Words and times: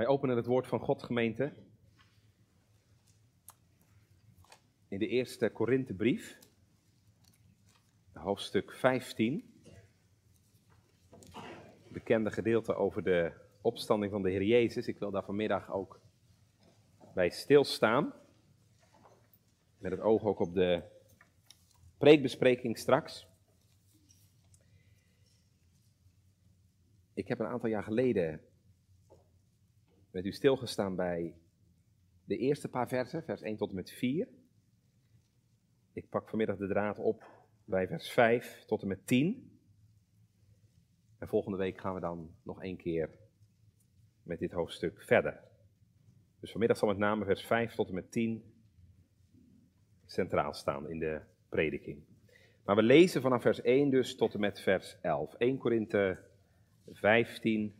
Wij 0.00 0.08
openen 0.08 0.36
het 0.36 0.46
woord 0.46 0.66
van 0.66 0.80
God, 0.80 1.02
gemeente. 1.02 1.52
In 4.88 4.98
de 4.98 5.06
eerste 5.06 5.50
Korinthebrief, 5.50 6.38
hoofdstuk 8.12 8.72
15. 8.72 9.62
Bekende 11.88 12.30
gedeelte 12.30 12.74
over 12.74 13.02
de 13.02 13.32
opstanding 13.60 14.12
van 14.12 14.22
de 14.22 14.30
Heer 14.30 14.42
Jezus. 14.42 14.86
Ik 14.86 14.98
wil 14.98 15.10
daar 15.10 15.24
vanmiddag 15.24 15.70
ook 15.70 16.00
bij 17.14 17.30
stilstaan. 17.30 18.12
Met 19.78 19.90
het 19.92 20.00
oog 20.00 20.24
ook 20.24 20.38
op 20.38 20.54
de 20.54 20.82
preekbespreking 21.98 22.78
straks. 22.78 23.26
Ik 27.14 27.28
heb 27.28 27.38
een 27.38 27.46
aantal 27.46 27.68
jaar 27.68 27.84
geleden 27.84 28.49
met 30.10 30.24
u 30.24 30.32
stilgestaan 30.32 30.96
bij 30.96 31.34
de 32.24 32.36
eerste 32.36 32.68
paar 32.68 32.88
versen, 32.88 33.22
vers 33.22 33.42
1 33.42 33.56
tot 33.56 33.68
en 33.68 33.74
met 33.74 33.90
4. 33.90 34.28
Ik 35.92 36.08
pak 36.08 36.28
vanmiddag 36.28 36.56
de 36.56 36.68
draad 36.68 36.98
op 36.98 37.24
bij 37.64 37.86
vers 37.86 38.10
5 38.10 38.64
tot 38.66 38.82
en 38.82 38.88
met 38.88 39.06
10. 39.06 39.58
En 41.18 41.28
volgende 41.28 41.58
week 41.58 41.80
gaan 41.80 41.94
we 41.94 42.00
dan 42.00 42.34
nog 42.42 42.62
één 42.62 42.76
keer 42.76 43.10
met 44.22 44.38
dit 44.38 44.52
hoofdstuk 44.52 45.02
verder. 45.02 45.40
Dus 46.40 46.50
vanmiddag 46.50 46.78
zal 46.78 46.88
met 46.88 46.98
name 46.98 47.24
vers 47.24 47.46
5 47.46 47.74
tot 47.74 47.88
en 47.88 47.94
met 47.94 48.12
10 48.12 48.54
centraal 50.06 50.54
staan 50.54 50.88
in 50.88 50.98
de 50.98 51.20
prediking. 51.48 52.04
Maar 52.64 52.76
we 52.76 52.82
lezen 52.82 53.22
vanaf 53.22 53.42
vers 53.42 53.60
1 53.60 53.90
dus 53.90 54.16
tot 54.16 54.34
en 54.34 54.40
met 54.40 54.60
vers 54.60 54.96
11. 55.00 55.34
1 55.34 55.58
Korinthe 55.58 56.18
15, 56.92 57.74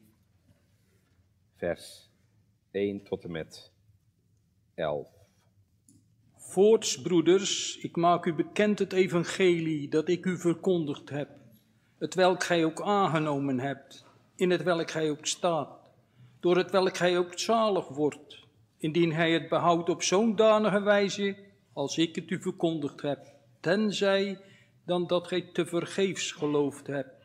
vers 1.54 2.09
1 2.70 3.02
tot 3.02 3.24
en 3.24 3.30
met 3.30 3.72
11. 4.74 5.08
Voorts, 6.36 7.00
broeders, 7.00 7.76
ik 7.76 7.96
maak 7.96 8.24
u 8.24 8.34
bekend 8.34 8.78
het 8.78 8.92
evangelie 8.92 9.88
dat 9.88 10.08
ik 10.08 10.24
u 10.24 10.38
verkondigd 10.38 11.10
heb, 11.10 11.28
het 11.98 12.14
welk 12.14 12.44
gij 12.44 12.64
ook 12.64 12.80
aangenomen 12.80 13.60
hebt, 13.60 14.04
in 14.34 14.50
het 14.50 14.62
welk 14.62 14.90
gij 14.90 15.10
ook 15.10 15.26
staat, 15.26 15.78
door 16.40 16.56
het 16.56 16.70
welk 16.70 16.96
gij 16.96 17.18
ook 17.18 17.38
zalig 17.38 17.88
wordt, 17.88 18.46
indien 18.76 19.12
hij 19.12 19.32
het 19.32 19.48
behoudt 19.48 19.88
op 19.88 20.02
zo'n 20.02 20.36
danige 20.36 20.80
wijze 20.80 21.36
als 21.72 21.98
ik 21.98 22.14
het 22.14 22.30
u 22.30 22.40
verkondigd 22.40 23.02
heb, 23.02 23.26
tenzij 23.60 24.40
dan 24.84 25.06
dat 25.06 25.26
gij 25.26 25.50
te 25.52 25.66
vergeefs 25.66 26.32
geloofd 26.32 26.86
hebt. 26.86 27.19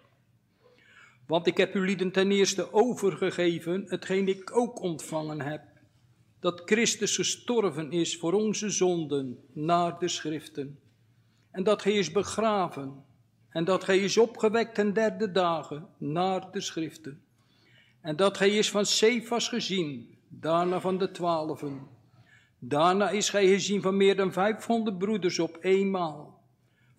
Want 1.28 1.48
ik 1.48 1.58
heb 1.58 1.76
u 1.76 1.86
lieden 1.86 2.12
ten 2.12 2.32
eerste 2.32 2.74
overgegeven, 2.74 3.86
hetgeen 3.88 4.28
ik 4.28 4.58
ook 4.58 4.82
ontvangen 4.82 5.42
heb, 5.42 5.62
dat 6.40 6.62
Christus 6.66 7.16
gestorven 7.16 7.92
is 7.92 8.18
voor 8.18 8.34
onze 8.34 8.70
zonden 8.70 9.38
naar 9.54 10.00
de 10.00 10.08
schriften, 10.08 10.80
en 11.52 11.64
dat 11.64 11.84
hij 11.84 11.94
is 11.94 12.12
begraven, 12.12 13.04
en 13.50 13.64
dat 13.64 13.86
hij 13.86 13.98
is 13.98 14.18
opgewekt 14.18 14.76
ten 14.76 14.94
derde 14.94 15.32
dagen 15.32 15.88
naar 15.98 16.52
de 16.52 16.62
schriften, 16.62 17.22
en 18.02 18.16
dat 18.16 18.40
hij 18.40 18.50
is 18.50 18.72
van 18.72 18.86
Cephas 18.86 19.48
gezien, 19.48 20.18
daarna 20.28 20.80
van 20.80 20.98
de 20.98 21.12
twaalfen, 21.12 21.88
daarna 22.60 23.10
is 23.10 23.30
hij 23.30 23.48
gezien 23.48 23.82
van 23.82 23.98
meer 23.98 24.16
dan 24.16 24.34
vijfhonderd 24.34 24.98
broeders 24.98 25.40
op 25.40 25.58
eenmaal 25.62 26.35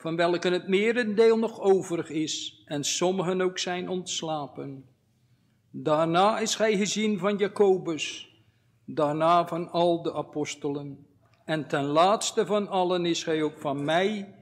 van 0.06 0.16
welke 0.16 0.48
het 0.48 0.68
merendeel 0.68 1.38
nog 1.38 1.60
overig 1.60 2.10
is 2.10 2.62
en 2.64 2.84
sommigen 2.84 3.40
ook 3.40 3.58
zijn 3.58 3.88
ontslapen. 3.88 4.84
Daarna 5.70 6.38
is 6.38 6.54
gij 6.54 6.76
gezien 6.76 7.18
van 7.18 7.36
Jacobus, 7.36 8.28
daarna 8.84 9.46
van 9.46 9.70
al 9.70 10.02
de 10.02 10.14
apostelen. 10.14 11.06
En 11.44 11.68
ten 11.68 11.84
laatste 11.84 12.46
van 12.46 12.68
allen 12.68 13.06
is 13.06 13.22
gij 13.22 13.42
ook 13.42 13.58
van 13.58 13.84
mij 13.84 14.34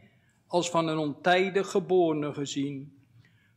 als 0.47 0.70
van 0.70 0.88
een 0.88 0.98
ontijdig 0.98 1.70
geborene 1.70 2.32
gezien. 2.32 2.98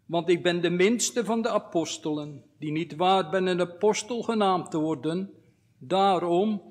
Want 0.06 0.30
ik 0.30 0.44
ben 0.44 0.62
de 0.62 0.70
minste 0.70 1.26
van 1.26 1.42
de 1.42 1.50
apostelen, 1.50 2.44
die 2.60 2.72
niet 2.72 2.96
waard 2.96 3.32
ben 3.32 3.46
een 3.46 3.62
apostel 3.62 4.22
genaamd 4.22 4.72
te 4.72 4.78
worden, 4.78 5.32
daarom 5.78 6.62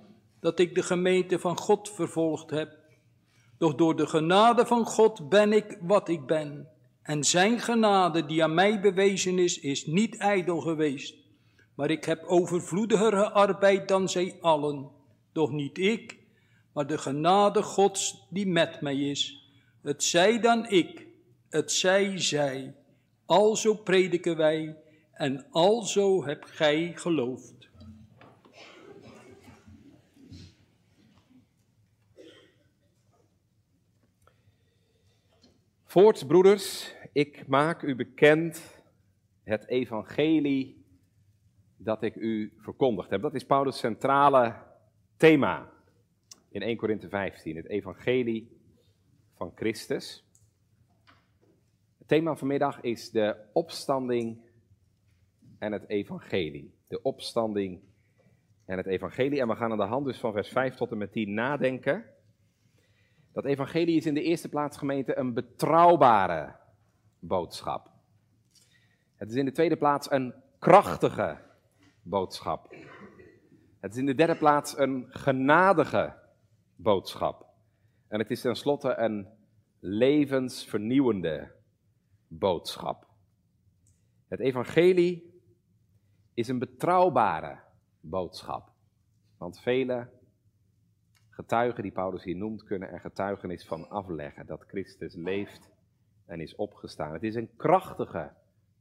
dat 0.40 0.58
ik 0.58 0.74
de 0.74 0.82
gemeente 0.82 1.38
van 1.38 1.56
God 1.56 1.90
vervolgd 1.90 2.50
heb 2.50 2.84
doch 3.58 3.74
door 3.74 3.96
de 3.96 4.06
genade 4.06 4.66
van 4.66 4.86
God 4.86 5.28
ben 5.28 5.52
ik 5.52 5.78
wat 5.80 6.08
ik 6.08 6.26
ben. 6.26 6.68
En 7.02 7.24
zijn 7.24 7.60
genade 7.60 8.26
die 8.26 8.42
aan 8.42 8.54
mij 8.54 8.80
bewezen 8.80 9.38
is, 9.38 9.60
is 9.60 9.86
niet 9.86 10.16
ijdel 10.16 10.60
geweest. 10.60 11.14
Maar 11.74 11.90
ik 11.90 12.04
heb 12.04 12.24
overvloediger 12.24 13.12
gearbeid 13.12 13.88
dan 13.88 14.08
zij 14.08 14.38
allen. 14.40 14.90
Doch 15.32 15.50
niet 15.50 15.78
ik, 15.78 16.18
maar 16.72 16.86
de 16.86 16.98
genade 16.98 17.62
Gods 17.62 18.26
die 18.30 18.46
met 18.46 18.80
mij 18.80 18.96
is. 18.96 19.50
Het 19.82 20.02
zij 20.02 20.40
dan 20.40 20.70
ik, 20.70 21.06
het 21.48 21.72
zij 21.72 22.20
zij. 22.20 22.74
Alzo 23.26 23.74
prediken 23.74 24.36
wij 24.36 24.76
en 25.12 25.46
alzo 25.50 26.24
heb 26.24 26.44
gij 26.44 26.92
geloofd. 26.94 27.55
Voorts, 35.96 36.26
broeders, 36.26 36.94
ik 37.12 37.46
maak 37.46 37.82
u 37.82 37.94
bekend 37.94 38.82
het 39.42 39.68
evangelie 39.68 40.84
dat 41.76 42.02
ik 42.02 42.14
u 42.14 42.52
verkondigd 42.56 43.10
heb. 43.10 43.22
Dat 43.22 43.34
is 43.34 43.44
Paulus' 43.44 43.78
centrale 43.78 44.54
thema 45.16 45.72
in 46.48 46.62
1 46.62 46.76
Korinthe 46.76 47.08
15, 47.08 47.56
het 47.56 47.68
evangelie 47.68 48.60
van 49.36 49.52
Christus. 49.54 50.24
Het 51.98 52.08
thema 52.08 52.36
vanmiddag 52.36 52.80
is 52.80 53.10
de 53.10 53.36
opstanding 53.52 54.40
en 55.58 55.72
het 55.72 55.88
evangelie. 55.88 56.74
De 56.88 57.02
opstanding 57.02 57.80
en 58.64 58.76
het 58.76 58.86
evangelie. 58.86 59.40
En 59.40 59.48
we 59.48 59.56
gaan 59.56 59.70
aan 59.70 59.78
de 59.78 59.84
hand 59.84 60.06
dus 60.06 60.18
van 60.18 60.32
vers 60.32 60.48
5 60.48 60.74
tot 60.74 60.90
en 60.90 60.98
met 60.98 61.12
10 61.12 61.34
nadenken 61.34 62.15
dat 63.36 63.44
evangelie 63.44 63.96
is 63.96 64.06
in 64.06 64.14
de 64.14 64.22
eerste 64.22 64.48
plaats 64.48 64.76
gemeente 64.76 65.18
een 65.18 65.34
betrouwbare 65.34 66.56
boodschap. 67.18 67.90
Het 69.16 69.30
is 69.30 69.36
in 69.36 69.44
de 69.44 69.52
tweede 69.52 69.76
plaats 69.76 70.10
een 70.10 70.34
krachtige 70.58 71.38
boodschap. 72.02 72.74
Het 73.80 73.92
is 73.92 73.98
in 73.98 74.06
de 74.06 74.14
derde 74.14 74.36
plaats 74.36 74.78
een 74.78 75.06
genadige 75.08 76.14
boodschap. 76.76 77.46
En 78.08 78.18
het 78.18 78.30
is 78.30 78.40
tenslotte 78.40 78.94
een 78.94 79.28
levensvernieuwende 79.78 81.52
boodschap. 82.28 83.06
Het 84.28 84.40
evangelie 84.40 85.40
is 86.34 86.48
een 86.48 86.58
betrouwbare 86.58 87.58
boodschap. 88.00 88.72
Want 89.38 89.60
velen 89.60 90.10
getuigen 91.36 91.82
die 91.82 91.92
Paulus 91.92 92.24
hier 92.24 92.36
noemt, 92.36 92.64
kunnen 92.64 92.90
er 92.90 93.00
getuigenis 93.00 93.66
van 93.66 93.88
afleggen 93.88 94.46
dat 94.46 94.64
Christus 94.66 95.14
leeft 95.14 95.70
en 96.26 96.40
is 96.40 96.54
opgestaan. 96.54 97.12
Het 97.12 97.22
is 97.22 97.34
een 97.34 97.56
krachtige 97.56 98.32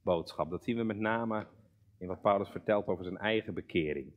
boodschap. 0.01 0.49
Dat 0.49 0.63
zien 0.63 0.77
we 0.77 0.83
met 0.83 0.99
name 0.99 1.47
in 1.97 2.07
wat 2.07 2.21
Paulus 2.21 2.49
vertelt 2.49 2.88
over 2.88 3.03
zijn 3.03 3.17
eigen 3.17 3.53
bekering. 3.53 4.13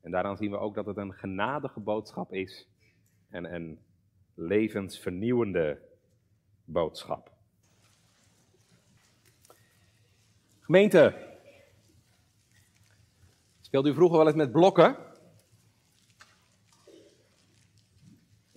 En 0.00 0.10
daaraan 0.10 0.36
zien 0.36 0.50
we 0.50 0.58
ook 0.58 0.74
dat 0.74 0.86
het 0.86 0.96
een 0.96 1.12
genadige 1.12 1.80
boodschap 1.80 2.32
is 2.32 2.68
en 3.28 3.54
een 3.54 3.78
levensvernieuwende 4.34 5.80
boodschap. 6.64 7.32
Gemeente, 10.60 11.36
speelde 13.60 13.90
u 13.90 13.94
vroeger 13.94 14.16
wel 14.18 14.26
eens 14.26 14.36
met 14.36 14.52
blokken? 14.52 15.07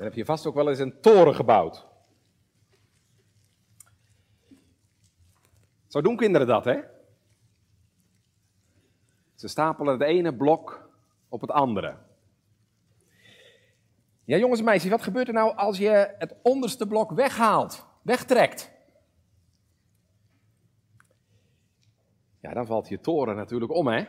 Dan 0.01 0.09
heb 0.09 0.19
je 0.19 0.25
vast 0.25 0.45
ook 0.45 0.56
wel 0.56 0.69
eens 0.69 0.80
een 0.80 1.01
toren 1.01 1.36
gebouwd. 1.36 1.88
Zo 5.88 6.01
doen 6.01 6.15
kinderen 6.15 6.48
dat, 6.48 6.65
hè? 6.65 6.81
Ze 9.36 9.48
stapelen 9.48 9.94
het 9.94 10.01
ene 10.01 10.36
blok 10.36 10.89
op 11.30 11.42
het 11.42 11.51
andere. 11.51 11.98
Ja, 14.24 14.38
jongens 14.38 14.59
en 14.59 14.65
meisjes, 14.65 14.92
wat 14.92 15.01
gebeurt 15.01 15.27
er 15.27 15.33
nou 15.33 15.56
als 15.56 15.77
je 15.77 16.15
het 16.18 16.36
onderste 16.42 16.88
blok 16.88 17.12
weghaalt, 17.12 17.86
wegtrekt? 18.01 18.71
Ja, 22.39 22.54
dan 22.54 22.65
valt 22.65 22.88
je 22.88 23.00
toren 23.00 23.36
natuurlijk 23.36 23.71
om, 23.71 23.88
hè? 23.88 24.06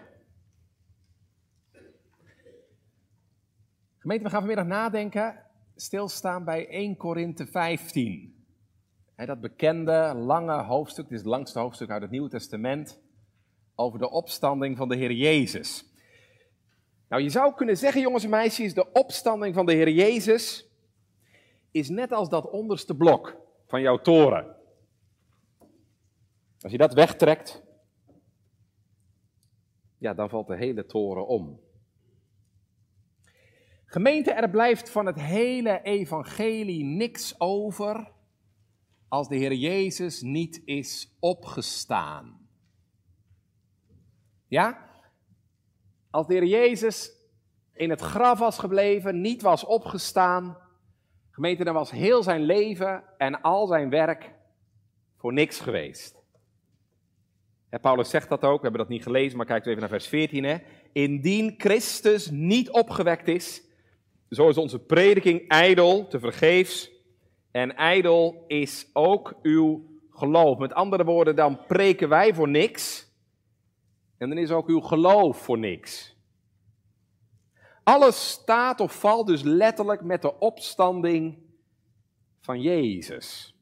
Gemeente, 3.99 4.25
we 4.25 4.31
gaan 4.31 4.41
vanmiddag 4.41 4.67
nadenken 4.67 5.51
stilstaan 5.77 6.45
bij 6.45 6.69
1 6.69 6.97
Korinthe 6.97 7.47
15. 7.47 8.45
dat 9.17 9.41
bekende, 9.41 10.15
lange 10.15 10.63
hoofdstuk, 10.63 11.05
dit 11.05 11.13
is 11.13 11.19
het 11.19 11.29
langste 11.29 11.59
hoofdstuk 11.59 11.91
uit 11.91 12.03
het 12.03 12.11
Nieuwe 12.11 12.29
Testament, 12.29 13.01
over 13.75 13.99
de 13.99 14.11
opstanding 14.11 14.77
van 14.77 14.89
de 14.89 14.97
Heer 14.97 15.13
Jezus. 15.13 15.85
Nou, 17.09 17.23
je 17.23 17.31
zou 17.31 17.55
kunnen 17.55 17.77
zeggen, 17.77 18.01
jongens 18.01 18.25
en 18.25 18.31
meisjes, 18.31 18.75
de 18.75 18.93
opstanding 18.93 19.55
van 19.55 19.67
de 19.67 19.73
Heer 19.73 19.91
Jezus 19.91 20.71
is 21.71 21.89
net 21.89 22.13
als 22.13 22.29
dat 22.29 22.51
onderste 22.51 22.97
blok 22.97 23.37
van 23.67 23.81
jouw 23.81 23.99
toren. 23.99 24.57
Als 26.61 26.73
je 26.73 26.79
dat 26.79 26.95
wegtrekt, 26.95 27.63
ja, 29.99 30.15
dan 30.15 30.29
valt 30.29 30.47
de 30.47 30.57
hele 30.57 30.87
toren 30.87 31.27
om. 31.27 31.61
Gemeente, 33.93 34.33
er 34.33 34.51
blijft 34.51 34.91
van 34.91 35.07
het 35.07 35.21
hele 35.21 35.83
evangelie 35.83 36.85
niks 36.85 37.41
over 37.41 38.13
als 39.09 39.29
de 39.29 39.37
Heer 39.37 39.53
Jezus 39.53 40.21
niet 40.21 40.63
is 40.65 41.17
opgestaan. 41.21 42.49
Ja? 44.47 44.91
Als 46.11 46.27
de 46.27 46.35
Heer 46.35 46.45
Jezus 46.45 47.13
in 47.73 47.91
het 47.91 48.01
graf 48.01 48.39
was 48.39 48.59
gebleven, 48.59 49.21
niet 49.21 49.43
was 49.43 49.65
opgestaan, 49.65 50.57
gemeente, 51.31 51.65
dan 51.65 51.75
was 51.75 51.91
heel 51.91 52.23
zijn 52.23 52.43
leven 52.43 53.05
en 53.19 53.41
al 53.41 53.67
zijn 53.67 53.91
werk 53.91 54.33
voor 55.17 55.33
niks 55.33 55.61
geweest. 55.61 56.23
Paulus 57.81 58.11
zegt 58.11 58.29
dat 58.29 58.45
ook, 58.45 58.57
we 58.57 58.63
hebben 58.63 58.81
dat 58.81 58.91
niet 58.91 59.03
gelezen, 59.03 59.37
maar 59.37 59.47
kijk 59.47 59.67
even 59.67 59.81
naar 59.81 59.89
vers 59.89 60.07
14. 60.07 60.45
Hè. 60.45 60.57
Indien 60.93 61.55
Christus 61.59 62.31
niet 62.31 62.71
opgewekt 62.71 63.29
is, 63.29 63.71
zo 64.33 64.49
is 64.49 64.57
onze 64.57 64.79
prediking 64.79 65.49
ijdel, 65.49 66.07
te 66.07 66.19
vergeefs. 66.19 66.91
En 67.51 67.77
ijdel 67.77 68.45
is 68.47 68.91
ook 68.93 69.35
uw 69.43 69.91
geloof. 70.11 70.59
Met 70.59 70.75
andere 70.75 71.05
woorden, 71.05 71.37
dan 71.37 71.67
preken 71.67 72.09
wij 72.09 72.35
voor 72.35 72.49
niks. 72.49 73.11
En 74.19 74.29
dan 74.29 74.39
is 74.39 74.51
ook 74.51 74.69
uw 74.69 74.81
geloof 74.81 75.37
voor 75.37 75.59
niks. 75.59 76.17
Alles 77.83 78.31
staat 78.31 78.81
of 78.81 79.01
valt 79.01 79.27
dus 79.27 79.43
letterlijk 79.43 80.03
met 80.03 80.23
de 80.23 80.39
opstanding 80.39 81.39
van 82.41 82.61
Jezus. 82.61 83.57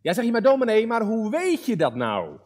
Ja, 0.00 0.12
zeg 0.12 0.24
je 0.24 0.30
maar 0.30 0.42
dominee, 0.42 0.86
maar 0.86 1.02
hoe 1.02 1.30
weet 1.30 1.66
je 1.66 1.76
dat 1.76 1.94
nou? 1.94 2.38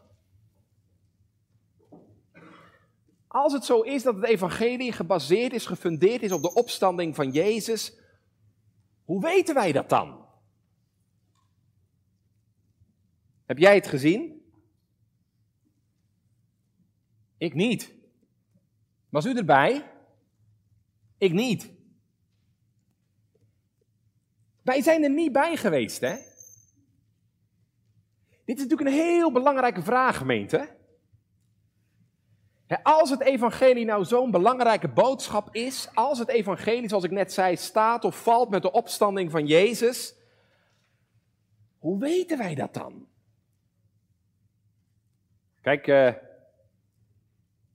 Als 3.36 3.52
het 3.52 3.64
zo 3.64 3.80
is 3.80 4.02
dat 4.02 4.14
het 4.14 4.24
evangelie 4.24 4.92
gebaseerd 4.92 5.52
is, 5.52 5.66
gefundeerd 5.66 6.22
is 6.22 6.32
op 6.32 6.42
de 6.42 6.54
opstanding 6.54 7.14
van 7.14 7.30
Jezus, 7.30 7.98
hoe 9.04 9.20
weten 9.20 9.54
wij 9.54 9.72
dat 9.72 9.88
dan? 9.88 10.26
Heb 13.46 13.58
jij 13.58 13.74
het 13.74 13.86
gezien? 13.86 14.50
Ik 17.38 17.54
niet. 17.54 17.94
Was 19.08 19.24
u 19.26 19.36
erbij? 19.36 19.90
Ik 21.18 21.32
niet. 21.32 21.70
Wij 24.62 24.82
zijn 24.82 25.02
er 25.02 25.10
niet 25.10 25.32
bij 25.32 25.56
geweest, 25.56 26.00
hè? 26.00 26.16
Dit 28.44 28.56
is 28.56 28.62
natuurlijk 28.62 28.90
een 28.90 29.04
heel 29.04 29.32
belangrijke 29.32 29.82
vraag, 29.82 30.16
gemeente. 30.16 30.76
Als 32.82 33.10
het 33.10 33.20
evangelie 33.20 33.84
nou 33.84 34.04
zo'n 34.04 34.30
belangrijke 34.30 34.88
boodschap 34.88 35.48
is, 35.54 35.88
als 35.94 36.18
het 36.18 36.28
evangelie, 36.28 36.88
zoals 36.88 37.04
ik 37.04 37.10
net 37.10 37.32
zei, 37.32 37.56
staat 37.56 38.04
of 38.04 38.22
valt 38.22 38.50
met 38.50 38.62
de 38.62 38.72
opstanding 38.72 39.30
van 39.30 39.46
Jezus, 39.46 40.14
hoe 41.78 41.98
weten 41.98 42.38
wij 42.38 42.54
dat 42.54 42.74
dan? 42.74 43.06
Kijk, 45.60 45.86
uh, 45.86 46.12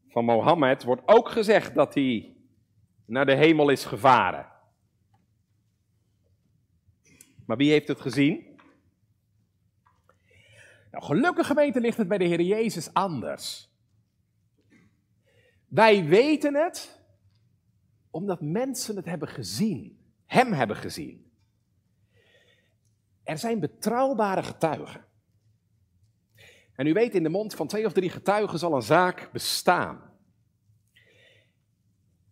van 0.08 0.26
Mohammed 0.26 0.84
wordt 0.84 1.02
ook 1.06 1.30
gezegd 1.30 1.76
dat 1.76 1.94
hij 1.94 2.36
naar 3.06 3.26
de 3.26 3.36
hemel 3.36 3.70
is 3.70 3.86
gevaren. 3.86 4.50
Maar 7.46 7.58
wie 7.58 7.72
heeft 7.72 7.88
het 7.88 8.02
gezien? 8.02 8.60
Nou, 10.92 11.04
gelukkig 11.04 11.48
gemeente 11.48 11.80
ligt 11.80 11.98
het 11.98 12.08
bij 12.08 12.18
de 12.18 12.26
Heer 12.26 12.42
Jezus 12.42 12.94
anders. 12.94 13.71
Wij 15.72 16.06
weten 16.06 16.56
het 16.56 17.00
omdat 18.10 18.42
mensen 18.42 18.96
het 18.96 19.06
hebben 19.06 19.28
gezien, 19.28 20.00
Hem 20.26 20.54
hebben 20.54 20.76
gezien. 20.76 21.32
Er 23.24 23.38
zijn 23.38 23.60
betrouwbare 23.60 24.44
getuigen. 24.44 25.06
En 26.76 26.88
u 26.88 26.94
weet, 26.94 27.16
in 27.16 27.24
de 27.24 27.30
mond 27.30 27.56
van 27.56 27.68
twee 27.68 27.86
of 27.86 27.94
drie 27.94 28.10
getuigen 28.10 28.60
zal 28.60 28.76
een 28.76 28.82
zaak 28.82 29.30
bestaan. 29.32 30.02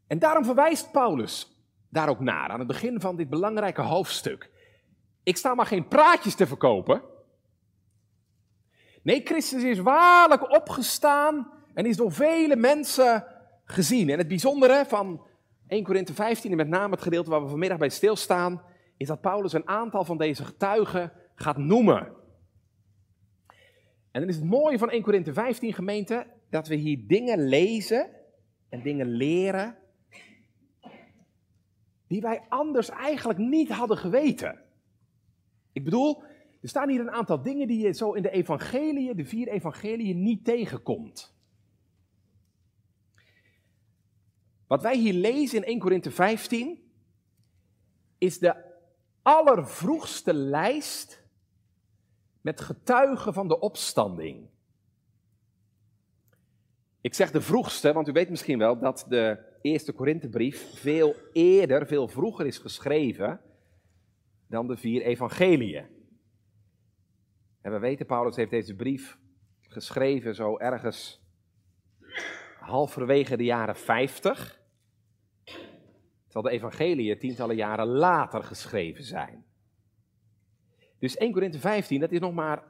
En 0.07 0.19
daarom 0.19 0.45
verwijst 0.45 0.91
Paulus 0.91 1.61
daar 1.89 2.09
ook 2.09 2.19
naar, 2.19 2.49
aan 2.49 2.59
het 2.59 2.67
begin 2.67 3.01
van 3.01 3.15
dit 3.15 3.29
belangrijke 3.29 3.81
hoofdstuk. 3.81 4.51
Ik 5.23 5.37
sta 5.37 5.55
maar 5.55 5.65
geen 5.65 5.87
praatjes 5.87 6.35
te 6.35 6.47
verkopen. 6.47 7.03
Nee, 9.01 9.21
Christus 9.25 9.63
is 9.63 9.79
waarlijk 9.79 10.55
opgestaan 10.55 11.58
en 11.79 11.85
is 11.85 11.97
door 11.97 12.11
vele 12.11 12.55
mensen 12.55 13.25
gezien. 13.63 14.09
En 14.09 14.17
het 14.17 14.27
bijzondere 14.27 14.85
van 14.87 15.25
1 15.67 15.83
Korinthe 15.83 16.13
15 16.13 16.51
en 16.51 16.57
met 16.57 16.67
name 16.67 16.93
het 16.93 17.01
gedeelte 17.01 17.29
waar 17.29 17.43
we 17.43 17.49
vanmiddag 17.49 17.77
bij 17.77 17.89
stilstaan, 17.89 18.61
is 18.97 19.07
dat 19.07 19.21
Paulus 19.21 19.53
een 19.53 19.67
aantal 19.67 20.05
van 20.05 20.17
deze 20.17 20.45
getuigen 20.45 21.11
gaat 21.35 21.57
noemen. 21.57 22.07
En 24.11 24.19
dan 24.19 24.29
is 24.29 24.35
het 24.35 24.45
mooie 24.45 24.77
van 24.77 24.89
1 24.89 25.01
Korinthe 25.01 25.33
15 25.33 25.73
gemeente 25.73 26.27
dat 26.49 26.67
we 26.67 26.75
hier 26.75 27.07
dingen 27.07 27.47
lezen 27.47 28.09
en 28.69 28.81
dingen 28.81 29.07
leren 29.07 29.77
die 32.07 32.21
wij 32.21 32.41
anders 32.49 32.89
eigenlijk 32.89 33.39
niet 33.39 33.69
hadden 33.69 33.97
geweten. 33.97 34.59
Ik 35.71 35.83
bedoel, 35.83 36.23
er 36.61 36.69
staan 36.69 36.89
hier 36.89 36.99
een 36.99 37.11
aantal 37.11 37.41
dingen 37.41 37.67
die 37.67 37.79
je 37.79 37.93
zo 37.93 38.11
in 38.11 38.21
de 38.21 38.31
evangelieën, 38.31 39.15
de 39.15 39.25
vier 39.25 39.47
evangelieën, 39.47 40.23
niet 40.23 40.45
tegenkomt. 40.45 41.37
Wat 44.69 44.81
wij 44.81 44.97
hier 44.97 45.13
lezen 45.13 45.57
in 45.57 45.63
1 45.63 45.79
Korinthe 45.79 46.11
15 46.11 46.91
is 48.17 48.39
de 48.39 48.55
allervroegste 49.21 50.33
lijst 50.33 51.23
met 52.41 52.61
getuigen 52.61 53.33
van 53.33 53.47
de 53.47 53.59
opstanding. 53.59 54.49
Ik 57.01 57.13
zeg 57.13 57.31
de 57.31 57.41
vroegste, 57.41 57.93
want 57.93 58.07
u 58.07 58.11
weet 58.11 58.29
misschien 58.29 58.57
wel 58.57 58.79
dat 58.79 59.05
de 59.07 59.39
eerste 59.61 59.91
Korinthebrief 59.91 60.79
veel 60.79 61.15
eerder, 61.33 61.87
veel 61.87 62.07
vroeger 62.07 62.45
is 62.45 62.57
geschreven 62.57 63.41
dan 64.47 64.67
de 64.67 64.77
vier 64.77 65.01
evangeliën. 65.01 65.85
En 67.61 67.71
we 67.71 67.79
weten, 67.79 68.05
Paulus 68.05 68.35
heeft 68.35 68.51
deze 68.51 68.75
brief 68.75 69.17
geschreven 69.61 70.35
zo 70.35 70.57
ergens 70.57 71.21
halverwege 72.59 73.37
de 73.37 73.43
jaren 73.43 73.75
50. 73.75 74.58
Terwijl 76.29 76.55
de 76.55 76.61
evangeliën 76.61 77.19
tientallen 77.19 77.55
jaren 77.55 77.87
later 77.87 78.43
geschreven 78.43 79.03
zijn. 79.03 79.45
Dus 80.99 81.17
1 81.17 81.31
Korinthe 81.31 81.59
15, 81.59 81.99
dat 81.99 82.11
is 82.11 82.19
nog 82.19 82.33
maar 82.33 82.63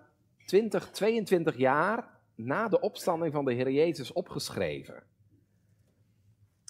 20, 0.46 0.92
22 0.92 1.58
jaar 1.58 2.18
na 2.36 2.68
de 2.68 2.80
opstanding 2.80 3.34
van 3.34 3.46
de 3.46 3.54
Heer 3.54 3.72
Jezus 3.72 4.14
opgeschreven. 4.14 4.96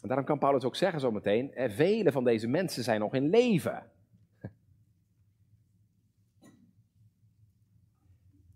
En 0.01 0.07
daarom 0.07 0.25
kan 0.25 0.39
Paulus 0.39 0.63
ook 0.63 0.75
zeggen 0.75 0.99
zometeen, 0.99 1.51
vele 1.55 2.11
van 2.11 2.23
deze 2.23 2.47
mensen 2.47 2.83
zijn 2.83 2.99
nog 2.99 3.13
in 3.13 3.29
leven. 3.29 3.91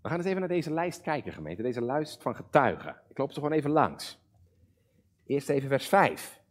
We 0.02 0.08
gaan 0.08 0.16
eens 0.16 0.26
even 0.26 0.40
naar 0.40 0.48
deze 0.48 0.72
lijst 0.72 1.00
kijken, 1.00 1.32
gemeente. 1.32 1.62
Deze 1.62 1.84
lijst 1.84 2.22
van 2.22 2.36
getuigen. 2.36 2.96
Ik 3.08 3.18
loop 3.18 3.32
ze 3.32 3.40
gewoon 3.40 3.56
even 3.56 3.70
langs. 3.70 4.18
Eerst 5.26 5.48
even 5.48 5.68
vers 5.68 5.88
5. 5.88 6.42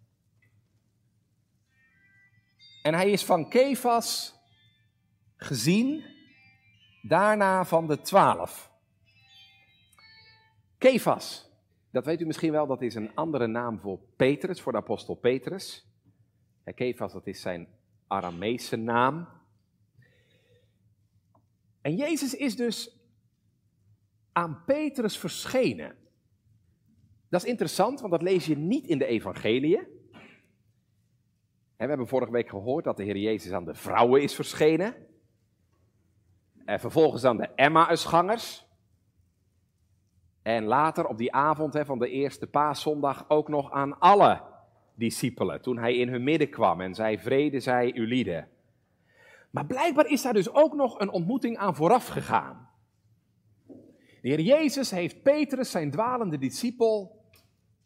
En 2.83 2.93
hij 2.93 3.11
is 3.11 3.25
van 3.25 3.49
Kefas 3.49 4.35
gezien, 5.35 6.03
daarna 7.01 7.65
van 7.65 7.87
de 7.87 8.01
twaalf. 8.01 8.71
Kefas, 10.77 11.49
dat 11.91 12.05
weet 12.05 12.21
u 12.21 12.25
misschien 12.25 12.51
wel, 12.51 12.67
dat 12.67 12.81
is 12.81 12.95
een 12.95 13.15
andere 13.15 13.47
naam 13.47 13.79
voor 13.79 13.99
Petrus, 14.15 14.61
voor 14.61 14.71
de 14.71 14.77
apostel 14.77 15.15
Petrus. 15.15 15.87
Kefas, 16.75 17.13
dat 17.13 17.27
is 17.27 17.41
zijn 17.41 17.67
Arameese 18.07 18.75
naam. 18.75 19.27
En 21.81 21.95
Jezus 21.95 22.35
is 22.35 22.55
dus 22.55 22.99
aan 24.31 24.63
Petrus 24.65 25.17
verschenen. 25.17 25.95
Dat 27.29 27.43
is 27.43 27.49
interessant, 27.49 27.99
want 27.99 28.11
dat 28.11 28.21
lees 28.21 28.45
je 28.45 28.57
niet 28.57 28.87
in 28.87 28.97
de 28.97 29.05
evangeliën. 29.05 29.92
We 31.83 31.89
hebben 31.89 32.07
vorige 32.07 32.31
week 32.31 32.49
gehoord 32.49 32.83
dat 32.83 32.97
de 32.97 33.03
Heer 33.03 33.17
Jezus 33.17 33.51
aan 33.51 33.65
de 33.65 33.73
vrouwen 33.73 34.21
is 34.21 34.35
verschenen. 34.35 34.95
En 36.65 36.79
vervolgens 36.79 37.23
aan 37.23 37.37
de 37.37 37.49
Emmausgangers. 37.55 38.65
En 40.41 40.63
later 40.63 41.07
op 41.07 41.17
die 41.17 41.33
avond 41.33 41.79
van 41.85 41.99
de 41.99 42.09
eerste 42.09 42.47
paaszondag 42.47 43.25
ook 43.27 43.47
nog 43.47 43.71
aan 43.71 43.99
alle 43.99 44.41
discipelen. 44.95 45.61
Toen 45.61 45.77
hij 45.77 45.95
in 45.95 46.09
hun 46.09 46.23
midden 46.23 46.49
kwam 46.49 46.81
en 46.81 46.95
zei: 46.95 47.19
Vrede 47.19 47.59
zij 47.59 47.93
u 47.93 48.07
lieden. 48.07 48.47
Maar 49.49 49.65
blijkbaar 49.65 50.05
is 50.05 50.21
daar 50.21 50.33
dus 50.33 50.53
ook 50.53 50.73
nog 50.73 50.99
een 50.99 51.11
ontmoeting 51.11 51.57
aan 51.57 51.75
vooraf 51.75 52.07
gegaan. 52.07 52.69
De 54.21 54.29
Heer 54.29 54.41
Jezus 54.41 54.91
heeft 54.91 55.23
Petrus, 55.23 55.71
zijn 55.71 55.91
dwalende 55.91 56.37
discipel, 56.37 57.21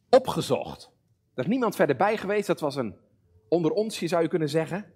opgezocht. 0.10 0.92
Er 1.34 1.44
is 1.44 1.50
niemand 1.50 1.76
verder 1.76 1.96
bij 1.96 2.18
geweest, 2.18 2.48
dat 2.48 2.60
was 2.60 2.76
een 2.76 2.96
onder 3.50 3.72
onsje 3.72 4.08
zou 4.08 4.22
je 4.24 4.30
kunnen 4.30 4.50
zeggen. 4.50 4.94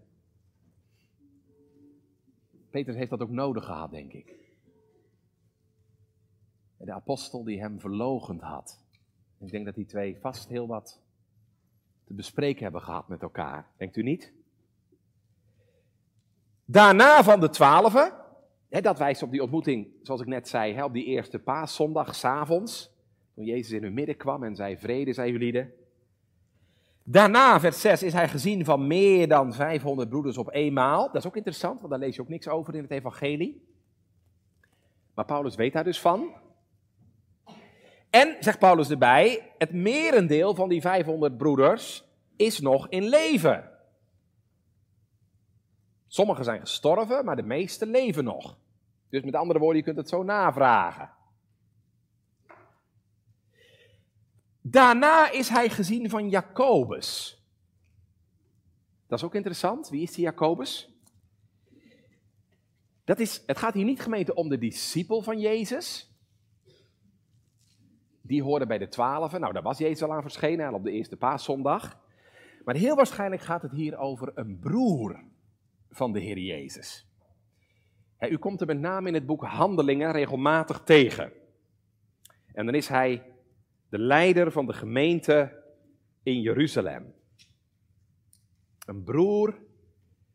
Petrus 2.70 2.96
heeft 2.96 3.10
dat 3.10 3.22
ook 3.22 3.30
nodig 3.30 3.66
gehad, 3.66 3.92
denk 3.92 4.14
ik. 4.14 4.40
De 6.78 6.94
apostel 6.94 7.44
die 7.44 7.60
hem 7.60 7.80
verlogend 7.80 8.42
had. 8.42 8.84
Ik 9.40 9.52
denk 9.52 9.66
dat 9.66 9.76
die 9.76 9.86
twee 9.86 10.18
vast 10.20 10.50
heel 10.50 10.68
wat 10.68 11.02
te 12.04 12.14
bespreken 12.14 12.64
hebben 12.64 12.82
gehad 12.82 13.08
met 13.08 13.22
elkaar. 13.22 13.68
Denkt 13.78 13.96
u 13.96 14.04
niet? 14.04 14.34
Daarna 16.66 17.24
van 17.24 17.40
de 17.40 17.50
twaalfen, 17.50 18.14
dat 18.70 18.98
wijst 18.98 19.24
op 19.24 19.32
die 19.32 19.42
ontmoeting, 19.42 19.88
zoals 20.02 20.22
ik 20.22 20.28
net 20.28 20.48
zei, 20.48 20.84
op 20.84 20.94
die 20.94 21.06
eerste 21.06 21.40
paaszondag, 21.40 22.16
s'avonds, 22.16 22.92
toen 23.36 23.46
Jezus 23.46 23.72
in 23.72 23.84
hun 23.84 23.94
midden 23.94 24.18
kwam 24.18 24.44
en 24.44 24.56
zei, 24.56 24.78
vrede 24.78 25.14
zij 25.14 25.32
jullie. 25.32 25.80
Daarna, 27.04 27.60
vers 27.60 27.82
6, 27.82 28.04
is 28.04 28.14
hij 28.14 28.30
gezien 28.30 28.66
van 28.66 28.88
meer 28.88 29.28
dan 29.28 29.54
500 29.54 30.10
broeders 30.10 30.38
op 30.38 30.54
eenmaal. 30.54 31.06
Dat 31.06 31.16
is 31.16 31.28
ook 31.28 31.36
interessant, 31.36 31.80
want 31.80 31.92
daar 31.92 32.00
lees 32.00 32.16
je 32.16 32.22
ook 32.22 32.30
niks 32.30 32.48
over 32.48 32.76
in 32.76 32.82
het 32.82 32.92
evangelie. 32.92 33.66
Maar 35.14 35.26
Paulus 35.26 35.56
weet 35.56 35.74
daar 35.74 35.84
dus 35.84 36.00
van. 36.00 36.30
En, 38.10 38.36
zegt 38.40 38.60
Paulus 38.60 38.90
erbij, 38.90 39.52
het 39.58 39.74
merendeel 39.74 40.56
van 40.56 40.70
die 40.70 40.82
500 40.82 41.38
broeders 41.38 42.04
is 42.36 42.60
nog 42.60 42.90
in 42.90 43.04
leven. 43.04 43.70
Sommigen 46.08 46.44
zijn 46.44 46.60
gestorven, 46.60 47.26
maar 47.26 47.36
de 47.36 47.44
meeste 47.44 47.86
leven 47.86 48.24
nog. 48.24 48.58
Dus 49.10 49.24
met 49.24 49.36
andere 49.36 49.60
woorden, 49.60 49.78
je 49.78 49.84
kunt 49.84 49.98
het 49.98 50.10
zo 50.10 50.24
navragen. 50.24 51.10
Daarna 54.62 55.32
is 55.32 55.50
hij 55.50 55.70
gezien 55.70 56.10
van 56.10 56.30
Jacobus. 56.30 57.42
Dat 59.08 59.20
is 59.20 59.26
ook 59.26 59.36
interessant. 59.36 59.90
Wie 59.90 60.02
is 60.02 60.12
die 60.12 60.24
Jacobus? 60.24 60.92
Dat 63.04 63.20
is, 63.20 63.44
het 63.46 63.58
gaat 63.58 63.74
hier 63.74 63.86
niet 63.86 64.02
gemeente 64.02 64.34
om 64.34 64.50
de 64.50 64.58
discipel 64.58 65.22
van 65.22 65.40
Jezus. 65.40 66.10
Die 68.22 68.44
hoorde 68.44 68.66
bij 68.66 68.78
de 68.78 68.88
twaalfen. 68.88 69.40
Nou, 69.40 69.54
daar 69.54 69.62
was 69.62 69.78
Jezus 69.78 70.04
al 70.04 70.14
aan 70.14 70.22
verschenen, 70.22 70.68
al 70.68 70.74
op 70.74 70.84
de 70.84 70.92
eerste 70.92 71.18
paaszondag. 71.18 72.00
Maar 72.64 72.76
heel 72.76 72.96
waarschijnlijk 72.96 73.42
gaat 73.42 73.62
het 73.62 73.72
hier 73.72 73.98
over 73.98 74.32
een 74.36 74.60
broer 74.60 75.24
van 75.90 76.12
de 76.12 76.20
Heer 76.20 76.38
Jezus. 76.38 77.08
u 78.20 78.38
komt 78.38 78.62
er 78.62 78.68
met 78.68 78.80
name 78.80 79.08
in 79.08 79.14
het 79.14 79.26
boek 79.26 79.44
Handelingen 79.44 80.12
regelmatig 80.12 80.82
tegen. 80.84 81.32
En 82.54 82.66
dan 82.66 82.76
is 82.76 82.88
hij 82.88 83.31
de 83.92 84.00
leider 84.00 84.52
van 84.52 84.66
de 84.66 84.74
gemeente 84.74 85.64
in 86.24 86.42
Jeruzalem. 86.42 87.14
Een 88.86 89.04
broer 89.04 89.60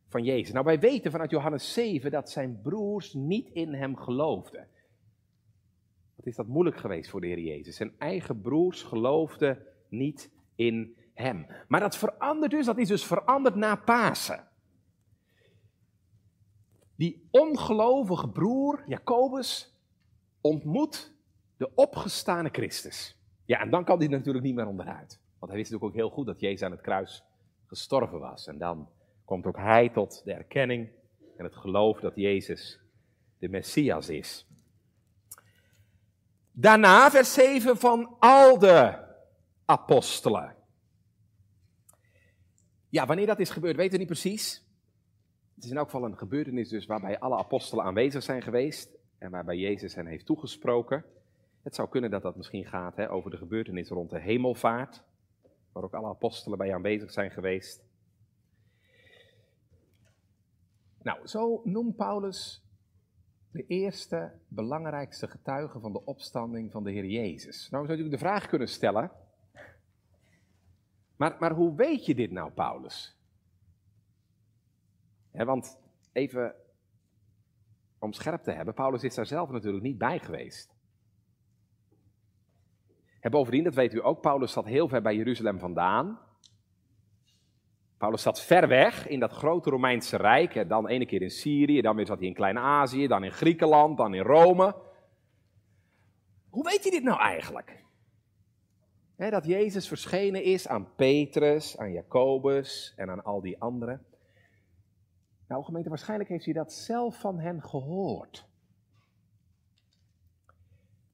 van 0.08 0.24
Jezus. 0.24 0.52
Nou, 0.52 0.64
wij 0.64 0.78
weten 0.78 1.10
vanuit 1.10 1.30
Johannes 1.30 1.72
7 1.72 2.10
dat 2.10 2.30
zijn 2.30 2.60
broers 2.62 3.12
niet 3.12 3.48
in 3.48 3.74
hem 3.74 3.96
geloofden. 3.96 4.68
Wat 6.16 6.26
is 6.26 6.36
dat 6.36 6.46
moeilijk 6.46 6.76
geweest 6.76 7.10
voor 7.10 7.20
de 7.20 7.26
Heer 7.26 7.38
Jezus? 7.38 7.76
Zijn 7.76 7.94
eigen 7.98 8.40
broers 8.40 8.82
geloofden 8.82 9.66
niet 9.88 10.30
in 10.54 10.96
hem. 11.14 11.46
Maar 11.68 11.80
dat 11.80 11.96
verandert 11.96 12.52
dus, 12.52 12.66
dat 12.66 12.78
is 12.78 12.88
dus 12.88 13.04
veranderd 13.04 13.54
na 13.54 13.76
Pasen. 13.76 14.48
Die 16.96 17.28
ongelovige 17.30 18.28
broer, 18.28 18.84
Jacobus, 18.86 19.76
ontmoet 20.40 21.14
de 21.56 21.74
opgestane 21.74 22.48
Christus. 22.52 23.15
Ja, 23.46 23.60
en 23.60 23.70
dan 23.70 23.84
kan 23.84 23.98
hij 23.98 24.08
natuurlijk 24.08 24.44
niet 24.44 24.54
meer 24.54 24.66
onderuit. 24.66 25.20
Want 25.38 25.52
hij 25.52 25.60
wist 25.60 25.70
natuurlijk 25.70 25.84
ook 25.84 25.94
heel 25.94 26.10
goed 26.10 26.26
dat 26.26 26.40
Jezus 26.40 26.62
aan 26.62 26.70
het 26.70 26.80
kruis 26.80 27.24
gestorven 27.66 28.18
was. 28.18 28.46
En 28.46 28.58
dan 28.58 28.88
komt 29.24 29.46
ook 29.46 29.56
hij 29.56 29.88
tot 29.88 30.24
de 30.24 30.32
erkenning 30.32 30.88
en 31.36 31.44
het 31.44 31.56
geloof 31.56 32.00
dat 32.00 32.12
Jezus 32.14 32.80
de 33.38 33.48
Messias 33.48 34.08
is. 34.08 34.46
Daarna 36.52 37.10
vers 37.10 37.34
7 37.34 37.76
van 37.76 38.16
al 38.18 38.58
de 38.58 39.04
apostelen. 39.64 40.54
Ja, 42.88 43.06
wanneer 43.06 43.26
dat 43.26 43.40
is 43.40 43.50
gebeurd, 43.50 43.76
weten 43.76 43.92
we 43.92 43.98
niet 43.98 44.06
precies. 44.06 44.64
Het 45.54 45.64
is 45.64 45.70
in 45.70 45.76
elk 45.76 45.90
geval 45.90 46.04
een 46.04 46.18
gebeurtenis 46.18 46.68
dus 46.68 46.86
waarbij 46.86 47.18
alle 47.18 47.36
apostelen 47.36 47.84
aanwezig 47.84 48.22
zijn 48.22 48.42
geweest 48.42 48.98
en 49.18 49.30
waarbij 49.30 49.56
Jezus 49.56 49.94
hen 49.94 50.06
heeft 50.06 50.26
toegesproken. 50.26 51.04
Het 51.66 51.74
zou 51.74 51.88
kunnen 51.88 52.10
dat 52.10 52.22
dat 52.22 52.36
misschien 52.36 52.64
gaat 52.64 52.96
hè, 52.96 53.10
over 53.10 53.30
de 53.30 53.36
gebeurtenis 53.36 53.88
rond 53.88 54.10
de 54.10 54.20
hemelvaart, 54.20 55.02
waar 55.72 55.82
ook 55.82 55.94
alle 55.94 56.08
apostelen 56.08 56.58
bij 56.58 56.74
aanwezig 56.74 57.10
zijn 57.10 57.30
geweest. 57.30 57.84
Nou, 61.02 61.26
zo 61.26 61.60
noemt 61.64 61.96
Paulus 61.96 62.64
de 63.50 63.66
eerste 63.66 64.32
belangrijkste 64.48 65.28
getuige 65.28 65.80
van 65.80 65.92
de 65.92 66.04
opstanding 66.04 66.72
van 66.72 66.84
de 66.84 66.90
Heer 66.90 67.04
Jezus. 67.04 67.70
Nou, 67.70 67.86
zou 67.86 68.02
je 68.02 68.08
de 68.08 68.18
vraag 68.18 68.46
kunnen 68.46 68.68
stellen, 68.68 69.10
maar, 71.16 71.36
maar 71.38 71.52
hoe 71.52 71.74
weet 71.74 72.06
je 72.06 72.14
dit 72.14 72.30
nou, 72.30 72.50
Paulus? 72.50 73.16
want 75.30 75.78
even 76.12 76.54
om 77.98 78.12
scherp 78.12 78.42
te 78.42 78.52
hebben, 78.52 78.74
Paulus 78.74 79.02
is 79.02 79.14
daar 79.14 79.26
zelf 79.26 79.50
natuurlijk 79.50 79.82
niet 79.82 79.98
bij 79.98 80.18
geweest. 80.18 80.75
En 83.26 83.32
bovendien, 83.32 83.64
dat 83.64 83.74
weet 83.74 83.94
u 83.94 84.04
ook, 84.04 84.20
Paulus 84.20 84.52
zat 84.52 84.64
heel 84.64 84.88
ver 84.88 85.02
bij 85.02 85.16
Jeruzalem 85.16 85.58
vandaan. 85.58 86.18
Paulus 87.98 88.22
zat 88.22 88.40
ver 88.40 88.68
weg 88.68 89.08
in 89.08 89.20
dat 89.20 89.32
grote 89.32 89.70
Romeinse 89.70 90.16
Rijk. 90.16 90.68
Dan 90.68 90.88
ene 90.88 91.06
keer 91.06 91.22
in 91.22 91.30
Syrië, 91.30 91.80
dan 91.80 91.96
weer 91.96 92.06
zat 92.06 92.18
hij 92.18 92.26
in 92.26 92.34
Klein-Azië, 92.34 93.06
dan 93.06 93.24
in 93.24 93.32
Griekenland, 93.32 93.96
dan 93.96 94.14
in 94.14 94.22
Rome. 94.22 94.74
Hoe 96.48 96.64
weet 96.64 96.82
hij 96.82 96.90
dit 96.90 97.02
nou 97.02 97.20
eigenlijk? 97.20 97.84
dat 99.16 99.46
Jezus 99.46 99.88
verschenen 99.88 100.42
is 100.42 100.68
aan 100.68 100.94
Petrus, 100.94 101.78
aan 101.78 101.92
Jacobus 101.92 102.92
en 102.96 103.10
aan 103.10 103.24
al 103.24 103.40
die 103.40 103.60
anderen. 103.60 104.06
Nou, 105.48 105.64
gemeente, 105.64 105.88
waarschijnlijk 105.88 106.30
heeft 106.30 106.44
hij 106.44 106.54
dat 106.54 106.72
zelf 106.72 107.20
van 107.20 107.38
hen 107.38 107.62
gehoord. 107.62 108.45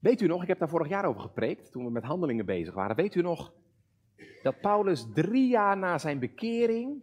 Weet 0.03 0.21
u 0.21 0.27
nog, 0.27 0.43
ik 0.43 0.49
heb 0.49 0.59
daar 0.59 0.69
vorig 0.69 0.89
jaar 0.89 1.05
over 1.05 1.21
gepreekt, 1.21 1.73
toen 1.73 1.85
we 1.85 1.91
met 1.91 2.03
handelingen 2.03 2.47
bezig 2.47 2.75
waren. 2.75 2.97
Weet 2.97 3.15
u 3.15 3.21
nog 3.21 3.53
dat 4.43 4.61
Paulus 4.61 5.07
drie 5.15 5.49
jaar 5.49 5.79
na 5.79 5.99
zijn 5.99 6.19
bekering 6.19 7.03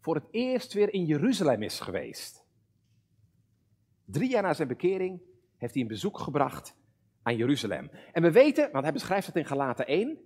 voor 0.00 0.14
het 0.14 0.24
eerst 0.30 0.72
weer 0.72 0.92
in 0.92 1.04
Jeruzalem 1.04 1.62
is 1.62 1.80
geweest? 1.80 2.44
Drie 4.04 4.30
jaar 4.30 4.42
na 4.42 4.54
zijn 4.54 4.68
bekering 4.68 5.20
heeft 5.56 5.72
hij 5.72 5.82
een 5.82 5.88
bezoek 5.88 6.18
gebracht 6.18 6.74
aan 7.22 7.36
Jeruzalem. 7.36 7.90
En 8.12 8.22
we 8.22 8.30
weten, 8.30 8.70
want 8.72 8.84
hij 8.84 8.92
beschrijft 8.92 9.26
het 9.26 9.36
in 9.36 9.46
Galaten 9.46 9.86
1, 9.86 10.18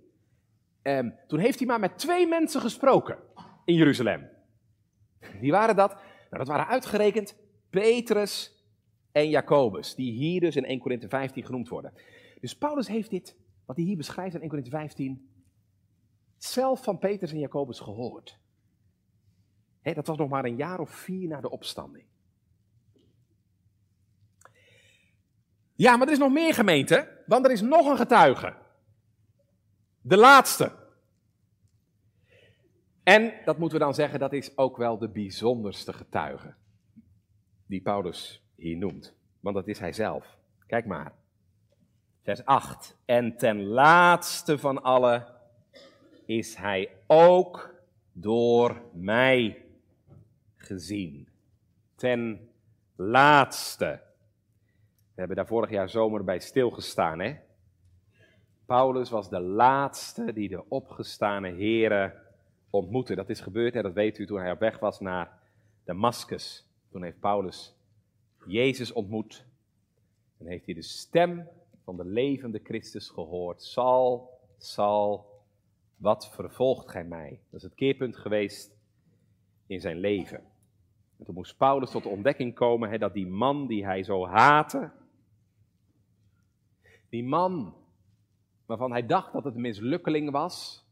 ehm, 0.81 1.09
toen 1.27 1.39
heeft 1.39 1.57
hij 1.57 1.67
maar 1.67 1.79
met 1.79 1.97
twee 1.97 2.27
mensen 2.27 2.61
gesproken 2.61 3.17
in 3.65 3.75
Jeruzalem. 3.75 4.29
Wie 5.39 5.51
waren 5.51 5.75
dat? 5.75 5.91
Nou, 5.93 6.37
dat 6.37 6.47
waren 6.47 6.67
uitgerekend 6.67 7.35
Petrus 7.69 8.52
en 9.13 9.29
Jacobus, 9.29 9.95
die 9.95 10.11
hier 10.11 10.39
dus 10.39 10.55
in 10.55 10.65
1 10.65 10.79
Korinthe 10.79 11.07
15 11.07 11.45
genoemd 11.45 11.69
worden. 11.69 11.93
Dus 12.39 12.57
Paulus 12.57 12.87
heeft 12.87 13.09
dit, 13.09 13.35
wat 13.65 13.75
hij 13.75 13.85
hier 13.85 13.97
beschrijft 13.97 14.33
in 14.33 14.39
1 14.39 14.49
Korinthe 14.49 14.71
15, 14.71 15.29
zelf 16.37 16.83
van 16.83 16.97
Petrus 16.97 17.31
en 17.31 17.39
Jacobus 17.39 17.79
gehoord. 17.79 18.39
dat 19.81 20.07
was 20.07 20.17
nog 20.17 20.29
maar 20.29 20.45
een 20.45 20.55
jaar 20.55 20.79
of 20.79 20.89
vier 20.89 21.27
na 21.27 21.41
de 21.41 21.49
opstanding. 21.49 22.05
Ja, 25.75 25.97
maar 25.97 26.07
er 26.07 26.13
is 26.13 26.19
nog 26.19 26.31
meer 26.31 26.53
gemeente, 26.53 27.23
want 27.25 27.45
er 27.45 27.51
is 27.51 27.61
nog 27.61 27.87
een 27.87 27.97
getuige. 27.97 28.55
De 30.01 30.17
laatste. 30.17 30.81
En, 33.03 33.33
dat 33.45 33.57
moeten 33.57 33.77
we 33.77 33.83
dan 33.83 33.93
zeggen, 33.93 34.19
dat 34.19 34.33
is 34.33 34.57
ook 34.57 34.77
wel 34.77 34.97
de 34.97 35.09
bijzonderste 35.09 35.93
getuige 35.93 36.55
die 37.65 37.81
Paulus 37.81 38.42
hier 38.63 38.77
noemt. 38.77 39.13
Want 39.39 39.55
dat 39.55 39.67
is 39.67 39.79
hij 39.79 39.93
zelf. 39.93 40.37
Kijk 40.67 40.85
maar. 40.85 41.13
Vers 42.23 42.45
8. 42.45 42.97
En 43.05 43.37
ten 43.37 43.63
laatste 43.63 44.57
van 44.57 44.83
alle 44.83 45.25
is 46.25 46.55
hij 46.55 46.89
ook 47.07 47.73
door 48.11 48.81
mij 48.93 49.65
gezien. 50.55 51.27
Ten 51.95 52.49
laatste. 52.95 54.01
We 55.13 55.19
hebben 55.19 55.35
daar 55.35 55.47
vorig 55.47 55.69
jaar 55.69 55.89
zomer 55.89 56.23
bij 56.23 56.39
stilgestaan, 56.39 57.19
hè? 57.19 57.35
Paulus 58.65 59.09
was 59.09 59.29
de 59.29 59.39
laatste 59.39 60.33
die 60.33 60.49
de 60.49 60.69
opgestane 60.69 61.51
heren 61.51 62.13
ontmoette. 62.69 63.15
Dat 63.15 63.29
is 63.29 63.39
gebeurd, 63.39 63.73
hè, 63.73 63.81
dat 63.81 63.93
weet 63.93 64.17
u, 64.17 64.25
toen 64.25 64.39
hij 64.39 64.51
op 64.51 64.59
weg 64.59 64.79
was 64.79 64.99
naar 64.99 65.39
Damascus. 65.83 66.67
Toen 66.91 67.03
heeft 67.03 67.19
Paulus 67.19 67.75
Jezus 68.47 68.91
ontmoet 68.91 69.45
en 70.37 70.47
heeft 70.47 70.65
hij 70.65 70.73
de 70.73 70.81
stem 70.81 71.47
van 71.83 71.97
de 71.97 72.05
levende 72.05 72.59
Christus 72.63 73.09
gehoord. 73.09 73.61
Sal, 73.61 74.29
Sal, 74.57 75.25
wat 75.97 76.29
vervolgt 76.29 76.89
gij 76.89 77.03
mij? 77.03 77.29
Dat 77.49 77.59
is 77.59 77.63
het 77.63 77.75
keerpunt 77.75 78.17
geweest 78.17 78.75
in 79.67 79.79
zijn 79.79 79.97
leven. 79.97 80.43
En 81.17 81.25
toen 81.25 81.35
moest 81.35 81.57
Paulus 81.57 81.91
tot 81.91 82.03
de 82.03 82.09
ontdekking 82.09 82.55
komen 82.55 82.99
dat 82.99 83.13
die 83.13 83.27
man 83.27 83.67
die 83.67 83.85
hij 83.85 84.03
zo 84.03 84.27
haatte, 84.27 84.91
die 87.09 87.23
man 87.23 87.75
waarvan 88.65 88.91
hij 88.91 89.05
dacht 89.05 89.33
dat 89.33 89.43
het 89.43 89.55
een 89.55 89.61
mislukkeling 89.61 90.31
was, 90.31 90.85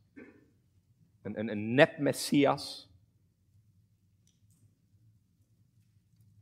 een, 1.21 1.39
een, 1.39 1.49
een 1.49 1.73
nep-messias, 1.73 2.90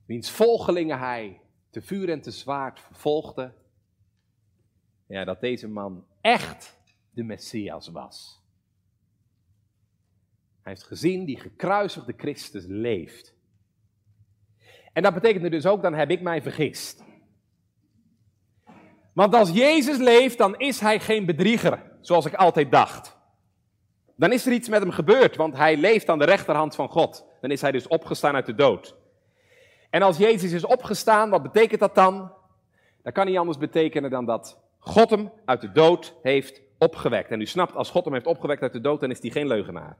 wiens 0.10 0.32
volgelingen 0.32 1.00
hij 1.00 1.42
te 1.70 1.82
vuur 1.82 2.10
en 2.10 2.22
te 2.22 2.32
zwaard 2.32 2.80
vervolgde, 2.80 3.54
ja, 5.08 5.24
dat 5.24 5.42
deze 5.42 5.68
man 5.68 6.06
echt 6.22 6.80
de 7.12 7.24
Messias 7.24 7.88
was. 7.88 8.42
Hij 10.62 10.74
heeft 10.74 10.84
gezien 10.84 11.25
die 11.25 11.39
gekruisigde 11.39 12.13
Christus 12.18 12.66
leeft. 12.68 13.34
En 14.94 15.04
dat 15.04 15.13
betekent 15.13 15.51
dus 15.51 15.66
ook, 15.66 15.82
dan 15.82 15.94
heb 15.94 16.10
ik 16.10 16.22
mij 16.22 16.42
vergist. 16.42 17.04
Want 19.13 19.34
als 19.34 19.50
Jezus 19.50 19.98
leeft, 19.98 20.38
dan 20.38 20.60
is 20.60 20.80
hij 20.80 21.00
geen 21.00 21.25
bedrieger, 21.25 21.92
zoals 22.01 22.25
ik 22.25 22.34
altijd 22.34 22.72
dacht. 22.72 23.18
Dan 24.16 24.32
is 24.32 24.46
er 24.46 24.51
iets 24.51 24.70
met 24.70 24.82
hem 24.82 24.92
gebeurd, 24.92 25.36
want 25.36 25.56
hij 25.56 25.78
leeft 25.78 26.10
aan 26.10 26.20
de 26.20 26.25
rechterhand 26.25 26.75
van 26.75 26.89
God. 26.89 27.25
Dan 27.42 27.51
is 27.51 27.62
hij 27.62 27.72
dus 27.72 27.88
opgestaan 27.88 28.36
uit 28.36 28.46
de 28.46 28.56
dood. 28.56 28.99
En 29.89 30.01
als 30.01 30.17
Jezus 30.17 30.51
is 30.51 30.65
opgestaan, 30.65 31.29
wat 31.29 31.43
betekent 31.43 31.79
dat 31.79 31.96
dan? 31.96 32.31
Dat 33.03 33.13
kan 33.13 33.25
niet 33.25 33.38
anders 33.38 33.58
betekenen 33.58 34.10
dan 34.10 34.25
dat 34.25 34.60
God 34.79 35.10
hem 35.10 35.31
uit 35.46 35.62
de 35.62 35.72
dood 35.72 36.15
heeft 36.22 36.62
opgewekt. 36.77 37.31
En 37.31 37.41
u 37.41 37.46
snapt, 37.46 37.75
als 37.75 37.89
God 37.89 38.03
hem 38.03 38.13
heeft 38.13 38.25
opgewekt 38.25 38.62
uit 38.62 38.74
de 38.74 38.81
dood, 38.81 39.00
dan 39.00 39.12
is 39.12 39.22
hij 39.22 39.29
geen 39.29 39.48
leugenaar. 39.48 39.98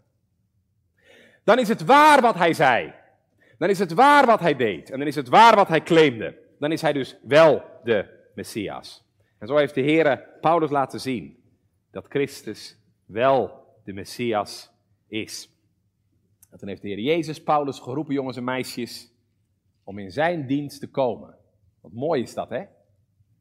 Dan 1.43 1.60
is 1.60 1.67
het 1.67 1.86
waar 1.86 2.22
wat 2.22 2.36
hij 2.36 2.53
zei. 2.53 2.93
Dan 3.58 3.69
is 3.69 3.79
het 3.79 3.93
waar 3.93 4.25
wat 4.25 4.39
hij 4.39 4.55
deed. 4.55 4.91
En 4.91 4.98
dan 4.98 5.08
is 5.08 5.15
het 5.15 5.27
waar 5.27 5.55
wat 5.55 5.67
hij 5.67 5.81
claimde. 5.81 6.38
Dan 6.60 6.72
is 6.72 6.81
hij 6.81 6.93
dus 6.93 7.17
wel 7.22 7.63
de 7.84 8.05
Messias. 8.36 9.03
En 9.38 9.48
zo 9.48 9.58
heeft 9.58 9.75
de 9.75 9.81
Heer 9.81 10.29
Paulus 10.41 10.69
laten 10.69 11.00
zien 11.00 11.43
dat 11.91 12.05
Christus 12.10 12.77
wel 13.05 13.65
de 13.84 13.93
Messias 13.93 14.72
is. 15.08 15.50
En 16.51 16.58
toen 16.58 16.67
heeft 16.67 16.81
de 16.81 16.88
Heer 16.88 17.00
Jezus 17.00 17.43
Paulus 17.43 17.79
geroepen, 17.79 18.13
jongens 18.13 18.38
en 18.38 18.43
meisjes, 18.43 19.12
om 19.89 20.00
in 20.00 20.12
zijn 20.12 20.48
dienst 20.48 20.79
te 20.79 20.89
komen. 20.89 21.36
Wat 21.81 21.91
mooi 21.91 22.22
is 22.22 22.34
dat, 22.34 22.50
hè? 22.50 22.63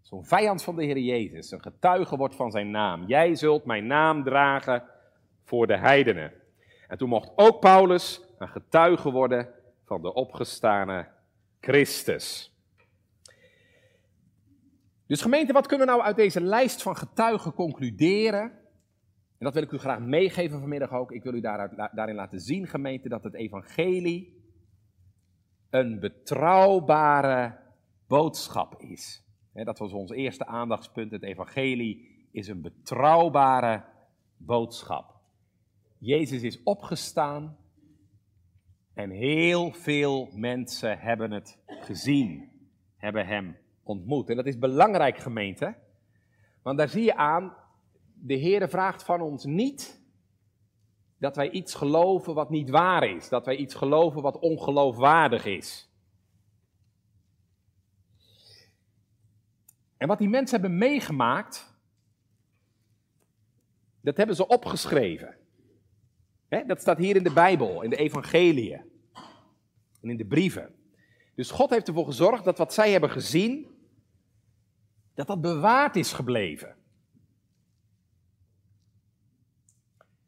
Zo'n 0.00 0.24
vijand 0.24 0.62
van 0.62 0.76
de 0.76 0.84
Heer 0.84 0.98
Jezus, 0.98 1.50
een 1.50 1.62
getuige 1.62 2.16
wordt 2.16 2.34
van 2.34 2.50
zijn 2.50 2.70
naam. 2.70 3.06
Jij 3.06 3.34
zult 3.34 3.64
mijn 3.64 3.86
naam 3.86 4.24
dragen 4.24 4.84
voor 5.44 5.66
de 5.66 5.76
heidenen. 5.76 6.32
En 6.86 6.98
toen 6.98 7.08
mocht 7.08 7.32
ook 7.36 7.60
Paulus 7.60 8.20
een 8.38 8.48
getuige 8.48 9.10
worden 9.10 9.48
van 9.84 10.02
de 10.02 10.14
opgestane 10.14 11.08
Christus. 11.60 12.56
Dus 15.06 15.22
gemeente, 15.22 15.52
wat 15.52 15.66
kunnen 15.66 15.86
we 15.86 15.92
nou 15.92 16.04
uit 16.04 16.16
deze 16.16 16.40
lijst 16.40 16.82
van 16.82 16.96
getuigen 16.96 17.54
concluderen? 17.54 18.42
En 19.38 19.44
dat 19.44 19.54
wil 19.54 19.62
ik 19.62 19.72
u 19.72 19.78
graag 19.78 20.00
meegeven 20.00 20.60
vanmiddag 20.60 20.92
ook. 20.92 21.12
Ik 21.12 21.22
wil 21.22 21.34
u 21.34 21.40
daaruit, 21.40 21.90
daarin 21.92 22.14
laten 22.14 22.40
zien, 22.40 22.66
gemeente, 22.66 23.08
dat 23.08 23.24
het 23.24 23.34
evangelie 23.34 24.37
een 25.70 26.00
betrouwbare 26.00 27.58
boodschap 28.06 28.80
is. 28.82 29.22
dat 29.52 29.78
was 29.78 29.92
ons 29.92 30.10
eerste 30.10 30.46
aandachtspunt. 30.46 31.10
Het 31.10 31.22
evangelie 31.22 32.26
is 32.32 32.48
een 32.48 32.62
betrouwbare 32.62 33.84
boodschap. 34.36 35.16
Jezus 35.98 36.42
is 36.42 36.62
opgestaan 36.62 37.56
en 38.94 39.10
heel 39.10 39.72
veel 39.72 40.28
mensen 40.32 40.98
hebben 40.98 41.30
het 41.30 41.58
gezien, 41.66 42.50
hebben 42.96 43.26
hem 43.26 43.56
ontmoet. 43.82 44.28
En 44.28 44.36
dat 44.36 44.46
is 44.46 44.58
belangrijk, 44.58 45.18
gemeente. 45.18 45.74
Want 46.62 46.78
daar 46.78 46.88
zie 46.88 47.04
je 47.04 47.16
aan, 47.16 47.56
de 48.14 48.34
Heer 48.34 48.68
vraagt 48.68 49.02
van 49.02 49.20
ons 49.20 49.44
niet 49.44 49.97
dat 51.18 51.36
wij 51.36 51.50
iets 51.50 51.74
geloven 51.74 52.34
wat 52.34 52.50
niet 52.50 52.70
waar 52.70 53.08
is. 53.08 53.28
Dat 53.28 53.46
wij 53.46 53.56
iets 53.56 53.74
geloven 53.74 54.22
wat 54.22 54.38
ongeloofwaardig 54.38 55.44
is. 55.44 55.88
En 59.96 60.08
wat 60.08 60.18
die 60.18 60.28
mensen 60.28 60.60
hebben 60.60 60.78
meegemaakt, 60.78 61.76
dat 64.00 64.16
hebben 64.16 64.36
ze 64.36 64.46
opgeschreven. 64.46 65.36
dat 66.66 66.80
staat 66.80 66.98
hier 66.98 67.16
in 67.16 67.22
de 67.22 67.32
Bijbel, 67.32 67.82
in 67.82 67.90
de 67.90 67.96
evangeliën 67.96 68.82
en 70.00 70.10
in 70.10 70.16
de 70.16 70.26
brieven. 70.26 70.74
Dus 71.34 71.50
God 71.50 71.70
heeft 71.70 71.88
ervoor 71.88 72.04
gezorgd 72.04 72.44
dat 72.44 72.58
wat 72.58 72.74
zij 72.74 72.90
hebben 72.90 73.10
gezien, 73.10 73.66
dat 75.14 75.26
dat 75.26 75.40
bewaard 75.40 75.96
is 75.96 76.12
gebleven. 76.12 76.76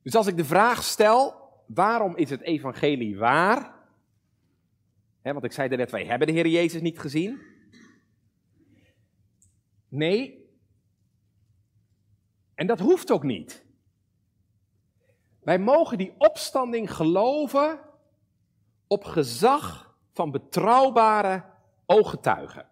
Dus 0.02 0.14
als 0.14 0.26
ik 0.26 0.36
de 0.36 0.44
vraag 0.44 0.82
stel, 0.82 1.34
waarom 1.66 2.16
is 2.16 2.30
het 2.30 2.40
evangelie 2.40 3.18
waar? 3.18 3.78
want 5.22 5.44
ik 5.44 5.52
zei 5.52 5.76
net, 5.76 5.90
wij 5.90 6.04
hebben 6.04 6.26
de 6.26 6.32
Heer 6.32 6.46
Jezus 6.46 6.80
niet 6.80 6.98
gezien. 6.98 7.40
Nee, 9.88 10.50
en 12.54 12.66
dat 12.66 12.78
hoeft 12.78 13.10
ook 13.10 13.22
niet. 13.22 13.64
Wij 15.40 15.58
mogen 15.58 15.98
die 15.98 16.14
opstanding 16.18 16.94
geloven 16.94 17.80
op 18.86 19.04
gezag 19.04 19.94
van 20.12 20.30
betrouwbare 20.30 21.44
ooggetuigen. 21.86 22.68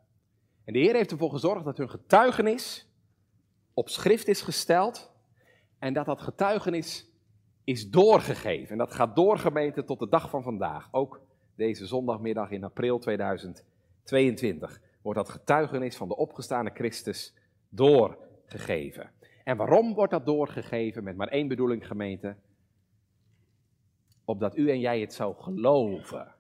En 0.65 0.73
de 0.73 0.79
Heer 0.79 0.95
heeft 0.95 1.11
ervoor 1.11 1.31
gezorgd 1.31 1.65
dat 1.65 1.77
hun 1.79 1.91
getuigenis 1.91 2.89
op 3.75 3.89
schrift 3.89 4.29
is 4.29 4.41
gesteld 4.41 5.11
en 5.79 5.93
dat 5.93 6.07
dat 6.07 6.21
getuigenis 6.21 7.07
is 7.69 7.91
doorgegeven. 7.91 8.71
En 8.71 8.79
dat 8.79 8.95
gaat 8.95 9.17
doorgemeten 9.17 9.85
tot 9.85 9.99
de 9.99 10.09
dag 10.09 10.31
van 10.31 10.43
vandaag. 10.43 10.89
Ook 10.91 11.21
deze 11.55 11.87
zondagmiddag 11.87 12.51
in 12.51 12.65
april 12.65 12.99
2022 12.99 14.81
wordt 15.03 15.19
dat 15.19 15.29
getuigenis 15.29 15.97
van 15.97 16.09
de 16.09 16.17
opgestane 16.17 16.71
Christus 16.75 17.35
doorgegeven. 17.69 19.11
En 19.45 19.57
waarom 19.57 19.95
wordt 19.95 20.13
dat 20.13 20.27
doorgegeven? 20.27 21.05
Met 21.05 21.17
maar 21.17 21.29
één 21.29 21.49
bedoeling, 21.49 21.87
gemeente. 21.87 22.37
Opdat 24.25 24.57
u 24.57 24.71
en 24.71 24.81
jij 24.81 25.01
het 25.01 25.15
zou 25.15 25.35
geloven. 25.37 26.35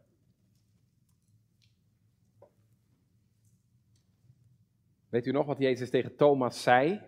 Weet 5.08 5.26
u 5.26 5.30
nog 5.30 5.46
wat 5.46 5.58
Jezus 5.58 5.90
tegen 5.90 6.16
Thomas 6.16 6.62
zei? 6.62 7.00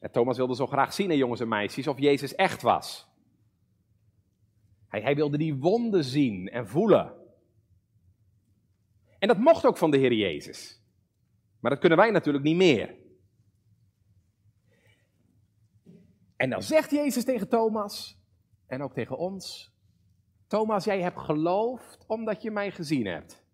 En 0.00 0.10
Thomas 0.10 0.36
wilde 0.36 0.54
zo 0.54 0.66
graag 0.66 0.92
zien, 0.92 1.16
jongens 1.16 1.40
en 1.40 1.48
meisjes, 1.48 1.86
of 1.86 1.98
Jezus 1.98 2.34
echt 2.34 2.62
was. 2.62 3.08
Hij, 4.88 5.00
hij 5.00 5.14
wilde 5.14 5.38
die 5.38 5.54
wonden 5.54 6.04
zien 6.04 6.48
en 6.48 6.68
voelen. 6.68 7.14
En 9.18 9.28
dat 9.28 9.38
mocht 9.38 9.66
ook 9.66 9.76
van 9.76 9.90
de 9.90 9.96
Heer 9.96 10.12
Jezus. 10.12 10.82
Maar 11.60 11.70
dat 11.70 11.80
kunnen 11.80 11.98
wij 11.98 12.10
natuurlijk 12.10 12.44
niet 12.44 12.56
meer. 12.56 12.94
En 16.36 16.50
dan 16.50 16.62
zegt 16.62 16.90
Jezus 16.90 17.24
tegen 17.24 17.48
Thomas 17.48 18.18
en 18.66 18.82
ook 18.82 18.92
tegen 18.92 19.18
ons: 19.18 19.72
Thomas, 20.46 20.84
jij 20.84 21.00
hebt 21.00 21.18
geloofd 21.18 22.04
omdat 22.06 22.42
je 22.42 22.50
mij 22.50 22.70
gezien 22.70 23.06
hebt. 23.06 23.44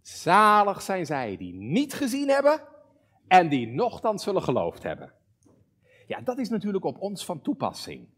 Zalig 0.00 0.82
zijn 0.82 1.06
zij 1.06 1.36
die 1.36 1.54
niet 1.54 1.94
gezien 1.94 2.28
hebben 2.28 2.62
en 3.28 3.48
die 3.48 3.66
nochtans 3.66 4.22
zullen 4.22 4.42
geloofd 4.42 4.82
hebben. 4.82 5.19
Ja, 6.10 6.20
dat 6.20 6.38
is 6.38 6.48
natuurlijk 6.48 6.84
op 6.84 6.98
ons 6.98 7.24
van 7.24 7.42
toepassing. 7.42 8.08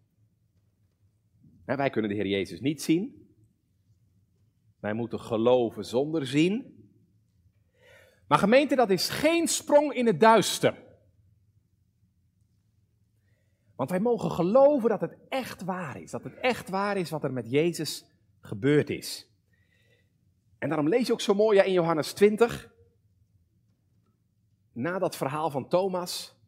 Wij 1.65 1.91
kunnen 1.91 2.11
de 2.11 2.17
Heer 2.17 2.27
Jezus 2.27 2.61
niet 2.61 2.83
zien. 2.83 3.35
Wij 4.81 4.93
moeten 4.93 5.21
geloven 5.21 5.85
zonder 5.85 6.27
zien. 6.27 6.87
Maar 8.27 8.39
gemeente, 8.39 8.75
dat 8.75 8.91
is 8.91 9.09
geen 9.09 9.49
sprong 9.49 9.93
in 9.93 10.07
het 10.07 10.21
duister. 10.21 10.83
Want 13.77 13.91
wij 13.91 14.01
mogen 14.01 14.31
geloven 14.31 14.89
dat 14.89 15.01
het 15.01 15.17
echt 15.29 15.63
waar 15.63 16.01
is. 16.01 16.11
Dat 16.11 16.25
het 16.25 16.35
echt 16.35 16.69
waar 16.69 16.97
is 16.97 17.11
wat 17.11 17.25
er 17.25 17.33
met 17.33 17.51
Jezus 17.51 18.05
gebeurd 18.41 18.91
is. 18.91 19.31
En 20.59 20.69
daarom 20.69 20.89
lees 20.89 21.07
je 21.07 21.13
ook 21.13 21.21
zo 21.21 21.35
mooi 21.35 21.61
in 21.61 21.73
Johannes 21.73 22.13
20. 22.13 22.71
na 24.73 24.99
dat 24.99 25.17
verhaal 25.17 25.51
van 25.51 25.69
Thomas, 25.69 26.42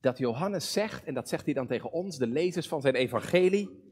dat 0.00 0.18
Johannes 0.18 0.72
zegt, 0.72 1.04
en 1.04 1.14
dat 1.14 1.28
zegt 1.28 1.44
hij 1.44 1.54
dan 1.54 1.66
tegen 1.66 1.92
ons, 1.92 2.16
de 2.16 2.26
lezers 2.26 2.68
van 2.68 2.80
zijn 2.80 2.94
evangelie, 2.94 3.88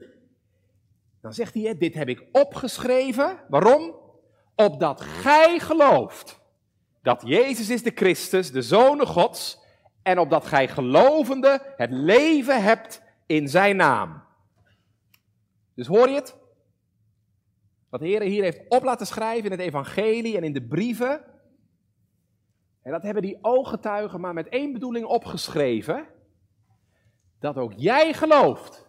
dan 1.21 1.33
zegt 1.33 1.55
hij, 1.55 1.79
dit 1.79 1.95
heb 1.95 2.09
ik 2.09 2.25
opgeschreven, 2.33 3.39
waarom? 3.49 3.97
Opdat 4.55 5.01
gij 5.01 5.59
gelooft 5.59 6.41
dat 7.03 7.23
Jezus 7.27 7.71
is 7.71 7.83
de 7.83 7.93
Christus, 7.95 8.53
de 8.53 8.63
Zoon 8.63 9.07
Gods, 9.07 9.59
en 10.03 10.19
opdat 10.19 10.47
gij 10.47 10.69
gelovende 10.69 11.75
het 11.77 11.91
leven 11.91 12.63
hebt 12.63 13.03
in 13.27 13.49
zijn 13.49 13.77
naam. 13.77 14.23
Dus 15.75 15.87
hoor 15.87 16.09
je 16.09 16.15
het? 16.15 16.37
Wat 17.89 18.01
de 18.01 18.07
Heer 18.07 18.23
hier 18.23 18.43
heeft 18.43 18.61
op 18.69 18.83
laten 18.83 19.07
schrijven 19.07 19.45
in 19.45 19.51
het 19.51 19.61
evangelie 19.61 20.37
en 20.37 20.45
in 20.45 20.53
de 20.53 20.63
brieven. 20.63 21.25
En 22.89 22.95
dat 22.95 23.03
hebben 23.03 23.23
die 23.23 23.39
ooggetuigen 23.41 24.21
maar 24.21 24.35
met 24.35 24.49
één 24.49 24.73
bedoeling 24.73 25.07
opgeschreven. 25.07 26.07
Dat 27.41 27.57
ook 27.57 27.73
jij 27.77 28.13
gelooft 28.13 28.89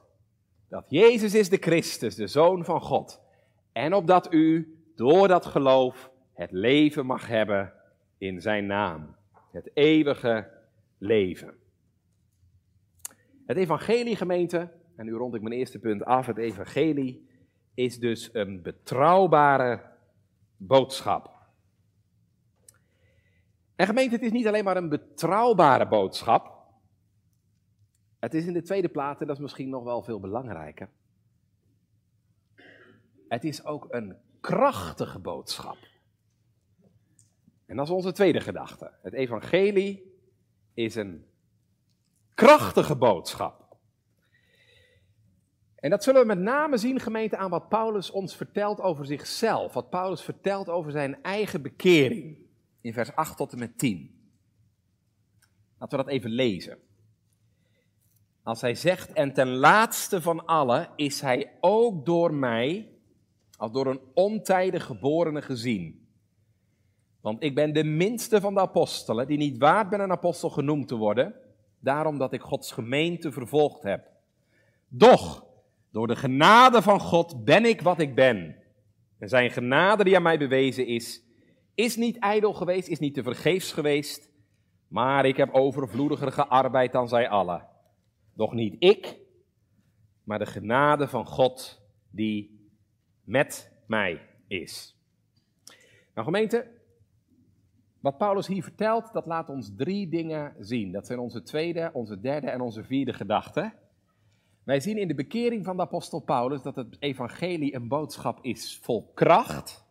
dat 0.70 0.86
Jezus 0.88 1.34
is 1.34 1.50
de 1.50 1.58
Christus, 1.58 2.16
de 2.16 2.28
Zoon 2.28 2.66
van 2.66 2.82
God. 2.82 3.22
En 3.72 3.94
opdat 3.94 4.34
u 4.34 4.78
door 4.96 5.28
dat 5.28 5.46
geloof 5.46 6.12
het 6.34 6.52
leven 6.52 7.06
mag 7.06 7.28
hebben 7.28 7.74
in 8.18 8.42
zijn 8.42 8.66
naam. 8.66 9.16
Het 9.52 9.70
eeuwige 9.74 10.50
leven. 10.98 11.54
Het 13.46 13.58
evangelie 13.58 14.16
gemeente, 14.16 14.72
en 14.96 15.06
nu 15.06 15.14
rond 15.14 15.36
ik 15.36 15.42
mijn 15.42 15.56
eerste 15.56 15.80
punt 15.80 16.06
af, 16.06 16.26
het 16.26 16.38
evangelie 16.38 17.30
is 17.74 18.00
dus 18.00 18.30
een 18.34 18.62
betrouwbare 18.62 19.82
boodschap. 20.58 21.39
En 23.80 23.86
gemeente, 23.86 24.16
het 24.16 24.24
is 24.24 24.32
niet 24.32 24.48
alleen 24.48 24.64
maar 24.64 24.78
een 24.78 24.90
betrouwbare 24.90 25.88
boodschap. 25.88 26.58
Het 28.20 28.34
is 28.34 28.46
in 28.46 28.54
de 28.54 28.62
tweede 28.62 28.90
plaats, 28.90 29.22
en 29.22 29.28
dat 29.28 29.36
is 29.36 29.42
misschien 29.42 29.70
nog 29.70 29.84
wel 29.84 30.02
veel 30.02 30.20
belangrijker. 30.20 30.90
Het 33.28 33.44
is 33.44 33.66
ook 33.66 33.88
een 33.90 34.18
krachtige 34.40 35.20
boodschap. 35.20 35.78
En 37.66 37.76
dat 37.76 37.86
is 37.86 37.92
onze 37.92 38.12
tweede 38.12 38.40
gedachte. 38.40 38.92
Het 39.02 39.14
evangelie 39.14 40.22
is 40.74 40.96
een 40.96 41.26
krachtige 42.34 42.96
boodschap. 42.96 43.78
En 45.76 45.90
dat 45.90 46.04
zullen 46.04 46.22
we 46.22 46.28
met 46.28 46.40
name 46.40 46.78
zien, 46.78 47.00
gemeente, 47.00 47.38
aan 47.38 47.50
wat 47.50 47.70
Paulus 47.70 48.12
ons 48.12 48.36
vertelt 48.36 48.82
over 48.82 49.06
zichzelf. 49.06 49.74
Wat 49.74 49.90
Paulus 49.90 50.22
vertelt 50.22 50.70
over 50.70 50.92
zijn 50.92 51.24
eigen 51.24 51.62
bekering. 51.62 52.48
In 52.90 52.96
vers 52.96 53.16
8 53.16 53.38
tot 53.38 53.52
en 53.52 53.60
met 53.60 53.78
10. 53.78 54.12
Laten 55.78 55.98
we 55.98 56.04
dat 56.04 56.14
even 56.14 56.30
lezen. 56.30 56.78
Als 58.44 58.62
hij 58.62 58.76
zegt, 58.76 59.14
en 59.14 59.34
ten 59.34 59.48
laatste 59.48 60.22
van 60.22 60.46
allen 60.46 60.90
is 60.96 61.22
hij 61.22 61.52
ook 61.60 62.06
door 62.06 62.34
mij, 62.34 62.90
als 63.58 63.72
door 63.72 63.88
een 63.88 64.02
ontijdig 64.14 64.86
geborene 64.86 65.42
gezien. 65.42 66.08
Want 67.22 67.44
ik 67.44 67.56
ben 67.56 67.74
de 67.74 67.84
minste 67.84 68.42
van 68.42 68.54
de 68.54 68.60
apostelen, 68.60 69.28
die 69.28 69.38
niet 69.38 69.58
waard 69.58 69.90
ben 69.90 70.00
een 70.00 70.12
apostel 70.12 70.50
genoemd 70.50 70.88
te 70.88 70.96
worden, 70.96 71.36
daarom 71.80 72.18
dat 72.18 72.34
ik 72.34 72.42
Gods 72.42 72.72
gemeente 72.72 73.32
vervolgd 73.32 73.84
heb. 73.84 74.08
Doch, 74.88 75.46
door 75.92 76.08
de 76.08 76.16
genade 76.16 76.82
van 76.82 77.00
God 77.00 77.46
ben 77.46 77.66
ik 77.66 77.82
wat 77.82 78.00
ik 78.00 78.16
ben. 78.16 78.56
En 79.20 79.30
zijn 79.30 79.52
genade 79.52 80.04
die 80.04 80.16
aan 80.16 80.24
mij 80.24 80.38
bewezen 80.38 80.88
is, 80.88 81.28
is 81.80 81.96
niet 81.96 82.18
ijdel 82.18 82.54
geweest, 82.54 82.88
is 82.88 83.00
niet 83.00 83.14
te 83.14 83.24
vergeefs 83.24 83.72
geweest, 83.72 84.30
maar 84.88 85.26
ik 85.26 85.38
heb 85.38 85.54
overvloediger 85.54 86.32
gearbeid 86.32 86.92
dan 86.92 87.08
zij 87.08 87.30
allen. 87.30 87.68
Doch 88.34 88.54
niet 88.54 88.76
ik, 88.80 89.18
maar 90.24 90.40
de 90.40 90.46
genade 90.46 91.08
van 91.08 91.26
God 91.26 91.82
die 92.12 92.70
met 93.24 93.72
mij 93.86 94.22
is. 94.48 94.98
Nou 96.14 96.26
gemeente, 96.26 96.68
wat 98.00 98.18
Paulus 98.18 98.48
hier 98.48 98.64
vertelt, 98.64 99.14
dat 99.14 99.26
laat 99.26 99.50
ons 99.50 99.72
drie 99.76 100.10
dingen 100.10 100.56
zien. 100.60 100.92
Dat 100.92 101.08
zijn 101.08 101.20
onze 101.20 101.44
tweede, 101.44 101.90
onze 101.94 102.20
derde 102.20 102.50
en 102.50 102.62
onze 102.62 102.84
vierde 102.84 103.14
gedachten. 103.14 103.74
Wij 104.64 104.80
zien 104.80 104.98
in 104.98 105.08
de 105.08 105.16
bekering 105.16 105.66
van 105.66 105.76
de 105.76 105.82
apostel 105.82 106.20
Paulus 106.20 106.62
dat 106.62 106.76
het 106.76 106.98
evangelie 107.00 107.76
een 107.76 107.88
boodschap 107.88 108.40
is 108.42 108.80
vol 108.82 109.12
kracht. 109.14 109.88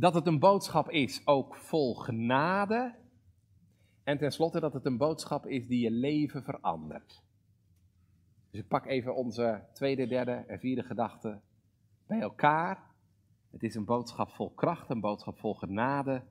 Dat 0.00 0.14
het 0.14 0.26
een 0.26 0.38
boodschap 0.38 0.90
is 0.90 1.26
ook 1.26 1.56
vol 1.56 1.94
genade. 1.94 2.94
En 4.04 4.18
tenslotte 4.18 4.60
dat 4.60 4.72
het 4.72 4.86
een 4.86 4.96
boodschap 4.96 5.46
is 5.46 5.66
die 5.66 5.80
je 5.80 5.90
leven 5.90 6.42
verandert. 6.42 7.22
Dus 8.50 8.60
ik 8.60 8.68
pak 8.68 8.86
even 8.86 9.14
onze 9.14 9.62
tweede, 9.72 10.06
derde 10.06 10.32
en 10.32 10.58
vierde 10.58 10.82
gedachten 10.82 11.42
bij 12.06 12.20
elkaar. 12.20 12.82
Het 13.50 13.62
is 13.62 13.74
een 13.74 13.84
boodschap 13.84 14.30
vol 14.30 14.50
kracht, 14.50 14.90
een 14.90 15.00
boodschap 15.00 15.38
vol 15.38 15.54
genade 15.54 16.22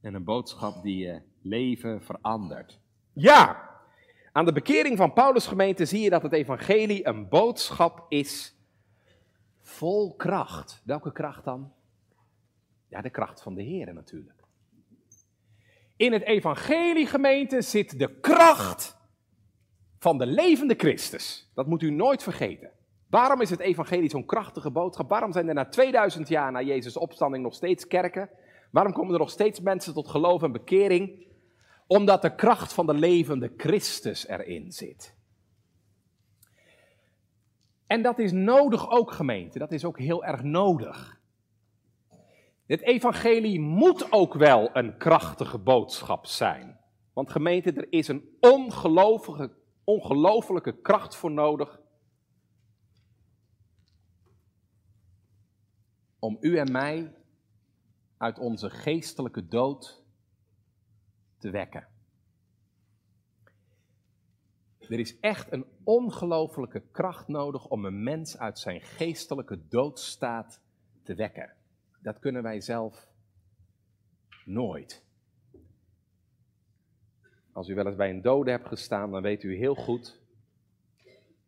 en 0.00 0.14
een 0.14 0.24
boodschap 0.24 0.82
die 0.82 1.06
je 1.06 1.22
leven 1.42 2.02
verandert. 2.02 2.80
Ja, 3.12 3.70
aan 4.32 4.44
de 4.44 4.52
bekering 4.52 4.96
van 4.96 5.12
Paulus 5.12 5.46
gemeente 5.46 5.84
zie 5.84 6.00
je 6.00 6.10
dat 6.10 6.22
het 6.22 6.32
evangelie 6.32 7.06
een 7.06 7.28
boodschap 7.28 8.06
is 8.08 8.56
vol 9.60 10.14
kracht. 10.16 10.82
Welke 10.84 11.12
kracht 11.12 11.44
dan? 11.44 11.76
Ja, 12.88 13.00
de 13.00 13.10
kracht 13.10 13.42
van 13.42 13.54
de 13.54 13.62
Heer 13.62 13.94
natuurlijk. 13.94 14.42
In 15.96 16.12
het 16.12 16.22
evangelie 16.22 17.06
gemeente 17.06 17.62
zit 17.62 17.98
de 17.98 18.20
kracht 18.20 18.96
van 19.98 20.18
de 20.18 20.26
levende 20.26 20.74
Christus. 20.74 21.50
Dat 21.54 21.66
moet 21.66 21.82
u 21.82 21.90
nooit 21.90 22.22
vergeten. 22.22 22.70
Waarom 23.10 23.40
is 23.40 23.50
het 23.50 23.60
evangelie 23.60 24.10
zo'n 24.10 24.24
krachtige 24.24 24.70
boodschap? 24.70 25.08
Waarom 25.08 25.32
zijn 25.32 25.48
er 25.48 25.54
na 25.54 25.68
2000 25.68 26.28
jaar 26.28 26.52
na 26.52 26.62
Jezus' 26.62 26.96
opstanding 26.96 27.42
nog 27.42 27.54
steeds 27.54 27.86
kerken? 27.86 28.30
Waarom 28.70 28.92
komen 28.92 29.12
er 29.12 29.18
nog 29.18 29.30
steeds 29.30 29.60
mensen 29.60 29.94
tot 29.94 30.08
geloof 30.08 30.42
en 30.42 30.52
bekering? 30.52 31.26
Omdat 31.86 32.22
de 32.22 32.34
kracht 32.34 32.72
van 32.72 32.86
de 32.86 32.94
levende 32.94 33.52
Christus 33.56 34.26
erin 34.26 34.72
zit. 34.72 35.16
En 37.86 38.02
dat 38.02 38.18
is 38.18 38.32
nodig 38.32 38.90
ook, 38.90 39.12
gemeente. 39.12 39.58
Dat 39.58 39.72
is 39.72 39.84
ook 39.84 39.98
heel 39.98 40.24
erg 40.24 40.42
nodig. 40.42 41.17
Het 42.68 42.80
evangelie 42.80 43.60
moet 43.60 44.12
ook 44.12 44.34
wel 44.34 44.76
een 44.76 44.96
krachtige 44.96 45.58
boodschap 45.58 46.26
zijn. 46.26 46.80
Want 47.12 47.30
gemeente, 47.30 47.72
er 47.72 47.92
is 47.92 48.08
een 48.08 48.36
ongelofelijke, 48.40 49.56
ongelofelijke 49.84 50.80
kracht 50.80 51.16
voor 51.16 51.30
nodig 51.30 51.80
om 56.18 56.36
u 56.40 56.58
en 56.58 56.72
mij 56.72 57.14
uit 58.16 58.38
onze 58.38 58.70
geestelijke 58.70 59.48
dood 59.48 60.04
te 61.38 61.50
wekken. 61.50 61.88
Er 64.78 64.98
is 64.98 65.20
echt 65.20 65.52
een 65.52 65.66
ongelofelijke 65.84 66.80
kracht 66.80 67.28
nodig 67.28 67.66
om 67.66 67.84
een 67.84 68.02
mens 68.02 68.38
uit 68.38 68.58
zijn 68.58 68.80
geestelijke 68.80 69.68
doodstaat 69.68 70.60
te 71.02 71.14
wekken. 71.14 71.57
Dat 71.98 72.18
kunnen 72.18 72.42
wij 72.42 72.60
zelf 72.60 73.08
nooit. 74.44 75.06
Als 77.52 77.68
u 77.68 77.74
wel 77.74 77.86
eens 77.86 77.96
bij 77.96 78.10
een 78.10 78.22
dode 78.22 78.50
hebt 78.50 78.66
gestaan, 78.66 79.10
dan 79.10 79.22
weet 79.22 79.42
u 79.42 79.56
heel 79.56 79.74
goed, 79.74 80.20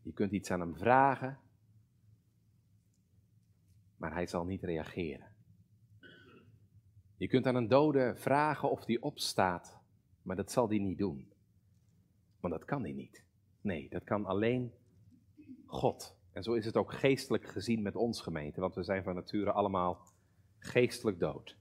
je 0.02 0.12
kunt 0.12 0.32
iets 0.32 0.50
aan 0.50 0.60
hem 0.60 0.76
vragen, 0.76 1.38
maar 3.96 4.12
hij 4.12 4.26
zal 4.26 4.44
niet 4.44 4.62
reageren. 4.62 5.28
Je 7.16 7.28
kunt 7.28 7.46
aan 7.46 7.54
een 7.54 7.68
dode 7.68 8.14
vragen 8.16 8.70
of 8.70 8.84
die 8.84 9.02
opstaat, 9.02 9.80
maar 10.22 10.36
dat 10.36 10.50
zal 10.50 10.68
die 10.68 10.80
niet 10.80 10.98
doen. 10.98 11.32
Want 12.40 12.54
dat 12.54 12.64
kan 12.64 12.82
hij 12.82 12.92
niet. 12.92 13.24
Nee, 13.60 13.88
dat 13.88 14.04
kan 14.04 14.26
alleen 14.26 14.72
God. 15.66 16.18
En 16.32 16.42
zo 16.42 16.52
is 16.52 16.64
het 16.64 16.76
ook 16.76 16.92
geestelijk 16.92 17.44
gezien 17.44 17.82
met 17.82 17.96
ons 17.96 18.20
gemeente, 18.20 18.60
want 18.60 18.74
we 18.74 18.82
zijn 18.82 19.02
van 19.02 19.14
nature 19.14 19.52
allemaal 19.52 20.06
geestelijk 20.60 21.18
dood. 21.18 21.56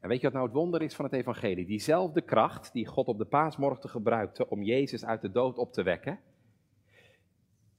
En 0.00 0.08
weet 0.08 0.18
je 0.18 0.24
wat 0.24 0.32
nou 0.32 0.46
het 0.46 0.54
wonder 0.54 0.82
is 0.82 0.94
van 0.94 1.04
het 1.04 1.14
evangelie? 1.14 1.66
Diezelfde 1.66 2.20
kracht 2.20 2.72
die 2.72 2.86
God 2.86 3.06
op 3.06 3.18
de 3.18 3.24
paasmorgen 3.24 3.90
gebruikte 3.90 4.48
om 4.48 4.62
Jezus 4.62 5.04
uit 5.04 5.20
de 5.20 5.30
dood 5.30 5.58
op 5.58 5.72
te 5.72 5.82
wekken, 5.82 6.18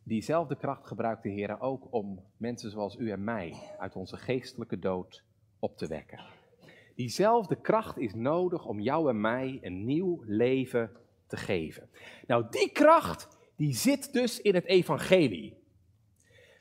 diezelfde 0.03 0.55
kracht 0.55 0.87
gebruikt 0.87 1.23
de 1.23 1.29
Heer 1.29 1.61
ook 1.61 1.93
om 1.93 2.23
mensen 2.37 2.71
zoals 2.71 2.97
u 2.97 3.11
en 3.11 3.23
mij 3.23 3.53
uit 3.77 3.95
onze 3.95 4.17
geestelijke 4.17 4.79
dood 4.79 5.23
op 5.59 5.77
te 5.77 5.87
wekken. 5.87 6.19
Diezelfde 6.95 7.55
kracht 7.55 7.97
is 7.97 8.13
nodig 8.13 8.65
om 8.65 8.79
jou 8.79 9.09
en 9.09 9.21
mij 9.21 9.59
een 9.61 9.85
nieuw 9.85 10.23
leven 10.25 10.91
te 11.27 11.37
geven. 11.37 11.89
Nou, 12.27 12.45
die 12.49 12.71
kracht, 12.71 13.27
die 13.55 13.73
zit 13.73 14.13
dus 14.13 14.41
in 14.41 14.55
het 14.55 14.65
evangelie. 14.65 15.58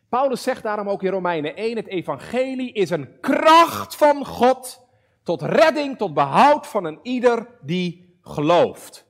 Paulus 0.09 0.43
zegt 0.43 0.63
daarom 0.63 0.89
ook 0.89 1.03
in 1.03 1.11
Romeinen 1.11 1.57
1, 1.57 1.77
het 1.77 1.87
evangelie 1.87 2.73
is 2.73 2.91
een 2.91 3.21
kracht 3.21 3.97
van 3.97 4.27
God 4.27 4.89
Tot 5.29 5.43
redding, 5.43 5.97
tot 5.97 6.15
behoud 6.15 6.67
van 6.67 6.85
een 6.85 6.99
ieder 7.03 7.49
die 7.61 8.17
gelooft. 8.21 9.07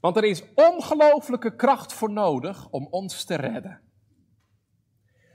Want 0.00 0.16
er 0.16 0.24
is 0.24 0.42
ongelooflijke 0.54 1.56
kracht 1.56 1.92
voor 1.92 2.10
nodig 2.10 2.68
om 2.70 2.86
ons 2.90 3.24
te 3.24 3.34
redden. 3.34 3.80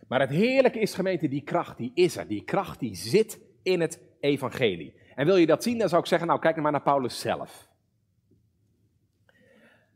Maar 0.07 0.19
het 0.19 0.29
heerlijke 0.29 0.79
is 0.79 0.93
gemeente, 0.93 1.27
die 1.27 1.41
kracht 1.41 1.77
die 1.77 1.91
is 1.93 2.17
er. 2.17 2.27
Die 2.27 2.43
kracht 2.43 2.79
die 2.79 2.95
zit 2.95 3.39
in 3.63 3.81
het 3.81 3.99
evangelie. 4.19 4.99
En 5.15 5.25
wil 5.25 5.35
je 5.35 5.45
dat 5.45 5.63
zien, 5.63 5.77
dan 5.77 5.89
zou 5.89 6.01
ik 6.01 6.07
zeggen, 6.07 6.27
nou 6.27 6.39
kijk 6.39 6.55
maar 6.55 6.71
naar 6.71 6.81
Paulus 6.81 7.19
zelf. 7.19 7.67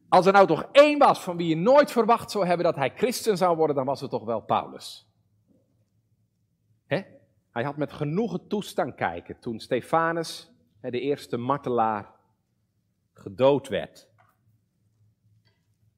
Als 0.09 0.25
er 0.25 0.33
nou 0.33 0.47
toch 0.47 0.69
één 0.71 0.97
was 0.97 1.23
van 1.23 1.37
wie 1.37 1.47
je 1.47 1.55
nooit 1.55 1.91
verwacht 1.91 2.31
zou 2.31 2.45
hebben 2.45 2.65
dat 2.65 2.75
hij 2.75 2.91
christen 2.95 3.37
zou 3.37 3.57
worden, 3.57 3.75
dan 3.75 3.85
was 3.85 4.01
het 4.01 4.09
toch 4.09 4.23
wel 4.23 4.41
Paulus. 4.41 5.07
Hè? 6.85 7.01
Hij 7.51 7.63
had 7.63 7.77
met 7.77 7.93
genoegen 7.93 8.47
toestaan 8.47 8.95
kijken 8.95 9.39
toen 9.39 9.59
Stefanus, 9.59 10.51
de 10.81 10.99
eerste 10.99 11.37
martelaar, 11.37 12.13
gedood 13.13 13.67
werd. 13.67 14.07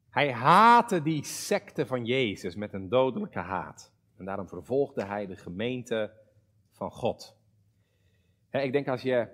Hij 0.09 0.33
haatte 0.33 1.01
die 1.01 1.23
secte 1.23 1.85
van 1.85 2.05
Jezus 2.05 2.55
met 2.55 2.73
een 2.73 2.89
dodelijke 2.89 3.39
haat. 3.39 3.91
En 4.17 4.25
daarom 4.25 4.47
vervolgde 4.47 5.03
hij 5.03 5.25
de 5.25 5.35
gemeente 5.35 6.11
van 6.71 6.91
God. 6.91 7.37
ik 8.49 8.71
denk 8.71 8.87
als 8.87 9.01
je, 9.01 9.27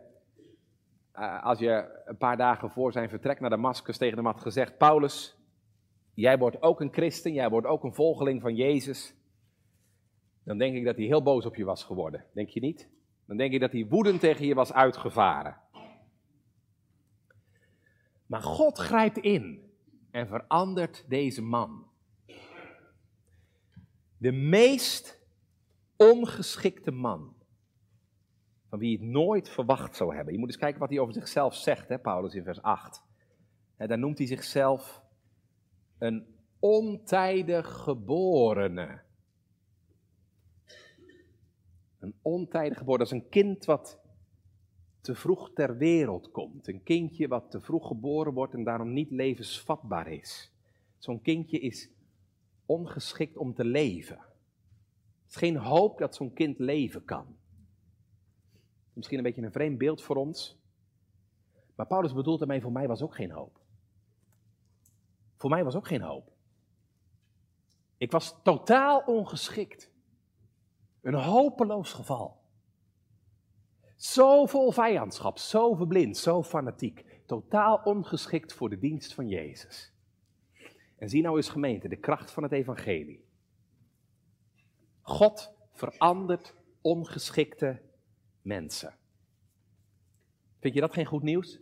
eh, 1.17 1.43
als 1.43 1.59
je 1.59 2.01
een 2.05 2.17
paar 2.17 2.37
dagen 2.37 2.69
voor 2.69 2.91
zijn 2.91 3.09
vertrek 3.09 3.39
naar 3.39 3.49
Damascus 3.49 3.97
tegen 3.97 4.17
hem 4.17 4.25
had 4.25 4.41
gezegd: 4.41 4.77
Paulus, 4.77 5.37
jij 6.13 6.37
wordt 6.37 6.61
ook 6.61 6.81
een 6.81 6.93
christen, 6.93 7.33
jij 7.33 7.49
wordt 7.49 7.67
ook 7.67 7.83
een 7.83 7.93
volgeling 7.93 8.41
van 8.41 8.55
Jezus. 8.55 9.15
Dan 10.43 10.57
denk 10.57 10.75
ik 10.75 10.85
dat 10.85 10.95
hij 10.95 11.05
heel 11.05 11.23
boos 11.23 11.45
op 11.45 11.55
je 11.55 11.63
was 11.63 11.83
geworden. 11.83 12.25
Denk 12.33 12.49
je 12.49 12.59
niet? 12.59 12.89
Dan 13.25 13.37
denk 13.37 13.53
ik 13.53 13.59
dat 13.59 13.71
hij 13.71 13.87
woedend 13.89 14.19
tegen 14.19 14.45
je 14.45 14.53
was 14.53 14.73
uitgevaren. 14.73 15.57
Maar 18.25 18.41
God 18.41 18.77
grijpt 18.77 19.17
in 19.17 19.71
en 20.11 20.27
verandert 20.27 21.05
deze 21.07 21.41
man. 21.41 21.85
De 24.17 24.31
meest 24.31 25.21
ongeschikte 25.95 26.91
man. 26.91 27.36
Van 28.69 28.79
wie 28.79 28.97
het 28.97 29.07
nooit 29.07 29.49
verwacht 29.49 29.95
zou 29.95 30.15
hebben. 30.15 30.33
Je 30.33 30.39
moet 30.39 30.47
eens 30.47 30.57
kijken 30.57 30.79
wat 30.79 30.89
hij 30.89 30.99
over 30.99 31.13
zichzelf 31.13 31.55
zegt, 31.55 31.89
hè, 31.89 31.99
Paulus 31.99 32.33
in 32.33 32.43
vers 32.43 32.61
8. 32.61 33.03
En 33.77 33.87
daar 33.87 33.99
noemt 33.99 34.17
hij 34.17 34.27
zichzelf 34.27 35.03
een 35.97 36.25
ontijdig 36.59 37.73
geborene. 37.73 39.01
Een 41.99 42.15
ontijdig 42.21 42.77
geboren, 42.77 42.99
dat 42.99 43.07
is 43.07 43.19
een 43.21 43.29
kind 43.29 43.65
wat 43.65 43.99
te 45.01 45.15
vroeg 45.15 45.51
ter 45.53 45.77
wereld 45.77 46.31
komt. 46.31 46.67
Een 46.67 46.83
kindje 46.83 47.27
wat 47.27 47.51
te 47.51 47.61
vroeg 47.61 47.87
geboren 47.87 48.33
wordt 48.33 48.53
en 48.53 48.63
daarom 48.63 48.93
niet 48.93 49.11
levensvatbaar 49.11 50.07
is. 50.07 50.51
Zo'n 50.97 51.21
kindje 51.21 51.59
is 51.59 51.89
ongeschikt 52.65 53.37
om 53.37 53.53
te 53.53 53.65
leven. 53.65 54.17
Het 54.17 55.29
is 55.29 55.35
geen 55.35 55.57
hoop 55.57 55.97
dat 55.97 56.15
zo'n 56.15 56.33
kind 56.33 56.59
leven 56.59 57.05
kan. 57.05 57.36
Misschien 58.97 59.17
een 59.17 59.23
beetje 59.23 59.41
een 59.41 59.51
vreemd 59.51 59.77
beeld 59.77 60.01
voor 60.01 60.15
ons. 60.15 60.57
Maar 61.75 61.87
Paulus 61.87 62.13
bedoelt 62.13 62.41
ermee, 62.41 62.61
voor 62.61 62.71
mij 62.71 62.87
was 62.87 63.01
ook 63.01 63.15
geen 63.15 63.31
hoop. 63.31 63.59
Voor 65.35 65.49
mij 65.49 65.63
was 65.63 65.75
ook 65.75 65.87
geen 65.87 66.01
hoop. 66.01 66.31
Ik 67.97 68.11
was 68.11 68.35
totaal 68.43 68.99
ongeschikt. 68.99 69.91
Een 71.01 71.13
hopeloos 71.13 71.93
geval. 71.93 72.41
Zo 73.95 74.45
vol 74.45 74.71
vijandschap, 74.71 75.37
zo 75.37 75.73
verblind, 75.73 76.17
zo 76.17 76.43
fanatiek. 76.43 77.23
Totaal 77.25 77.81
ongeschikt 77.83 78.53
voor 78.53 78.69
de 78.69 78.79
dienst 78.79 79.13
van 79.13 79.27
Jezus. 79.27 79.93
En 80.95 81.09
zie 81.09 81.21
nou 81.21 81.35
eens 81.35 81.49
gemeente, 81.49 81.87
de 81.87 81.99
kracht 81.99 82.31
van 82.31 82.43
het 82.43 82.51
evangelie. 82.51 83.25
God 85.01 85.53
verandert 85.71 86.55
ongeschikte 86.81 87.85
mensen. 88.47 88.95
Vind 90.59 90.73
je 90.73 90.79
dat 90.79 90.93
geen 90.93 91.05
goed 91.05 91.23
nieuws? 91.23 91.59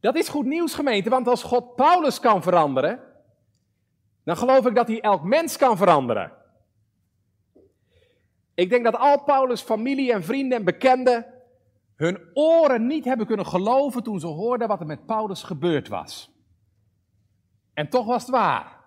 Dat 0.00 0.16
is 0.16 0.28
goed 0.28 0.46
nieuws, 0.46 0.74
gemeente, 0.74 1.10
want 1.10 1.28
als 1.28 1.42
God 1.42 1.74
Paulus 1.74 2.20
kan 2.20 2.42
veranderen, 2.42 3.00
dan 4.24 4.36
geloof 4.36 4.66
ik 4.66 4.74
dat 4.74 4.88
hij 4.88 5.00
elk 5.00 5.22
mens 5.22 5.56
kan 5.56 5.76
veranderen. 5.76 6.32
Ik 8.54 8.70
denk 8.70 8.84
dat 8.84 8.96
al 8.96 9.22
Paulus' 9.22 9.62
familie 9.62 10.12
en 10.12 10.24
vrienden 10.24 10.58
en 10.58 10.64
bekenden 10.64 11.26
hun 11.94 12.30
oren 12.34 12.86
niet 12.86 13.04
hebben 13.04 13.26
kunnen 13.26 13.46
geloven 13.46 14.02
toen 14.02 14.20
ze 14.20 14.26
hoorden 14.26 14.68
wat 14.68 14.80
er 14.80 14.86
met 14.86 15.06
Paulus 15.06 15.42
gebeurd 15.42 15.88
was. 15.88 16.32
En 17.74 17.88
toch 17.88 18.06
was 18.06 18.22
het 18.22 18.30
waar. 18.30 18.78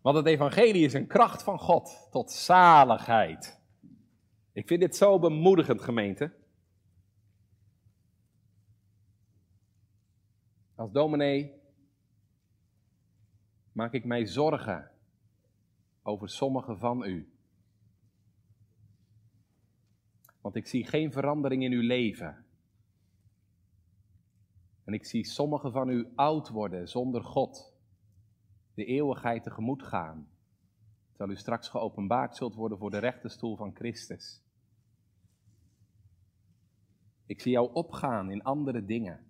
Want 0.00 0.16
het 0.16 0.26
evangelie 0.26 0.84
is 0.84 0.94
een 0.94 1.06
kracht 1.06 1.42
van 1.42 1.58
God 1.58 2.08
tot 2.10 2.30
zaligheid. 2.30 3.60
Ik 4.56 4.66
vind 4.66 4.80
dit 4.80 4.96
zo 4.96 5.18
bemoedigend, 5.18 5.80
gemeente. 5.80 6.32
Als 10.74 10.92
dominee 10.92 11.52
maak 13.72 13.92
ik 13.92 14.04
mij 14.04 14.26
zorgen 14.26 14.90
over 16.02 16.28
sommigen 16.28 16.78
van 16.78 17.04
u. 17.04 17.32
Want 20.40 20.56
ik 20.56 20.66
zie 20.66 20.86
geen 20.86 21.12
verandering 21.12 21.62
in 21.62 21.72
uw 21.72 21.86
leven. 21.86 22.44
En 24.84 24.92
ik 24.92 25.04
zie 25.04 25.24
sommigen 25.24 25.72
van 25.72 25.88
u 25.88 26.12
oud 26.14 26.48
worden 26.48 26.88
zonder 26.88 27.24
God. 27.24 27.72
De 28.74 28.84
eeuwigheid 28.84 29.42
tegemoet 29.42 29.82
gaan. 29.82 30.28
Terwijl 31.08 31.30
u 31.30 31.40
straks 31.40 31.68
geopenbaard 31.68 32.36
zult 32.36 32.54
worden 32.54 32.78
voor 32.78 32.90
de 32.90 32.98
rechterstoel 32.98 33.56
van 33.56 33.74
Christus. 33.74 34.44
Ik 37.26 37.40
zie 37.40 37.52
jou 37.52 37.72
opgaan 37.72 38.30
in 38.30 38.42
andere 38.42 38.84
dingen 38.84 39.26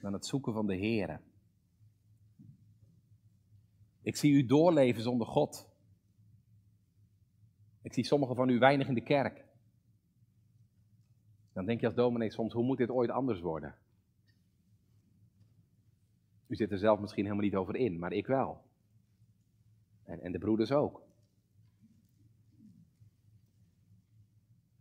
dan 0.00 0.12
het 0.12 0.26
zoeken 0.26 0.52
van 0.52 0.66
de 0.66 0.78
Here. 0.78 1.20
Ik 4.02 4.16
zie 4.16 4.32
u 4.32 4.46
doorleven 4.46 5.02
zonder 5.02 5.26
God. 5.26 5.68
Ik 7.82 7.92
zie 7.92 8.04
sommigen 8.04 8.36
van 8.36 8.48
u 8.48 8.58
weinig 8.58 8.88
in 8.88 8.94
de 8.94 9.02
kerk. 9.02 9.44
Dan 11.52 11.66
denk 11.66 11.80
je 11.80 11.86
als 11.86 11.94
dominee 11.94 12.30
soms, 12.30 12.52
hoe 12.52 12.64
moet 12.64 12.78
dit 12.78 12.90
ooit 12.90 13.10
anders 13.10 13.40
worden? 13.40 13.74
U 16.46 16.54
zit 16.54 16.70
er 16.70 16.78
zelf 16.78 17.00
misschien 17.00 17.24
helemaal 17.24 17.44
niet 17.44 17.54
over 17.54 17.76
in, 17.76 17.98
maar 17.98 18.12
ik 18.12 18.26
wel. 18.26 18.62
En, 20.04 20.20
en 20.20 20.32
de 20.32 20.38
broeders 20.38 20.72
ook. 20.72 21.09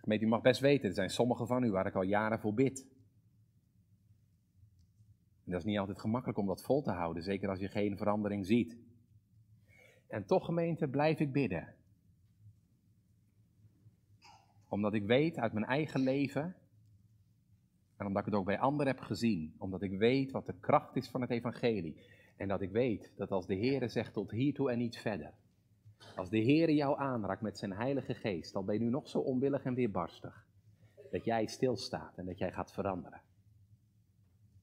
Gemeente, 0.09 0.27
u 0.27 0.35
mag 0.35 0.41
best 0.41 0.61
weten, 0.61 0.87
er 0.87 0.95
zijn 0.95 1.09
sommigen 1.09 1.47
van 1.47 1.63
u 1.63 1.71
waar 1.71 1.85
ik 1.85 1.95
al 1.95 2.01
jaren 2.01 2.39
voor 2.39 2.53
bid. 2.53 2.87
En 5.45 5.51
dat 5.51 5.59
is 5.59 5.65
niet 5.65 5.79
altijd 5.79 5.99
gemakkelijk 5.99 6.37
om 6.37 6.47
dat 6.47 6.63
vol 6.63 6.81
te 6.81 6.91
houden, 6.91 7.23
zeker 7.23 7.49
als 7.49 7.59
je 7.59 7.67
geen 7.67 7.97
verandering 7.97 8.45
ziet. 8.45 8.77
En 10.07 10.25
toch, 10.25 10.45
gemeente, 10.45 10.87
blijf 10.87 11.19
ik 11.19 11.31
bidden. 11.31 11.75
Omdat 14.67 14.93
ik 14.93 15.05
weet 15.05 15.37
uit 15.37 15.53
mijn 15.53 15.65
eigen 15.65 15.99
leven 15.99 16.55
en 17.97 18.05
omdat 18.05 18.25
ik 18.25 18.31
het 18.31 18.39
ook 18.39 18.45
bij 18.45 18.59
anderen 18.59 18.93
heb 18.93 19.01
gezien, 19.01 19.55
omdat 19.57 19.81
ik 19.81 19.97
weet 19.97 20.31
wat 20.31 20.45
de 20.45 20.59
kracht 20.59 20.95
is 20.95 21.09
van 21.09 21.21
het 21.21 21.29
evangelie. 21.29 21.95
En 22.37 22.47
dat 22.47 22.61
ik 22.61 22.71
weet 22.71 23.11
dat 23.15 23.31
als 23.31 23.47
de 23.47 23.57
Heere 23.57 23.87
zegt 23.87 24.13
tot 24.13 24.31
hiertoe 24.31 24.71
en 24.71 24.77
niet 24.77 24.97
verder. 24.97 25.33
Als 26.15 26.29
de 26.29 26.43
Heere 26.43 26.75
jou 26.75 26.99
aanraakt 26.99 27.41
met 27.41 27.57
zijn 27.57 27.71
heilige 27.71 28.13
geest, 28.13 28.53
dan 28.53 28.65
ben 28.65 28.75
je 28.75 28.81
nu 28.81 28.89
nog 28.89 29.07
zo 29.07 29.19
onwillig 29.19 29.63
en 29.63 29.73
weerbarstig. 29.73 30.47
Dat 31.12 31.25
jij 31.25 31.45
stilstaat 31.45 32.17
en 32.17 32.25
dat 32.25 32.38
jij 32.38 32.51
gaat 32.51 32.73
veranderen. 32.73 33.21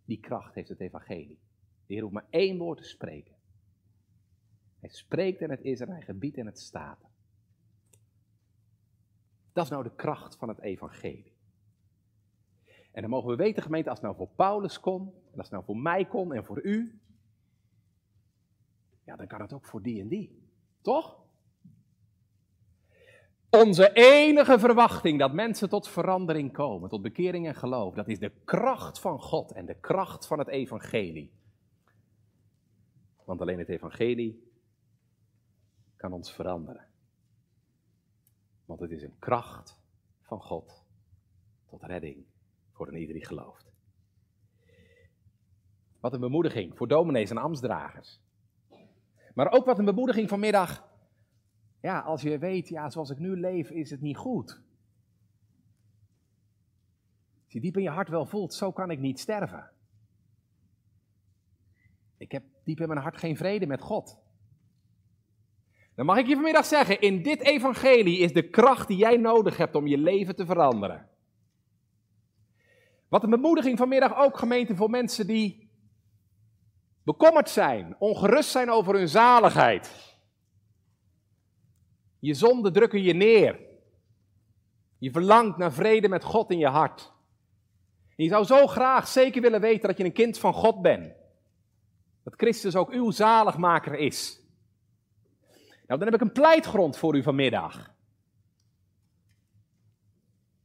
Die 0.05 0.21
kracht 0.21 0.55
heeft 0.55 0.69
het 0.69 0.81
evangelie. 0.81 1.39
De 1.87 1.93
Heer 1.93 2.03
hoeft 2.03 2.15
maar 2.15 2.27
één 2.31 2.59
woord 2.59 2.79
te 2.79 2.85
spreken. 2.85 3.35
Hij 4.81 4.89
spreekt 4.89 5.41
en 5.41 5.51
het 5.51 5.61
is 5.63 5.81
er, 5.81 5.89
hij 5.89 6.03
gebiedt 6.03 6.39
en 6.39 6.47
het 6.47 6.59
staat 6.59 6.99
Dat 9.53 9.65
is 9.65 9.71
nou 9.71 9.83
de 9.83 9.95
kracht 9.95 10.37
van 10.37 10.49
het 10.49 10.61
evangelie. 10.61 11.35
En 12.93 13.03
dan 13.03 13.11
mogen 13.11 13.31
we 13.31 13.37
weten, 13.37 13.63
gemeente, 13.63 13.89
als 13.89 13.99
het 13.99 14.07
nou 14.07 14.19
voor 14.19 14.37
Paulus 14.37 14.81
kon, 14.81 15.03
en 15.03 15.39
als 15.39 15.47
het 15.47 15.51
nou 15.51 15.65
voor 15.65 15.77
mij 15.77 16.07
kon 16.07 16.33
en 16.33 16.45
voor 16.45 16.63
u, 16.63 17.01
ja, 19.05 19.17
dan 19.17 19.27
kan 19.27 19.41
het 19.41 19.53
ook 19.53 19.65
voor 19.65 19.83
die 19.83 20.01
en 20.01 20.09
die. 20.09 20.49
Toch? 20.81 21.26
Onze 23.51 23.93
enige 23.93 24.59
verwachting 24.59 25.19
dat 25.19 25.33
mensen 25.33 25.69
tot 25.69 25.89
verandering 25.89 26.53
komen, 26.53 26.89
tot 26.89 27.03
bekering 27.03 27.47
en 27.47 27.55
geloof, 27.55 27.95
dat 27.95 28.09
is 28.09 28.19
de 28.19 28.33
kracht 28.45 28.99
van 29.01 29.21
God 29.21 29.53
en 29.53 29.67
de 29.67 29.75
kracht 29.75 30.27
van 30.27 30.39
het 30.39 30.49
evangelie. 30.49 31.33
Want 33.25 33.41
alleen 33.41 33.59
het 33.59 33.69
evangelie 33.69 34.51
kan 35.97 36.13
ons 36.13 36.33
veranderen. 36.33 36.87
Want 38.65 38.81
het 38.81 38.91
is 38.91 39.03
een 39.03 39.19
kracht 39.19 39.79
van 40.23 40.41
God 40.41 40.85
tot 41.69 41.83
redding 41.83 42.25
voor 42.73 42.89
een 42.89 42.99
ieder 42.99 43.15
die 43.15 43.27
gelooft. 43.27 43.73
Wat 46.01 46.13
een 46.13 46.21
bemoediging 46.21 46.77
voor 46.77 46.89
dominees 46.89 47.31
en 47.31 47.37
ambtsdragers. 47.37 48.21
Maar 49.35 49.53
ook 49.53 49.65
wat 49.65 49.79
een 49.79 49.85
bemoediging 49.85 50.29
vanmiddag. 50.29 50.89
Ja, 51.87 52.01
als 52.01 52.23
je 52.23 52.39
weet, 52.39 52.69
ja, 52.69 52.91
zoals 52.91 53.11
ik 53.11 53.19
nu 53.19 53.41
leef, 53.41 53.71
is 53.71 53.91
het 53.91 54.01
niet 54.01 54.17
goed. 54.17 54.61
Als 57.45 57.53
je 57.53 57.61
diep 57.61 57.77
in 57.77 57.83
je 57.83 57.89
hart 57.89 58.09
wel 58.09 58.27
voelt, 58.27 58.55
zo 58.55 58.73
kan 58.73 58.91
ik 58.91 58.99
niet 58.99 59.21
sterven. 59.21 59.71
Ik 62.17 62.33
heb 62.33 62.45
diep 62.65 62.81
in 62.81 62.89
mijn 62.89 63.01
hart 63.01 63.17
geen 63.17 63.37
vrede 63.37 63.67
met 63.67 63.81
God. 63.81 64.19
Dan 65.95 66.07
mag 66.07 66.19
ik 66.19 66.27
je 66.27 66.35
vanmiddag 66.35 66.65
zeggen, 66.65 67.01
in 67.01 67.23
dit 67.23 67.41
evangelie 67.41 68.19
is 68.19 68.33
de 68.33 68.51
kracht 68.51 68.89
die 68.89 68.97
jij 68.97 69.17
nodig 69.17 69.57
hebt 69.57 69.75
om 69.75 69.87
je 69.87 69.99
leven 69.99 70.37
te 70.37 70.47
veranderen. 70.47 71.09
Wat 73.09 73.23
een 73.23 73.31
bemoediging 73.31 73.79
vanmiddag 73.79 74.17
ook 74.17 74.39
gemeente 74.39 74.77
voor 74.77 74.91
mensen 74.91 75.27
die 75.27 75.71
bekommerd 77.03 77.49
zijn, 77.49 77.97
ongerust 77.99 78.51
zijn 78.51 78.71
over 78.71 78.95
hun 78.95 79.09
zaligheid. 79.09 80.15
Je 82.27 82.35
zonden 82.35 82.73
drukken 82.73 83.03
je 83.03 83.13
neer. 83.13 83.61
Je 84.99 85.11
verlangt 85.11 85.57
naar 85.57 85.73
vrede 85.73 86.09
met 86.09 86.25
God 86.25 86.51
in 86.51 86.59
je 86.59 86.67
hart. 86.67 87.13
Je 88.17 88.29
zou 88.29 88.45
zo 88.45 88.67
graag 88.67 89.09
zeker 89.09 89.43
willen 89.43 89.61
weten 89.61 89.89
dat 89.89 89.97
je 89.97 90.05
een 90.05 90.13
kind 90.13 90.39
van 90.39 90.53
God 90.53 90.83
bent. 90.83 91.15
Dat 92.23 92.35
Christus 92.37 92.77
ook 92.77 92.91
uw 92.91 93.11
zaligmaker 93.11 93.95
is. 93.95 94.41
Nou, 95.87 96.01
dan 96.01 96.03
heb 96.03 96.15
ik 96.15 96.21
een 96.21 96.33
pleitgrond 96.33 96.99
voor 96.99 97.17
u 97.17 97.23
vanmiddag. 97.23 97.75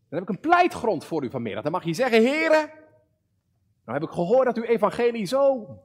Dan 0.09 0.19
heb 0.19 0.21
ik 0.21 0.29
een 0.29 0.39
pleitgrond 0.39 1.05
voor 1.05 1.23
u 1.23 1.29
vanmiddag. 1.29 1.63
Dan 1.63 1.71
mag 1.71 1.83
je 1.83 1.93
zeggen, 1.93 2.21
heren, 2.21 2.71
nou 3.85 3.99
heb 3.99 4.03
ik 4.03 4.09
gehoord 4.09 4.45
dat 4.45 4.57
uw 4.57 4.63
evangelie 4.63 5.25
zo 5.25 5.77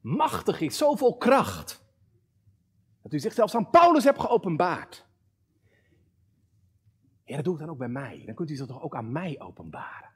machtig 0.00 0.60
is, 0.60 0.76
zo 0.76 0.94
vol 0.94 1.16
kracht. 1.16 1.86
Dat 3.08 3.16
u 3.16 3.22
zichzelf 3.22 3.54
aan 3.54 3.70
Paulus 3.70 4.04
hebt 4.04 4.20
geopenbaard. 4.20 5.06
Ja, 7.24 7.36
dat 7.36 7.44
doe 7.44 7.54
ik 7.54 7.60
dan 7.60 7.68
ook 7.68 7.78
bij 7.78 7.88
mij. 7.88 8.22
Dan 8.26 8.34
kunt 8.34 8.50
u 8.50 8.54
zich 8.54 8.66
toch 8.66 8.82
ook 8.82 8.94
aan 8.94 9.12
mij 9.12 9.40
openbaren. 9.40 10.10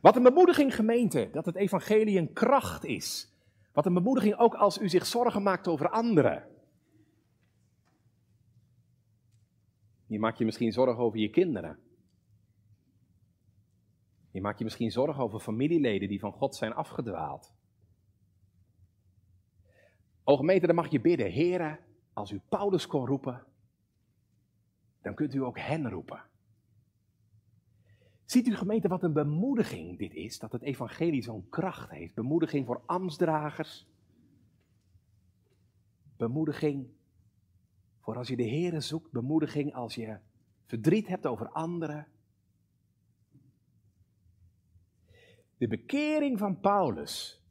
Wat 0.00 0.16
een 0.16 0.22
bemoediging 0.22 0.74
gemeente, 0.74 1.28
dat 1.32 1.46
het 1.46 1.54
evangelie 1.54 2.18
een 2.18 2.32
kracht 2.32 2.84
is. 2.84 3.36
Wat 3.72 3.86
een 3.86 3.94
bemoediging 3.94 4.36
ook 4.36 4.54
als 4.54 4.78
u 4.78 4.88
zich 4.88 5.06
zorgen 5.06 5.42
maakt 5.42 5.68
over 5.68 5.88
anderen. 5.88 6.48
Je 10.06 10.18
maakt 10.18 10.38
je 10.38 10.44
misschien 10.44 10.72
zorgen 10.72 11.04
over 11.04 11.18
je 11.18 11.30
kinderen. 11.30 11.78
Je 14.30 14.40
maakt 14.40 14.58
je 14.58 14.64
misschien 14.64 14.90
zorgen 14.90 15.22
over 15.22 15.40
familieleden 15.40 16.08
die 16.08 16.20
van 16.20 16.32
God 16.32 16.56
zijn 16.56 16.72
afgedwaald. 16.72 17.57
O 20.28 20.36
gemeente, 20.36 20.66
dan 20.66 20.74
mag 20.74 20.90
je 20.90 21.00
bidden. 21.00 21.30
Heren, 21.30 21.78
als 22.12 22.30
u 22.30 22.40
Paulus 22.48 22.86
kon 22.86 23.06
roepen, 23.06 23.44
dan 25.02 25.14
kunt 25.14 25.34
u 25.34 25.44
ook 25.44 25.58
hen 25.58 25.90
roepen. 25.90 26.22
Ziet 28.24 28.46
u 28.46 28.54
gemeente 28.54 28.88
wat 28.88 29.02
een 29.02 29.12
bemoediging 29.12 29.98
dit 29.98 30.14
is, 30.14 30.38
dat 30.38 30.52
het 30.52 30.62
evangelie 30.62 31.22
zo'n 31.22 31.48
kracht 31.48 31.90
heeft. 31.90 32.14
Bemoediging 32.14 32.66
voor 32.66 32.82
ambtsdragers. 32.86 33.86
Bemoediging 36.16 36.88
voor 38.00 38.16
als 38.16 38.28
je 38.28 38.36
de 38.36 38.48
Here 38.48 38.80
zoekt. 38.80 39.10
Bemoediging 39.10 39.74
als 39.74 39.94
je 39.94 40.18
verdriet 40.66 41.06
hebt 41.06 41.26
over 41.26 41.48
anderen. 41.48 42.06
De 45.56 45.68
bekering 45.68 46.38
van 46.38 46.60
Paulus 46.60 47.42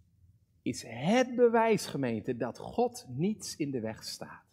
is 0.67 0.83
het 0.87 1.35
bewijs, 1.35 1.85
gemeente, 1.85 2.37
dat 2.37 2.57
God 2.57 3.05
niets 3.07 3.55
in 3.55 3.71
de 3.71 3.79
weg 3.79 4.03
staat. 4.03 4.43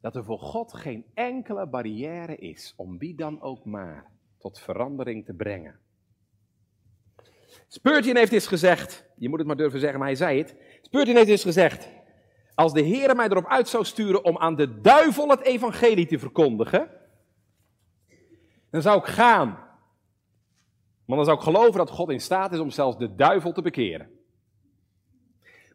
Dat 0.00 0.16
er 0.16 0.24
voor 0.24 0.38
God 0.38 0.74
geen 0.74 1.04
enkele 1.14 1.66
barrière 1.66 2.36
is 2.36 2.74
om 2.76 2.98
wie 2.98 3.14
dan 3.14 3.40
ook 3.40 3.64
maar 3.64 4.10
tot 4.38 4.58
verandering 4.58 5.24
te 5.24 5.32
brengen. 5.32 5.78
Spurgeon 7.68 8.16
heeft 8.16 8.32
eens 8.32 8.46
gezegd, 8.46 9.04
je 9.16 9.28
moet 9.28 9.38
het 9.38 9.46
maar 9.46 9.56
durven 9.56 9.80
zeggen, 9.80 9.98
maar 9.98 10.08
hij 10.08 10.16
zei 10.16 10.38
het. 10.38 10.56
Spurgeon 10.82 11.16
heeft 11.16 11.28
eens 11.28 11.42
gezegd, 11.42 11.88
als 12.54 12.72
de 12.72 12.82
Heer 12.82 13.16
mij 13.16 13.28
erop 13.28 13.46
uit 13.46 13.68
zou 13.68 13.84
sturen 13.84 14.24
om 14.24 14.38
aan 14.38 14.56
de 14.56 14.80
duivel 14.80 15.28
het 15.28 15.40
evangelie 15.40 16.06
te 16.06 16.18
verkondigen, 16.18 16.90
dan 18.70 18.82
zou 18.82 18.98
ik 18.98 19.06
gaan. 19.06 19.65
Maar 21.06 21.16
dan 21.16 21.24
zou 21.24 21.36
ik 21.36 21.44
geloven 21.44 21.78
dat 21.78 21.90
God 21.90 22.10
in 22.10 22.20
staat 22.20 22.52
is 22.52 22.58
om 22.58 22.70
zelfs 22.70 22.98
de 22.98 23.14
duivel 23.14 23.52
te 23.52 23.62
bekeren. 23.62 24.10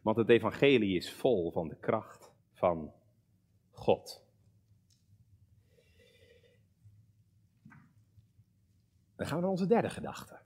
Want 0.02 0.16
het 0.16 0.28
evangelie 0.28 0.96
is 0.96 1.12
vol 1.12 1.52
van 1.52 1.68
de 1.68 1.76
kracht 1.76 2.30
van 2.52 2.92
God. 3.70 4.24
Dan 9.16 9.26
gaan 9.26 9.36
we 9.36 9.42
naar 9.42 9.50
onze 9.50 9.66
derde 9.66 9.90
gedachte. 9.90 10.40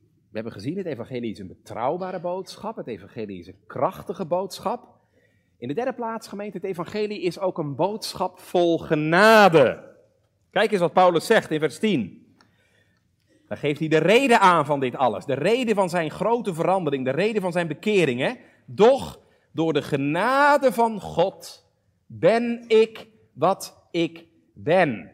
We 0.00 0.36
hebben 0.36 0.52
gezien, 0.52 0.76
het 0.76 0.86
evangelie 0.86 1.30
is 1.30 1.38
een 1.38 1.46
betrouwbare 1.46 2.20
boodschap, 2.20 2.76
het 2.76 2.86
evangelie 2.86 3.38
is 3.38 3.46
een 3.46 3.64
krachtige 3.66 4.26
boodschap. 4.26 4.98
In 5.56 5.68
de 5.68 5.74
derde 5.74 5.92
plaats, 5.92 6.28
gemeente, 6.28 6.56
het 6.56 6.66
evangelie 6.66 7.20
is 7.20 7.38
ook 7.38 7.58
een 7.58 7.74
boodschap 7.74 8.38
vol 8.38 8.78
genade. 8.78 9.94
Kijk 10.50 10.70
eens 10.70 10.80
wat 10.80 10.92
Paulus 10.92 11.26
zegt 11.26 11.50
in 11.50 11.58
vers 11.58 11.78
10. 11.78 12.29
Dan 13.50 13.58
geeft 13.58 13.78
hij 13.78 13.88
de 13.88 13.98
reden 13.98 14.40
aan 14.40 14.66
van 14.66 14.80
dit 14.80 14.96
alles. 14.96 15.24
De 15.24 15.34
reden 15.34 15.74
van 15.74 15.88
zijn 15.88 16.10
grote 16.10 16.54
verandering, 16.54 17.04
de 17.04 17.10
reden 17.10 17.42
van 17.42 17.52
zijn 17.52 17.66
bekering. 17.66 18.20
Hè? 18.20 18.32
Doch 18.66 19.20
door 19.52 19.72
de 19.72 19.82
genade 19.82 20.72
van 20.72 21.00
God 21.00 21.66
ben 22.06 22.64
ik 22.68 23.08
wat 23.32 23.88
ik 23.90 24.26
ben. 24.54 25.10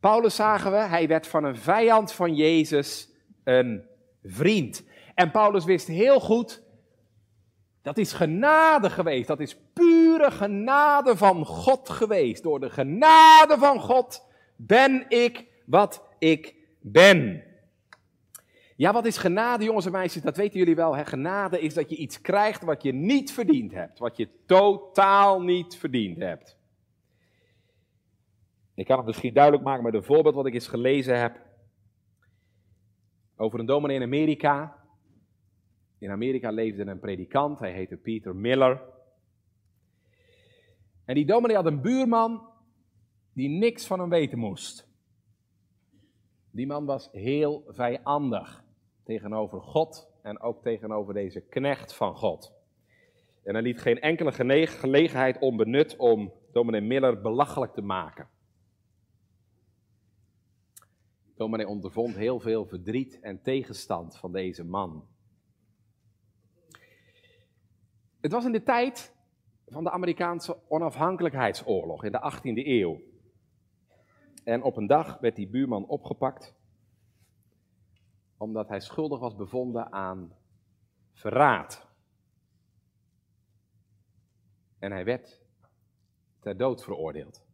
Paulus 0.00 0.34
zagen 0.34 0.70
we, 0.70 0.76
hij 0.76 1.08
werd 1.08 1.26
van 1.26 1.44
een 1.44 1.56
vijand 1.56 2.12
van 2.12 2.34
Jezus 2.34 3.10
een 3.44 3.84
vriend. 4.22 4.84
En 5.14 5.30
Paulus 5.30 5.64
wist 5.64 5.86
heel 5.86 6.20
goed, 6.20 6.62
dat 7.82 7.98
is 7.98 8.12
genade 8.12 8.90
geweest. 8.90 9.26
Dat 9.26 9.40
is 9.40 9.56
pure 9.72 10.30
genade 10.30 11.16
van 11.16 11.46
God 11.46 11.88
geweest. 11.88 12.42
Door 12.42 12.60
de 12.60 12.70
genade 12.70 13.58
van 13.58 13.80
God 13.80 14.26
ben 14.56 15.04
ik 15.08 15.46
wat 15.66 16.02
ik 16.18 16.54
ben. 16.80 17.52
Ja, 18.84 18.92
wat 18.92 19.04
is 19.04 19.16
genade, 19.16 19.64
jongens 19.64 19.86
en 19.86 19.92
meisjes? 19.92 20.22
Dat 20.22 20.36
weten 20.36 20.58
jullie 20.58 20.74
wel. 20.74 20.92
Genade 20.92 21.60
is 21.60 21.74
dat 21.74 21.90
je 21.90 21.96
iets 21.96 22.20
krijgt 22.20 22.62
wat 22.62 22.82
je 22.82 22.92
niet 22.92 23.32
verdiend 23.32 23.72
hebt. 23.72 23.98
Wat 23.98 24.16
je 24.16 24.28
totaal 24.46 25.42
niet 25.42 25.76
verdiend 25.76 26.18
hebt. 26.18 26.58
Ik 28.74 28.86
kan 28.86 28.96
het 28.96 29.06
misschien 29.06 29.34
duidelijk 29.34 29.64
maken 29.64 29.84
met 29.84 29.94
een 29.94 30.04
voorbeeld 30.04 30.34
wat 30.34 30.46
ik 30.46 30.54
eens 30.54 30.68
gelezen 30.68 31.20
heb. 31.20 31.40
Over 33.36 33.58
een 33.58 33.66
dominee 33.66 33.96
in 33.96 34.02
Amerika. 34.02 34.76
In 35.98 36.10
Amerika 36.10 36.50
leefde 36.50 36.86
een 36.86 37.00
predikant, 37.00 37.58
hij 37.58 37.72
heette 37.72 37.96
Peter 37.96 38.36
Miller. 38.36 38.82
En 41.04 41.14
die 41.14 41.26
dominee 41.26 41.56
had 41.56 41.66
een 41.66 41.80
buurman 41.80 42.48
die 43.32 43.48
niks 43.48 43.86
van 43.86 44.00
hem 44.00 44.08
weten 44.08 44.38
moest. 44.38 44.88
Die 46.50 46.66
man 46.66 46.84
was 46.84 47.08
heel 47.12 47.64
vijandig 47.68 48.63
tegenover 49.04 49.60
God 49.60 50.12
en 50.22 50.40
ook 50.40 50.62
tegenover 50.62 51.14
deze 51.14 51.40
knecht 51.40 51.94
van 51.94 52.16
God. 52.16 52.52
En 53.42 53.54
hij 53.54 53.62
liet 53.62 53.80
geen 53.80 54.00
enkele 54.00 54.32
gelegenheid 54.66 55.38
onbenut 55.38 55.96
om 55.96 56.32
dominee 56.52 56.80
Miller 56.80 57.20
belachelijk 57.20 57.72
te 57.72 57.82
maken. 57.82 58.28
Dominee 61.36 61.68
ondervond 61.68 62.16
heel 62.16 62.40
veel 62.40 62.66
verdriet 62.66 63.20
en 63.20 63.42
tegenstand 63.42 64.18
van 64.18 64.32
deze 64.32 64.64
man. 64.64 65.06
Het 68.20 68.32
was 68.32 68.44
in 68.44 68.52
de 68.52 68.62
tijd 68.62 69.14
van 69.66 69.84
de 69.84 69.90
Amerikaanse 69.90 70.58
onafhankelijkheidsoorlog 70.68 72.04
in 72.04 72.12
de 72.12 72.32
18e 72.32 72.66
eeuw. 72.66 73.00
En 74.44 74.62
op 74.62 74.76
een 74.76 74.86
dag 74.86 75.18
werd 75.18 75.36
die 75.36 75.48
buurman 75.48 75.86
opgepakt 75.86 76.54
omdat 78.36 78.68
hij 78.68 78.80
schuldig 78.80 79.18
was 79.18 79.36
bevonden 79.36 79.92
aan 79.92 80.32
verraad. 81.12 81.86
En 84.78 84.92
hij 84.92 85.04
werd 85.04 85.40
ter 86.40 86.56
dood 86.56 86.84
veroordeeld. 86.84 87.44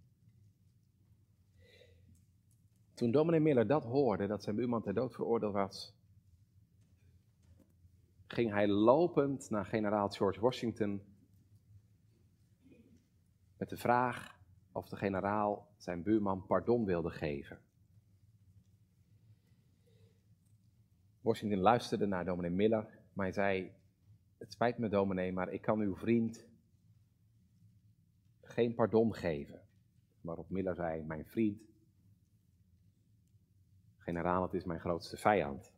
Toen 2.95 3.11
dominee 3.11 3.41
Miller 3.41 3.67
dat 3.67 3.85
hoorde, 3.85 4.27
dat 4.27 4.43
zijn 4.43 4.57
buurman 4.57 4.83
ter 4.83 4.95
dood 4.95 5.15
veroordeeld 5.15 5.53
was, 5.53 5.95
ging 8.27 8.51
hij 8.51 8.69
lopend 8.69 9.51
naar 9.51 9.65
generaal 9.65 10.09
George 10.09 10.41
Washington 10.41 11.03
met 13.57 13.69
de 13.69 13.77
vraag 13.77 14.39
of 14.73 14.89
de 14.89 14.97
generaal 14.97 15.69
zijn 15.77 16.03
buurman 16.03 16.47
pardon 16.47 16.85
wilde 16.85 17.11
geven. 17.11 17.61
Washington 21.21 21.61
luisterde 21.61 22.07
naar 22.07 22.25
dominee 22.25 22.51
Miller, 22.51 22.99
maar 23.13 23.25
hij 23.25 23.35
zei: 23.35 23.73
Het 24.39 24.53
spijt 24.53 24.79
me, 24.79 24.89
dominee, 24.89 25.33
maar 25.33 25.53
ik 25.53 25.61
kan 25.61 25.81
uw 25.81 25.97
vriend 25.97 26.47
geen 28.43 28.75
pardon 28.75 29.15
geven. 29.15 29.61
Waarop 30.21 30.51
Miller 30.51 30.75
zei: 30.75 31.03
Mijn 31.03 31.27
vriend, 31.27 31.63
generaal, 33.97 34.43
het 34.43 34.55
is 34.55 34.65
mijn 34.65 34.81
grootste 34.81 35.17
vijand. 35.17 35.73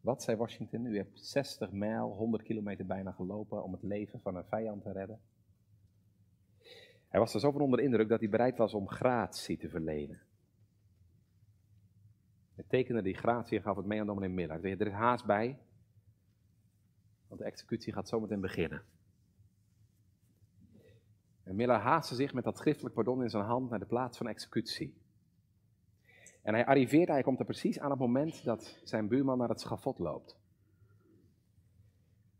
Wat 0.00 0.22
zei 0.22 0.36
Washington? 0.36 0.84
U 0.84 0.96
hebt 0.96 1.26
60 1.26 1.72
mijl, 1.72 2.16
100 2.16 2.42
kilometer 2.42 2.86
bijna 2.86 3.12
gelopen 3.12 3.62
om 3.62 3.72
het 3.72 3.82
leven 3.82 4.20
van 4.20 4.36
een 4.36 4.44
vijand 4.44 4.82
te 4.82 4.92
redden. 4.92 5.20
Hij 7.08 7.20
was 7.20 7.34
er 7.34 7.40
zo 7.40 7.50
van 7.50 7.60
onder 7.60 7.80
indruk 7.80 8.08
dat 8.08 8.20
hij 8.20 8.28
bereid 8.28 8.58
was 8.58 8.74
om 8.74 8.88
gratie 8.88 9.56
te 9.56 9.68
verlenen. 9.68 10.20
Hij 12.54 12.64
tekende 12.68 13.02
die 13.02 13.14
gratie 13.14 13.56
en 13.56 13.62
gaf 13.62 13.76
het 13.76 13.86
mee 13.86 14.00
aan 14.00 14.06
dominee 14.06 14.28
Miller. 14.28 14.50
Hij 14.50 14.60
zei, 14.60 14.74
er 14.74 14.86
is 14.86 14.92
haast 14.92 15.24
bij, 15.24 15.58
want 17.28 17.40
de 17.40 17.46
executie 17.46 17.92
gaat 17.92 18.08
zometeen 18.08 18.40
beginnen. 18.40 18.82
En 21.42 21.56
Miller 21.56 21.76
haastte 21.76 22.14
zich 22.14 22.34
met 22.34 22.44
dat 22.44 22.58
schriftelijk 22.58 22.94
pardon 22.94 23.22
in 23.22 23.30
zijn 23.30 23.44
hand 23.44 23.70
naar 23.70 23.78
de 23.78 23.86
plaats 23.86 24.18
van 24.18 24.28
executie. 24.28 25.02
En 26.42 26.54
hij 26.54 26.66
arriveert, 26.66 27.08
hij 27.08 27.22
komt 27.22 27.38
er 27.38 27.44
precies 27.44 27.78
aan 27.78 27.90
het 27.90 27.98
moment 27.98 28.44
dat 28.44 28.80
zijn 28.84 29.08
buurman 29.08 29.38
naar 29.38 29.48
het 29.48 29.60
schafot 29.60 29.98
loopt. 29.98 30.36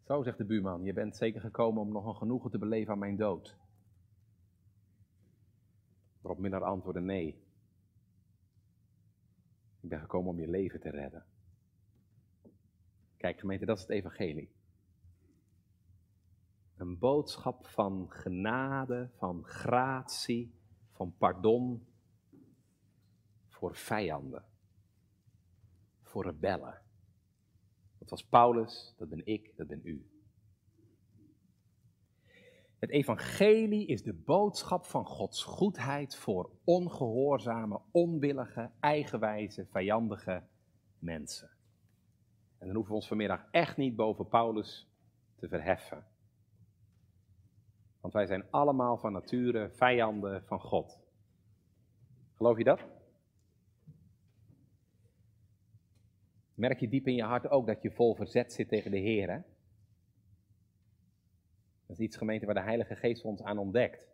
Zo, 0.02 0.22
zegt 0.22 0.38
de 0.38 0.44
buurman, 0.44 0.84
je 0.84 0.92
bent 0.92 1.16
zeker 1.16 1.40
gekomen 1.40 1.82
om 1.82 1.92
nog 1.92 2.06
een 2.06 2.14
genoegen 2.14 2.50
te 2.50 2.58
beleven 2.58 2.92
aan 2.92 2.98
mijn 2.98 3.16
dood. 3.16 3.56
Waarop 6.20 6.40
Miller 6.40 6.64
antwoordde 6.64 7.00
nee. 7.00 7.43
Ik 9.84 9.90
ben 9.90 10.00
gekomen 10.00 10.30
om 10.30 10.40
je 10.40 10.48
leven 10.48 10.80
te 10.80 10.90
redden. 10.90 11.24
Kijk 13.16 13.38
gemeente, 13.38 13.64
dat 13.64 13.76
is 13.76 13.82
het 13.82 13.92
evangelie. 13.92 14.50
Een 16.76 16.98
boodschap 16.98 17.66
van 17.66 18.06
genade, 18.10 19.10
van 19.16 19.44
gratie, 19.44 20.54
van 20.90 21.14
pardon 21.18 21.86
voor 23.48 23.76
vijanden, 23.76 24.44
voor 26.02 26.24
rebellen. 26.24 26.82
Dat 27.98 28.10
was 28.10 28.24
Paulus, 28.26 28.94
dat 28.96 29.08
ben 29.08 29.26
ik, 29.26 29.56
dat 29.56 29.66
ben 29.66 29.80
u. 29.82 30.13
Het 32.84 32.92
evangelie 32.92 33.86
is 33.86 34.02
de 34.02 34.12
boodschap 34.12 34.84
van 34.84 35.06
Gods 35.06 35.44
goedheid 35.44 36.16
voor 36.16 36.50
ongehoorzame, 36.64 37.80
onwillige, 37.90 38.70
eigenwijze, 38.80 39.66
vijandige 39.66 40.42
mensen. 40.98 41.50
En 42.58 42.66
dan 42.66 42.74
hoeven 42.74 42.92
we 42.92 42.98
ons 42.98 43.08
vanmiddag 43.08 43.46
echt 43.50 43.76
niet 43.76 43.96
boven 43.96 44.28
Paulus 44.28 44.88
te 45.36 45.48
verheffen. 45.48 46.06
Want 48.00 48.14
wij 48.14 48.26
zijn 48.26 48.50
allemaal 48.50 48.96
van 48.96 49.12
nature 49.12 49.70
vijanden 49.70 50.44
van 50.46 50.60
God. 50.60 51.00
Geloof 52.34 52.58
je 52.58 52.64
dat? 52.64 52.86
Merk 56.54 56.80
je 56.80 56.88
diep 56.88 57.06
in 57.06 57.14
je 57.14 57.24
hart 57.24 57.48
ook 57.48 57.66
dat 57.66 57.82
je 57.82 57.90
vol 57.90 58.14
verzet 58.14 58.52
zit 58.52 58.68
tegen 58.68 58.90
de 58.90 58.98
Heer? 58.98 59.44
Dat 61.94 62.02
is 62.02 62.08
iets 62.08 62.18
gemeente 62.18 62.46
waar 62.46 62.54
de 62.54 62.60
Heilige 62.60 62.96
Geest 62.96 63.24
ons 63.24 63.42
aan 63.42 63.58
ontdekt. 63.58 64.06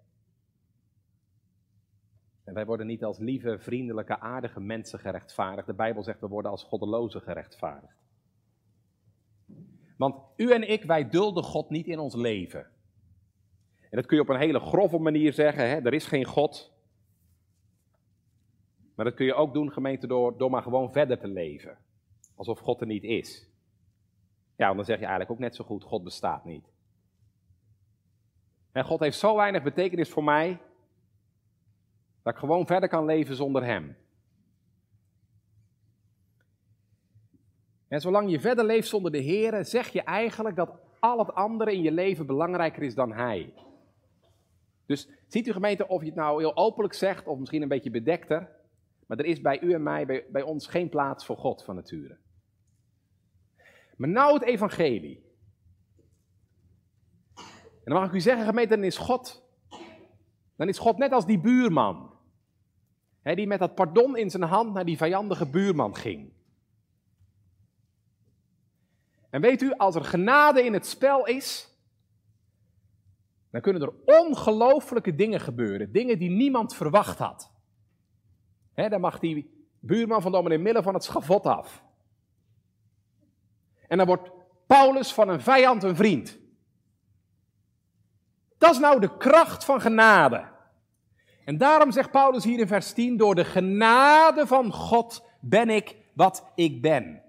En 2.45 2.55
wij 2.55 2.67
worden 2.67 2.87
niet 2.87 3.05
als 3.05 3.19
lieve, 3.19 3.59
vriendelijke, 3.59 4.19
aardige 4.19 4.61
mensen 4.61 4.99
gerechtvaardigd. 4.99 5.67
De 5.67 5.75
Bijbel 5.75 6.03
zegt 6.03 6.21
we 6.21 6.29
worden 6.29 6.51
als 6.51 6.65
goddelozen 6.65 7.21
gerechtvaardigd. 7.21 7.97
Want 9.97 10.15
u 10.37 10.53
en 10.53 10.71
ik, 10.71 10.85
wij 10.85 11.09
dulden 11.09 11.43
God 11.43 11.71
niet 11.71 11.87
in 11.87 11.99
ons 11.99 12.15
leven. 12.15 12.67
En 13.81 13.97
dat 13.97 14.07
kun 14.07 14.17
je 14.17 14.23
op 14.23 14.29
een 14.29 14.41
hele 14.41 14.61
grove 14.61 14.99
manier 14.99 15.33
zeggen, 15.33 15.69
hè? 15.69 15.77
er 15.77 15.95
is 15.95 16.07
geen 16.07 16.25
God. 16.25 16.73
Maar 18.95 19.05
dat 19.05 19.15
kun 19.15 19.27
je 19.27 19.35
ook 19.35 19.55
doen, 19.55 19.73
gemeente, 19.73 20.07
door, 20.07 20.39
door 20.39 20.51
maar 20.51 20.63
gewoon 20.63 20.93
verder 20.93 21.19
te 21.19 21.29
leven. 21.29 21.79
Alsof 22.35 22.59
God 22.59 22.81
er 22.81 22.87
niet 22.87 23.05
is. 23.05 23.49
Ja, 24.57 24.75
dan 24.75 24.85
zeg 24.85 24.99
je 24.99 25.07
eigenlijk 25.07 25.31
ook 25.31 25.39
net 25.39 25.55
zo 25.55 25.65
goed, 25.65 25.85
God 25.85 26.05
bestaat 26.05 26.45
niet. 26.45 26.79
En 28.73 28.85
God 28.85 29.01
heeft 29.01 29.19
zo 29.19 29.37
weinig 29.37 29.63
betekenis 29.63 30.11
voor 30.11 30.25
mij, 30.25 30.61
dat 32.23 32.33
ik 32.33 32.39
gewoon 32.39 32.67
verder 32.67 32.89
kan 32.89 33.05
leven 33.05 33.35
zonder 33.35 33.65
Hem. 33.65 33.97
En 37.89 38.01
zolang 38.01 38.31
je 38.31 38.41
verder 38.41 38.65
leeft 38.65 38.89
zonder 38.89 39.13
de 39.13 39.19
Heer, 39.19 39.65
zeg 39.65 39.89
je 39.89 40.03
eigenlijk 40.03 40.57
dat 40.57 40.79
al 40.99 41.19
het 41.19 41.35
andere 41.35 41.73
in 41.73 41.83
je 41.83 41.93
leven 41.93 42.27
belangrijker 42.27 42.83
is 42.83 42.95
dan 42.95 43.13
Hij. 43.13 43.55
Dus 44.87 45.09
ziet 45.27 45.47
u 45.47 45.53
gemeente 45.53 45.89
of 45.89 46.01
je 46.01 46.07
het 46.07 46.15
nou 46.15 46.41
heel 46.41 46.57
openlijk 46.57 46.95
zegt 46.95 47.27
of 47.27 47.39
misschien 47.39 47.63
een 47.63 47.69
beetje 47.69 47.91
bedekter, 47.91 48.49
maar 49.07 49.19
er 49.19 49.25
is 49.25 49.41
bij 49.41 49.61
u 49.61 49.73
en 49.73 49.83
mij, 49.83 50.07
bij, 50.07 50.27
bij 50.31 50.43
ons 50.43 50.67
geen 50.67 50.89
plaats 50.89 51.27
voor 51.27 51.37
God 51.37 51.65
van 51.65 51.75
nature. 51.75 52.19
Maar 53.97 54.09
nou 54.09 54.35
het 54.35 54.43
evangelie. 54.43 55.30
Dan 57.91 57.99
mag 57.99 58.09
ik 58.09 58.15
u 58.15 58.21
zeggen, 58.21 58.45
gemeente, 58.45 58.75
dan 58.75 58.85
is 58.85 58.97
God, 58.97 59.43
dan 60.57 60.69
is 60.69 60.79
God 60.79 60.99
net 60.99 61.13
als 61.13 61.27
die 61.27 61.41
buurman. 61.41 62.11
Hè, 63.23 63.35
die 63.35 63.47
met 63.47 63.59
dat 63.59 63.75
pardon 63.75 64.17
in 64.17 64.31
zijn 64.31 64.43
hand 64.43 64.73
naar 64.73 64.85
die 64.85 64.97
vijandige 64.97 65.51
buurman 65.51 65.97
ging. 65.97 66.33
En 69.31 69.41
weet 69.41 69.63
u, 69.63 69.73
als 69.73 69.95
er 69.95 70.05
genade 70.05 70.65
in 70.65 70.73
het 70.73 70.87
spel 70.87 71.27
is, 71.27 71.79
dan 73.51 73.61
kunnen 73.61 73.83
er 73.83 73.93
ongelooflijke 74.05 75.15
dingen 75.15 75.41
gebeuren. 75.41 75.93
Dingen 75.93 76.19
die 76.19 76.31
niemand 76.31 76.75
verwacht 76.75 77.19
had. 77.19 77.53
Dan 78.75 79.01
mag 79.01 79.19
die 79.19 79.67
buurman 79.81 80.23
van 80.23 80.33
dominee 80.33 80.59
Miller 80.59 80.83
van 80.83 80.95
het 80.95 81.05
schavot 81.05 81.47
af. 81.47 81.85
En 83.89 83.97
dan 83.97 84.07
wordt 84.07 84.31
Paulus 84.67 85.13
van 85.13 85.29
een 85.29 85.41
vijand 85.41 85.83
een 85.83 85.97
vriend. 85.97 86.39
Dat 88.61 88.71
is 88.71 88.79
nou 88.79 89.01
de 89.01 89.17
kracht 89.17 89.65
van 89.65 89.81
genade. 89.81 90.45
En 91.45 91.59
daarom 91.59 91.93
zegt 91.93 92.11
Paulus 92.11 92.45
hier 92.45 92.59
in 92.59 92.67
vers 92.67 92.93
10, 92.93 93.17
door 93.17 93.35
de 93.35 93.45
genade 93.45 94.47
van 94.47 94.73
God 94.73 95.25
ben 95.41 95.71
ik 95.71 95.97
wat 96.15 96.51
ik 96.55 96.83
ben. 96.83 97.23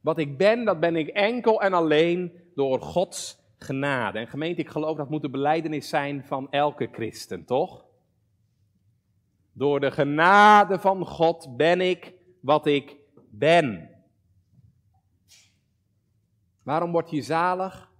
Wat 0.00 0.18
ik 0.18 0.38
ben, 0.38 0.64
dat 0.64 0.80
ben 0.80 0.96
ik 0.96 1.08
enkel 1.08 1.62
en 1.62 1.72
alleen 1.72 2.32
door 2.54 2.80
Gods 2.80 3.38
genade. 3.58 4.18
En 4.18 4.28
gemeente, 4.28 4.60
ik 4.60 4.68
geloof 4.68 4.96
dat 4.96 5.10
moet 5.10 5.22
de 5.22 5.30
beleidenis 5.30 5.88
zijn 5.88 6.24
van 6.24 6.50
elke 6.50 6.88
christen, 6.92 7.44
toch? 7.44 7.84
Door 9.52 9.80
de 9.80 9.90
genade 9.90 10.78
van 10.78 11.06
God 11.06 11.56
ben 11.56 11.80
ik 11.80 12.14
wat 12.40 12.66
ik 12.66 12.96
ben. 13.30 13.90
Waarom 16.62 16.92
word 16.92 17.10
je 17.10 17.22
zalig? 17.22 17.92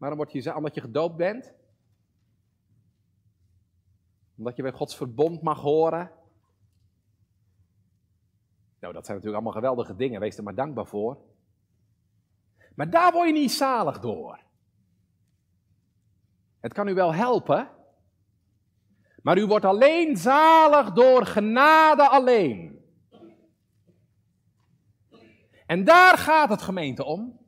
Waarom 0.00 0.18
word 0.18 0.32
je 0.32 0.40
zalig? 0.40 0.58
Omdat 0.58 0.74
je 0.74 0.80
gedoopt 0.80 1.16
bent? 1.16 1.52
Omdat 4.36 4.56
je 4.56 4.62
bij 4.62 4.72
Gods 4.72 4.96
verbond 4.96 5.42
mag 5.42 5.60
horen? 5.60 6.10
Nou, 8.78 8.92
dat 8.92 9.04
zijn 9.04 9.16
natuurlijk 9.16 9.44
allemaal 9.44 9.52
geweldige 9.52 9.96
dingen. 9.96 10.20
Wees 10.20 10.36
er 10.36 10.42
maar 10.42 10.54
dankbaar 10.54 10.86
voor. 10.86 11.18
Maar 12.74 12.90
daar 12.90 13.12
word 13.12 13.26
je 13.26 13.32
niet 13.32 13.52
zalig 13.52 14.00
door. 14.00 14.40
Het 16.60 16.72
kan 16.72 16.88
u 16.88 16.94
wel 16.94 17.14
helpen. 17.14 17.70
Maar 19.22 19.38
u 19.38 19.46
wordt 19.46 19.64
alleen 19.64 20.16
zalig 20.16 20.92
door 20.92 21.26
genade 21.26 22.08
alleen. 22.08 22.84
En 25.66 25.84
daar 25.84 26.18
gaat 26.18 26.48
het 26.48 26.62
gemeente 26.62 27.04
om. 27.04 27.39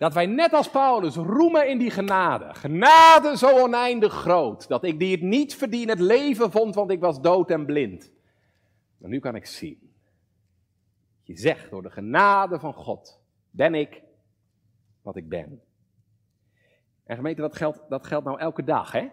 Dat 0.00 0.14
wij 0.14 0.26
net 0.26 0.52
als 0.52 0.70
Paulus 0.70 1.14
roemen 1.14 1.68
in 1.68 1.78
die 1.78 1.90
genade. 1.90 2.54
Genade 2.54 3.36
zo 3.36 3.62
oneindig 3.62 4.12
groot. 4.12 4.68
Dat 4.68 4.84
ik 4.84 4.98
die 4.98 5.12
het 5.12 5.20
niet 5.20 5.54
verdien 5.54 5.88
het 5.88 5.98
leven 5.98 6.50
vond, 6.50 6.74
want 6.74 6.90
ik 6.90 7.00
was 7.00 7.20
dood 7.20 7.50
en 7.50 7.66
blind. 7.66 8.12
Maar 8.96 9.10
nu 9.10 9.18
kan 9.18 9.34
ik 9.34 9.46
zien. 9.46 9.92
Je 11.22 11.36
zegt 11.36 11.70
door 11.70 11.82
de 11.82 11.90
genade 11.90 12.58
van 12.58 12.74
God 12.74 13.20
ben 13.50 13.74
ik 13.74 14.02
wat 15.02 15.16
ik 15.16 15.28
ben. 15.28 15.62
En 17.04 17.16
gemeente, 17.16 17.40
dat 17.40 17.56
geldt, 17.56 17.80
dat 17.88 18.06
geldt 18.06 18.26
nou 18.26 18.38
elke 18.38 18.64
dag, 18.64 18.92
hè? 18.92 19.08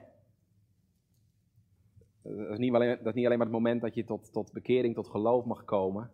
Dat 2.22 2.50
is, 2.50 2.58
niet 2.58 2.74
alleen, 2.74 2.98
dat 2.98 3.08
is 3.08 3.14
niet 3.14 3.26
alleen 3.26 3.38
maar 3.38 3.48
het 3.48 3.56
moment 3.56 3.82
dat 3.82 3.96
je 3.96 4.04
tot, 4.04 4.32
tot 4.32 4.52
bekering, 4.52 4.96
tot 4.96 5.08
geloof 5.08 5.46
mag 5.46 5.66
komen. 5.66 6.12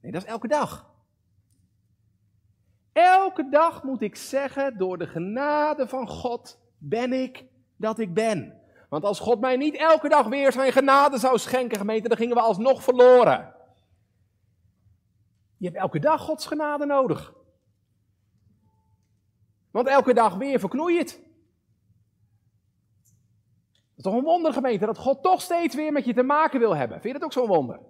Nee, 0.00 0.12
dat 0.12 0.22
is 0.22 0.28
elke 0.28 0.48
dag. 0.48 0.96
Elke 2.98 3.48
dag 3.48 3.82
moet 3.82 4.02
ik 4.02 4.16
zeggen, 4.16 4.78
door 4.78 4.98
de 4.98 5.06
genade 5.06 5.88
van 5.88 6.08
God 6.08 6.58
ben 6.78 7.12
ik 7.12 7.44
dat 7.76 7.98
ik 7.98 8.14
ben. 8.14 8.60
Want 8.88 9.04
als 9.04 9.20
God 9.20 9.40
mij 9.40 9.56
niet 9.56 9.76
elke 9.76 10.08
dag 10.08 10.26
weer 10.26 10.52
zijn 10.52 10.72
genade 10.72 11.18
zou 11.18 11.38
schenken, 11.38 11.78
gemeente, 11.78 12.08
dan 12.08 12.16
gingen 12.16 12.36
we 12.36 12.42
alsnog 12.42 12.82
verloren. 12.82 13.54
Je 15.56 15.66
hebt 15.66 15.78
elke 15.78 15.98
dag 15.98 16.20
Gods 16.20 16.46
genade 16.46 16.86
nodig. 16.86 17.34
Want 19.70 19.86
elke 19.86 20.14
dag 20.14 20.34
weer 20.34 20.60
verknoei 20.60 20.98
het. 20.98 21.10
Het 23.72 23.96
is 23.96 24.02
toch 24.02 24.14
een 24.14 24.22
wonder, 24.22 24.52
gemeente, 24.52 24.86
dat 24.86 24.98
God 24.98 25.22
toch 25.22 25.40
steeds 25.40 25.74
weer 25.74 25.92
met 25.92 26.04
je 26.04 26.14
te 26.14 26.22
maken 26.22 26.58
wil 26.58 26.76
hebben. 26.76 27.00
Vind 27.00 27.14
je 27.14 27.20
dat 27.20 27.28
ook 27.28 27.32
zo'n 27.32 27.56
wonder? 27.56 27.80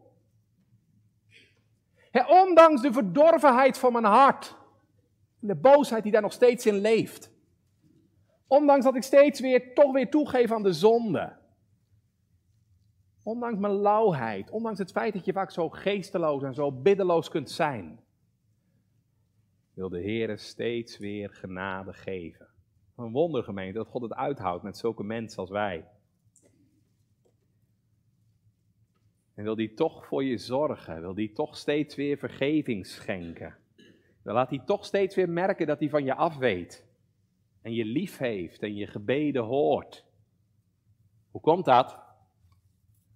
ondanks 2.29 2.83
de 2.83 2.93
verdorvenheid 2.93 3.79
van 3.79 3.93
mijn 3.93 4.05
hart, 4.05 4.57
de 5.39 5.55
boosheid 5.55 6.03
die 6.03 6.13
daar 6.13 6.23
nog 6.23 6.33
steeds 6.33 6.67
in 6.67 6.75
leeft. 6.75 7.31
Ondanks 8.47 8.85
dat 8.85 8.97
ik 8.97 9.03
steeds 9.03 9.41
weer 9.41 9.75
toch 9.75 9.93
weer 9.93 10.11
toegeef 10.11 10.53
aan 10.53 10.63
de 10.63 10.73
zonde. 10.73 11.37
Ondanks 13.23 13.59
mijn 13.59 13.73
lauwheid, 13.73 14.51
ondanks 14.51 14.79
het 14.79 14.91
feit 14.91 15.13
dat 15.13 15.25
je 15.25 15.33
vaak 15.33 15.51
zo 15.51 15.69
geesteloos 15.69 16.43
en 16.43 16.55
zo 16.55 16.73
biddeloos 16.73 17.29
kunt 17.29 17.51
zijn, 17.51 18.01
wil 19.75 19.89
de 19.89 20.01
Heer 20.01 20.39
steeds 20.39 20.99
weer 20.99 21.31
genade 21.31 21.93
geven. 21.93 22.49
Een 22.97 23.13
wondergemeente 23.13 23.79
dat 23.79 23.87
God 23.87 24.03
het 24.03 24.13
uithoudt 24.13 24.63
met 24.63 24.77
zulke 24.77 25.05
mensen 25.05 25.39
als 25.39 25.51
wij. 25.51 25.89
En 29.35 29.45
wil 29.45 29.55
die 29.55 29.75
toch 29.75 30.07
voor 30.07 30.25
je 30.25 30.39
zorgen, 30.39 31.01
wil 31.01 31.15
die 31.15 31.33
toch 31.33 31.57
steeds 31.57 31.95
weer 31.95 32.19
vergeving 32.19 32.87
schenken. 32.87 33.57
Dan 34.29 34.37
laat 34.37 34.51
hij 34.51 34.63
toch 34.65 34.85
steeds 34.85 35.15
weer 35.15 35.29
merken 35.29 35.67
dat 35.67 35.79
hij 35.79 35.89
van 35.89 36.05
je 36.05 36.15
af 36.15 36.37
weet. 36.37 36.87
En 37.63 37.73
je 37.73 37.85
lief 37.85 38.19
heeft 38.19 38.63
en 38.63 38.75
je 38.75 38.87
gebeden 38.87 39.45
hoort. 39.45 40.05
Hoe 41.31 41.41
komt 41.41 41.65
dat? 41.65 41.99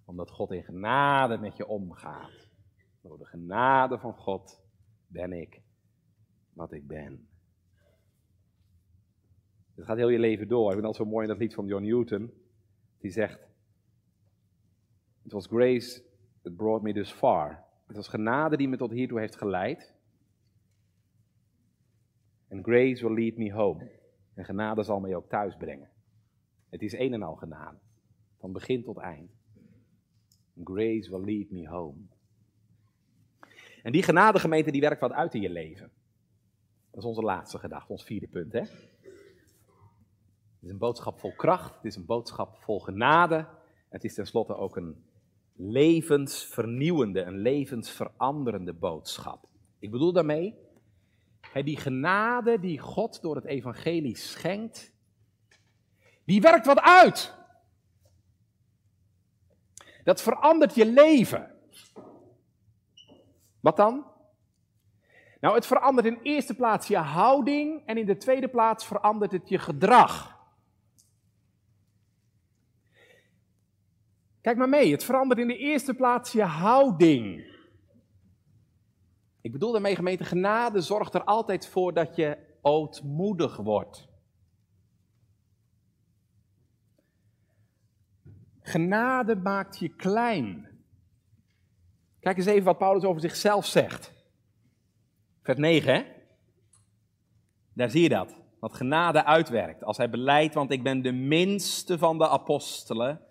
Omdat 0.05 0.31
God 0.31 0.51
in 0.51 0.63
genade 0.63 1.37
met 1.37 1.57
je 1.57 1.67
omgaat. 1.67 2.49
Door 3.01 3.17
de 3.17 3.25
genade 3.25 3.99
van 3.99 4.13
God 4.13 4.61
ben 5.07 5.31
ik 5.33 5.61
wat 6.53 6.71
ik 6.71 6.87
ben. 6.87 7.27
Het 9.75 9.85
gaat 9.85 9.97
heel 9.97 10.09
je 10.09 10.19
leven 10.19 10.47
door. 10.47 10.65
Ik 10.65 10.71
vind 10.71 10.83
dat 10.83 10.95
zo 10.95 11.05
mooi 11.05 11.23
in 11.23 11.29
dat 11.29 11.39
lied 11.41 11.53
van 11.53 11.67
John 11.67 11.83
Newton. 11.83 12.33
Die 12.99 13.11
zegt: 13.11 13.47
It 15.23 15.31
was 15.31 15.47
grace 15.47 16.03
that 16.41 16.55
brought 16.55 16.83
me 16.83 16.93
this 16.93 17.11
far. 17.11 17.63
Het 17.87 17.95
was 17.95 18.07
genade 18.07 18.57
die 18.57 18.67
me 18.67 18.77
tot 18.77 18.91
hiertoe 18.91 19.19
heeft 19.19 19.35
geleid. 19.35 19.92
And 22.53 22.65
grace 22.65 23.07
will 23.07 23.13
lead 23.13 23.37
me 23.37 23.53
home. 23.53 23.91
En 24.33 24.45
genade 24.45 24.83
zal 24.83 24.99
mij 24.99 25.15
ook 25.15 25.29
thuis 25.29 25.55
brengen. 25.55 25.89
Het 26.69 26.81
is 26.81 26.93
een 26.93 27.13
en 27.13 27.23
al 27.23 27.35
genade. 27.35 27.77
Van 28.39 28.51
begin 28.51 28.83
tot 28.83 28.97
eind. 28.97 29.31
Grace 30.63 31.09
will 31.09 31.35
lead 31.35 31.49
me 31.49 31.67
home. 31.67 31.97
En 33.83 33.91
die 33.91 34.03
genadegemeente 34.03 34.71
die 34.71 34.81
werkt 34.81 35.01
wat 35.01 35.11
uit 35.11 35.33
in 35.33 35.41
je 35.41 35.49
leven. 35.49 35.91
Dat 36.91 36.99
is 36.99 37.09
onze 37.09 37.21
laatste 37.21 37.57
gedachte, 37.57 37.91
ons 37.91 38.03
vierde 38.03 38.27
punt. 38.27 38.53
Hè? 38.53 38.59
Het 38.59 38.71
is 40.61 40.69
een 40.69 40.77
boodschap 40.77 41.19
vol 41.19 41.35
kracht, 41.35 41.75
het 41.75 41.85
is 41.85 41.95
een 41.95 42.05
boodschap 42.05 42.57
vol 42.57 42.79
genade. 42.79 43.47
Het 43.89 44.03
is 44.03 44.13
tenslotte 44.13 44.55
ook 44.55 44.75
een 44.75 45.03
levensvernieuwende, 45.55 47.21
een 47.21 47.37
levensveranderende 47.37 48.73
boodschap. 48.73 49.47
Ik 49.79 49.91
bedoel 49.91 50.13
daarmee, 50.13 50.55
die 51.61 51.77
genade 51.77 52.59
die 52.59 52.79
God 52.79 53.21
door 53.21 53.35
het 53.35 53.45
evangelie 53.45 54.17
schenkt, 54.17 54.93
die 56.25 56.41
werkt 56.41 56.65
wat 56.65 56.81
uit. 56.81 57.33
Dat 60.03 60.21
verandert 60.21 60.75
je 60.75 60.85
leven. 60.85 61.51
Wat 63.59 63.77
dan? 63.77 64.05
Nou, 65.39 65.55
het 65.55 65.65
verandert 65.65 66.07
in 66.07 66.19
eerste 66.21 66.55
plaats 66.55 66.87
je 66.87 66.97
houding 66.97 67.85
en 67.85 67.97
in 67.97 68.05
de 68.05 68.17
tweede 68.17 68.47
plaats 68.47 68.85
verandert 68.85 69.31
het 69.31 69.49
je 69.49 69.59
gedrag. 69.59 70.37
Kijk 74.41 74.57
maar 74.57 74.69
mee, 74.69 74.91
het 74.91 75.03
verandert 75.03 75.39
in 75.39 75.47
de 75.47 75.57
eerste 75.57 75.93
plaats 75.93 76.31
je 76.31 76.43
houding. 76.43 77.52
Ik 79.43 79.51
bedoel 79.51 79.71
daarmee 79.71 79.95
gemeente, 79.95 80.23
genade 80.23 80.81
zorgt 80.81 81.13
er 81.13 81.23
altijd 81.23 81.67
voor 81.67 81.93
dat 81.93 82.15
je 82.15 82.37
ootmoedig 82.61 83.55
wordt. 83.55 84.07
Genade 88.61 89.35
maakt 89.35 89.79
je 89.79 89.89
klein. 89.89 90.67
Kijk 92.19 92.37
eens 92.37 92.45
even 92.45 92.63
wat 92.63 92.77
Paulus 92.77 93.03
over 93.03 93.21
zichzelf 93.21 93.65
zegt. 93.65 94.13
Vers 95.41 95.57
9, 95.57 95.93
hè? 95.93 96.03
Daar 97.73 97.89
zie 97.89 98.01
je 98.01 98.09
dat. 98.09 98.41
Wat 98.59 98.73
genade 98.73 99.25
uitwerkt. 99.25 99.83
Als 99.83 99.97
hij 99.97 100.09
beleidt, 100.09 100.53
want 100.53 100.71
ik 100.71 100.83
ben 100.83 101.01
de 101.01 101.11
minste 101.11 101.97
van 101.97 102.17
de 102.17 102.27
apostelen, 102.27 103.21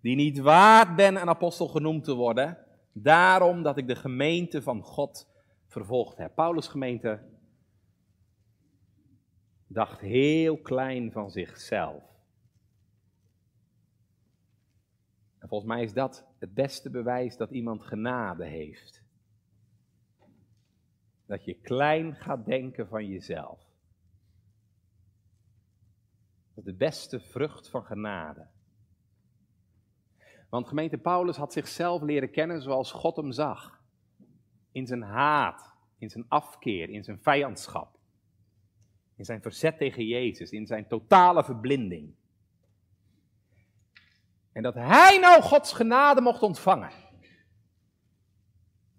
die 0.00 0.16
niet 0.16 0.38
waard 0.38 0.96
ben 0.96 1.16
een 1.16 1.28
apostel 1.28 1.68
genoemd 1.68 2.04
te 2.04 2.14
worden, 2.14 2.58
daarom 2.92 3.62
dat 3.62 3.76
ik 3.76 3.86
de 3.86 3.96
gemeente 3.96 4.62
van 4.62 4.82
God 4.82 5.28
vervolgd 5.70 6.16
heb. 6.16 6.34
Paulus' 6.34 6.68
gemeente 6.68 7.28
dacht 9.66 10.00
heel 10.00 10.58
klein 10.58 11.12
van 11.12 11.30
zichzelf. 11.30 12.04
En 15.38 15.48
volgens 15.48 15.70
mij 15.70 15.82
is 15.82 15.92
dat 15.92 16.26
het 16.38 16.54
beste 16.54 16.90
bewijs 16.90 17.36
dat 17.36 17.50
iemand 17.50 17.82
genade 17.82 18.44
heeft. 18.44 19.02
Dat 21.26 21.44
je 21.44 21.54
klein 21.54 22.14
gaat 22.14 22.44
denken 22.44 22.88
van 22.88 23.06
jezelf. 23.06 23.58
Dat 26.48 26.64
is 26.64 26.64
de 26.64 26.74
beste 26.74 27.20
vrucht 27.20 27.68
van 27.68 27.84
genade. 27.84 28.46
Want 30.48 30.68
gemeente 30.68 30.98
Paulus 30.98 31.36
had 31.36 31.52
zichzelf 31.52 32.02
leren 32.02 32.30
kennen 32.30 32.62
zoals 32.62 32.92
God 32.92 33.16
hem 33.16 33.32
zag. 33.32 33.79
In 34.72 34.86
zijn 34.86 35.02
haat, 35.02 35.74
in 35.98 36.10
zijn 36.10 36.24
afkeer, 36.28 36.90
in 36.90 37.04
zijn 37.04 37.18
vijandschap. 37.22 37.98
In 39.16 39.24
zijn 39.24 39.42
verzet 39.42 39.78
tegen 39.78 40.06
Jezus, 40.06 40.50
in 40.50 40.66
zijn 40.66 40.86
totale 40.86 41.44
verblinding. 41.44 42.14
En 44.52 44.62
dat 44.62 44.74
hij 44.74 45.18
nou 45.18 45.42
Gods 45.42 45.72
genade 45.72 46.20
mocht 46.20 46.42
ontvangen. 46.42 46.90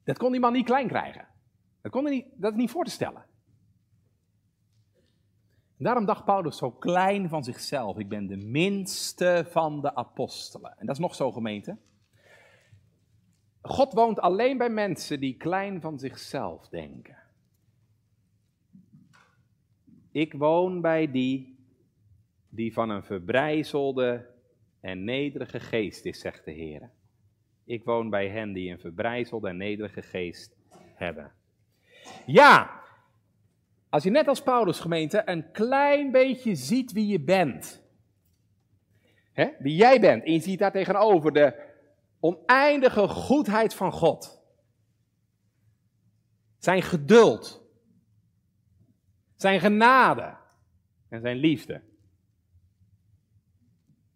Dat 0.04 0.18
kon 0.18 0.32
die 0.32 0.42
man 0.42 0.54
niet 0.54 0.66
klein 0.66 0.88
krijgen. 0.88 1.28
Dat, 1.82 1.92
kon 1.92 2.06
hij 2.06 2.14
niet, 2.14 2.26
dat 2.36 2.52
is 2.52 2.58
niet 2.58 2.72
voor 2.72 2.84
te 2.84 2.92
stellen. 2.92 3.26
En 5.78 5.88
daarom 5.88 6.06
dacht 6.06 6.26
Paulus 6.26 6.58
zo 6.58 6.72
klein 6.72 7.30
van 7.30 7.44
zichzelf. 7.44 7.98
Ik 7.98 8.10
ben 8.10 8.28
de 8.28 8.38
minste 8.38 9.48
van 9.50 9.82
de 9.82 9.96
apostelen. 9.96 10.78
En 10.78 10.86
dat 10.86 10.96
is 10.96 11.02
nog 11.02 11.16
zo 11.16 11.32
gemeente. 11.32 11.78
God 13.62 13.94
woont 13.94 14.20
alleen 14.20 14.58
bij 14.58 14.70
mensen 14.70 15.20
die 15.20 15.38
klein 15.38 15.82
van 15.82 16.00
zichzelf 16.00 16.70
denken. 16.70 17.18
Ik 20.12 20.34
woon 20.34 20.82
bij 20.82 21.12
die 21.12 21.60
die 22.50 22.74
van 22.74 22.90
een 22.90 23.04
verbrijzelde 23.04 24.26
en 24.80 25.04
nederige 25.04 25.60
geest 25.60 26.06
is, 26.06 26.20
zegt 26.20 26.46
de 26.46 26.52
Heer. 26.52 26.90
Ik 27.66 27.84
woon 27.84 28.10
bij 28.10 28.30
hen 28.30 28.54
die 28.54 28.72
een 28.72 28.80
verbrijzelde 28.80 29.50
en 29.50 29.58
nederige 29.58 30.02
geest 30.02 30.56
hebben. 30.94 31.32
Ja, 32.26 32.82
als 33.90 34.04
je 34.04 34.10
net 34.10 34.28
als 34.28 34.42
Paulus 34.42 34.80
gemeente 34.80 35.22
een 35.26 35.52
klein 35.52 36.12
beetje 36.12 36.56
ziet 36.56 36.92
wie 36.92 37.08
je 37.08 37.20
bent. 37.20 37.82
Hè, 39.32 39.50
wie 39.60 39.76
jij 39.76 40.00
bent. 40.00 40.24
En 40.24 40.34
je 40.34 40.40
ziet 40.40 40.60
daar 40.60 40.72
tegenover 40.72 41.34
de 41.34 41.71
oneindige 42.22 43.08
goedheid 43.08 43.74
van 43.74 43.92
God. 43.92 44.42
Zijn 46.58 46.82
geduld. 46.82 47.64
Zijn 49.36 49.60
genade. 49.60 50.38
En 51.10 51.22
zijn 51.22 51.38
liefde. 51.38 51.82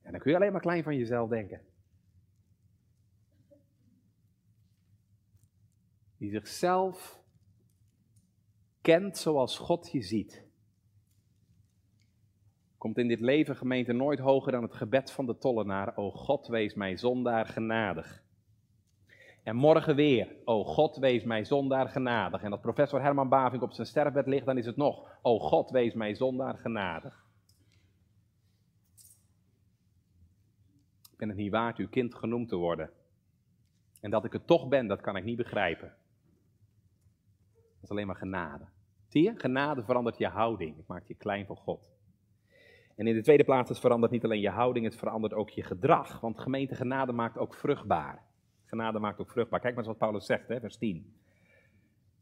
En 0.02 0.12
dan 0.12 0.20
kun 0.20 0.32
je 0.32 0.38
alleen 0.38 0.52
maar 0.52 0.62
klein 0.62 0.84
van 0.84 0.98
jezelf 0.98 1.30
denken. 1.30 1.62
Die 6.18 6.30
zichzelf 6.30 7.24
kent 8.82 9.18
zoals 9.18 9.58
God 9.58 9.92
je 9.92 10.02
ziet. 10.02 10.45
Komt 12.86 12.98
in 12.98 13.08
dit 13.08 13.20
leven 13.20 13.56
gemeente 13.56 13.94
nooit 13.94 14.20
hoger 14.20 14.52
dan 14.52 14.64
het 14.64 14.74
gebed 14.74 15.12
van 15.12 15.26
de 15.26 15.38
tollenaar. 15.38 15.98
O 15.98 16.12
God, 16.12 16.48
wees 16.48 16.74
mij 16.74 16.98
zondaar 16.98 17.46
genadig. 17.46 18.24
En 19.44 19.56
morgen 19.56 19.96
weer, 19.96 20.36
o 20.44 20.64
God, 20.64 20.98
wees 20.98 21.24
mij 21.24 21.46
zondaar 21.46 21.90
genadig. 21.90 22.44
En 22.44 22.52
als 22.52 22.62
professor 22.62 23.02
Herman 23.02 23.30
Bavink 23.30 23.62
op 23.62 23.72
zijn 23.72 23.88
sterfbed 23.88 24.28
ligt, 24.28 24.46
dan 24.46 24.58
is 24.58 24.66
het 24.66 24.76
nog, 24.76 25.18
o 25.22 25.40
God, 25.40 25.70
wees 25.70 25.94
mij 25.94 26.16
zondaar 26.16 26.58
genadig. 26.58 27.26
Ik 31.12 31.18
ben 31.18 31.30
het 31.30 31.38
niet 31.38 31.52
waard 31.52 31.78
uw 31.78 31.90
kind 31.90 32.16
genoemd 32.16 32.50
te 32.50 32.56
worden. 32.56 32.90
En 34.02 34.10
dat 34.12 34.26
ik 34.26 34.34
het 34.34 34.48
toch 34.48 34.68
ben, 34.68 34.88
dat 34.88 35.02
kan 35.02 35.16
ik 35.16 35.24
niet 35.24 35.38
begrijpen. 35.38 35.94
Dat 37.54 37.84
is 37.84 37.90
alleen 37.90 38.08
maar 38.08 38.16
genade. 38.16 38.66
Zie 39.08 39.24
je? 39.24 39.34
Genade 39.38 39.84
verandert 39.84 40.18
je 40.18 40.28
houding. 40.28 40.78
Het 40.78 40.88
maakt 40.88 41.08
je 41.08 41.16
klein 41.16 41.46
voor 41.46 41.58
God. 41.58 41.95
En 42.96 43.08
in 43.08 43.16
de 43.16 43.22
tweede 43.22 43.44
plaats, 43.44 43.70
het 43.70 43.80
verandert 43.80 44.12
niet 44.12 44.24
alleen 44.24 44.40
je 44.40 44.50
houding, 44.50 44.86
het 44.86 44.96
verandert 44.96 45.34
ook 45.34 45.50
je 45.50 45.64
gedrag. 45.64 46.20
Want 46.20 46.40
gemeente 46.40 46.76
genade 46.76 47.12
maakt 47.12 47.38
ook 47.38 47.56
vruchtbaar. 47.56 48.24
Genade 48.66 49.00
maakt 49.00 49.20
ook 49.20 49.32
vruchtbaar. 49.32 49.60
Kijk 49.60 49.76
maar 49.76 49.84
eens 49.84 49.94
wat 49.94 50.02
Paulus 50.02 50.26
zegt, 50.26 50.48
hè, 50.48 50.60
vers 50.60 50.78
10. 50.78 51.16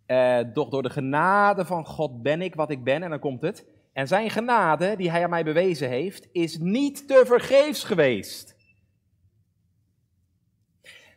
Uh, 0.08 0.40
doch 0.54 0.70
door 0.70 0.84
de 0.84 0.90
genade 0.90 1.66
van 1.66 1.86
God 1.86 2.22
ben 2.22 2.42
ik 2.42 2.56
wat 2.56 2.70
ik 2.70 2.84
ben, 2.84 3.04
en 3.04 3.10
dan 3.10 3.20
komt 3.20 3.42
het. 3.42 3.68
En 3.94 4.08
zijn 4.08 4.30
genade, 4.30 4.96
die 4.96 5.12
hij 5.12 5.24
aan 5.24 5.30
mij 5.30 5.44
bewezen 5.44 5.90
heeft, 5.90 6.30
is 6.32 6.58
niet 6.58 7.08
te 7.08 7.24
vergeefs 7.26 7.84
geweest. 7.84 8.56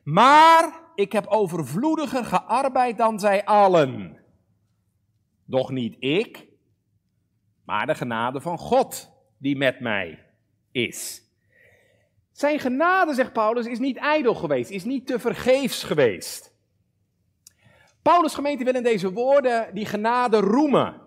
Maar 0.02 0.80
ik 0.94 1.12
heb 1.12 1.26
overvloediger 1.26 2.24
gearbeid 2.24 2.98
dan 2.98 3.20
zij 3.20 3.44
allen. 3.44 4.18
Doch 5.44 5.70
niet 5.70 5.96
ik, 5.98 6.46
maar 7.64 7.86
de 7.86 7.94
genade 7.94 8.40
van 8.40 8.58
God 8.58 9.15
die 9.46 9.56
met 9.56 9.80
mij 9.80 10.24
is. 10.72 11.22
Zijn 12.32 12.58
genade, 12.58 13.14
zegt 13.14 13.32
Paulus, 13.32 13.66
is 13.66 13.78
niet 13.78 13.96
ijdel 13.96 14.34
geweest, 14.34 14.70
is 14.70 14.84
niet 14.84 15.06
te 15.06 15.18
vergeefs 15.18 15.82
geweest. 15.82 16.54
Paulus' 18.02 18.34
gemeente 18.34 18.64
wil 18.64 18.74
in 18.74 18.82
deze 18.82 19.12
woorden 19.12 19.74
die 19.74 19.86
genade 19.86 20.36
roemen. 20.36 21.00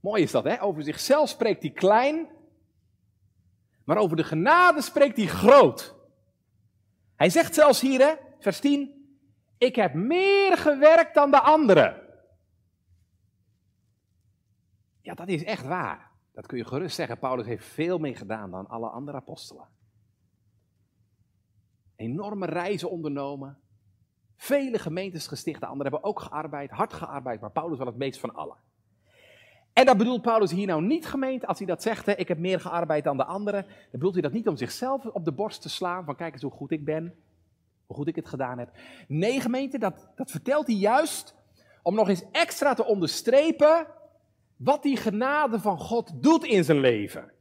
Mooi 0.00 0.22
is 0.22 0.30
dat, 0.30 0.44
hè? 0.44 0.62
Over 0.62 0.82
zichzelf 0.82 1.28
spreekt 1.28 1.62
hij 1.62 1.72
klein, 1.72 2.28
maar 3.84 3.96
over 3.96 4.16
de 4.16 4.24
genade 4.24 4.82
spreekt 4.82 5.16
hij 5.16 5.26
groot. 5.26 5.94
Hij 7.16 7.30
zegt 7.30 7.54
zelfs 7.54 7.80
hier, 7.80 8.00
hè, 8.00 8.14
vers 8.38 8.60
10, 8.60 9.16
ik 9.58 9.76
heb 9.76 9.94
meer 9.94 10.58
gewerkt 10.58 11.14
dan 11.14 11.30
de 11.30 11.40
anderen. 11.40 12.01
Ja, 15.02 15.14
dat 15.14 15.28
is 15.28 15.44
echt 15.44 15.66
waar. 15.66 16.10
Dat 16.32 16.46
kun 16.46 16.58
je 16.58 16.64
gerust 16.64 16.96
zeggen. 16.96 17.18
Paulus 17.18 17.46
heeft 17.46 17.64
veel 17.64 17.98
meer 17.98 18.16
gedaan 18.16 18.50
dan 18.50 18.68
alle 18.68 18.88
andere 18.88 19.16
apostelen. 19.16 19.68
Enorme 21.96 22.46
reizen 22.46 22.90
ondernomen. 22.90 23.58
Vele 24.36 24.78
gemeentes 24.78 25.26
gesticht. 25.26 25.60
De 25.60 25.66
anderen 25.66 25.92
hebben 25.92 26.10
ook 26.10 26.20
gearbeid, 26.20 26.70
hard 26.70 26.92
gearbeid, 26.92 27.40
maar 27.40 27.50
Paulus 27.50 27.78
wel 27.78 27.86
het 27.86 27.96
meest 27.96 28.20
van 28.20 28.34
allen. 28.34 28.56
En 29.72 29.86
dat 29.86 29.96
bedoelt 29.96 30.22
Paulus 30.22 30.50
hier 30.50 30.66
nou 30.66 30.82
niet 30.82 31.06
gemeend, 31.06 31.46
als 31.46 31.58
hij 31.58 31.66
dat 31.66 31.82
zegt, 31.82 32.06
hè, 32.06 32.12
ik 32.12 32.28
heb 32.28 32.38
meer 32.38 32.60
gearbeid 32.60 33.04
dan 33.04 33.16
de 33.16 33.24
anderen. 33.24 33.62
Dan 33.62 33.90
bedoelt 33.90 34.12
hij 34.12 34.22
dat 34.22 34.32
niet 34.32 34.48
om 34.48 34.56
zichzelf 34.56 35.06
op 35.06 35.24
de 35.24 35.32
borst 35.32 35.62
te 35.62 35.68
slaan, 35.68 36.04
van 36.04 36.16
kijk 36.16 36.32
eens 36.32 36.42
hoe 36.42 36.50
goed 36.50 36.70
ik 36.70 36.84
ben, 36.84 37.14
hoe 37.86 37.96
goed 37.96 38.08
ik 38.08 38.16
het 38.16 38.28
gedaan 38.28 38.58
heb. 38.58 38.70
Nee 39.08 39.40
gemeente, 39.40 39.78
dat, 39.78 40.08
dat 40.14 40.30
vertelt 40.30 40.66
hij 40.66 40.76
juist 40.76 41.34
om 41.82 41.94
nog 41.94 42.08
eens 42.08 42.24
extra 42.32 42.74
te 42.74 42.84
onderstrepen 42.84 43.86
wat 44.64 44.82
die 44.82 44.96
genade 44.96 45.60
van 45.60 45.78
God 45.78 46.22
doet 46.22 46.44
in 46.44 46.64
zijn 46.64 46.80
leven. 46.80 47.32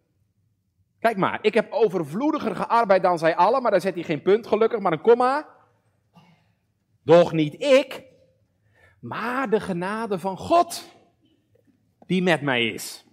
Kijk 1.00 1.18
maar, 1.18 1.40
ik 1.42 1.54
heb 1.54 1.72
overvloediger 1.72 2.56
gearbeid 2.56 3.04
dan 3.04 3.20
zij 3.20 3.36
allen, 3.36 3.62
maar 3.62 3.72
daar 3.72 3.82
zet 3.82 3.94
hij 3.94 4.04
geen 4.04 4.22
punt 4.22 4.48
gelukkig, 4.48 4.80
maar 4.80 4.92
een 4.92 5.02
komma. 5.02 5.48
Doch 7.04 7.32
niet 7.32 7.62
ik, 7.62 8.04
maar 9.00 9.50
de 9.50 9.60
genade 9.60 10.20
van 10.20 10.38
God 10.38 10.96
die 12.06 12.24
met 12.24 12.42
mij 12.42 12.68
is. 12.68 13.06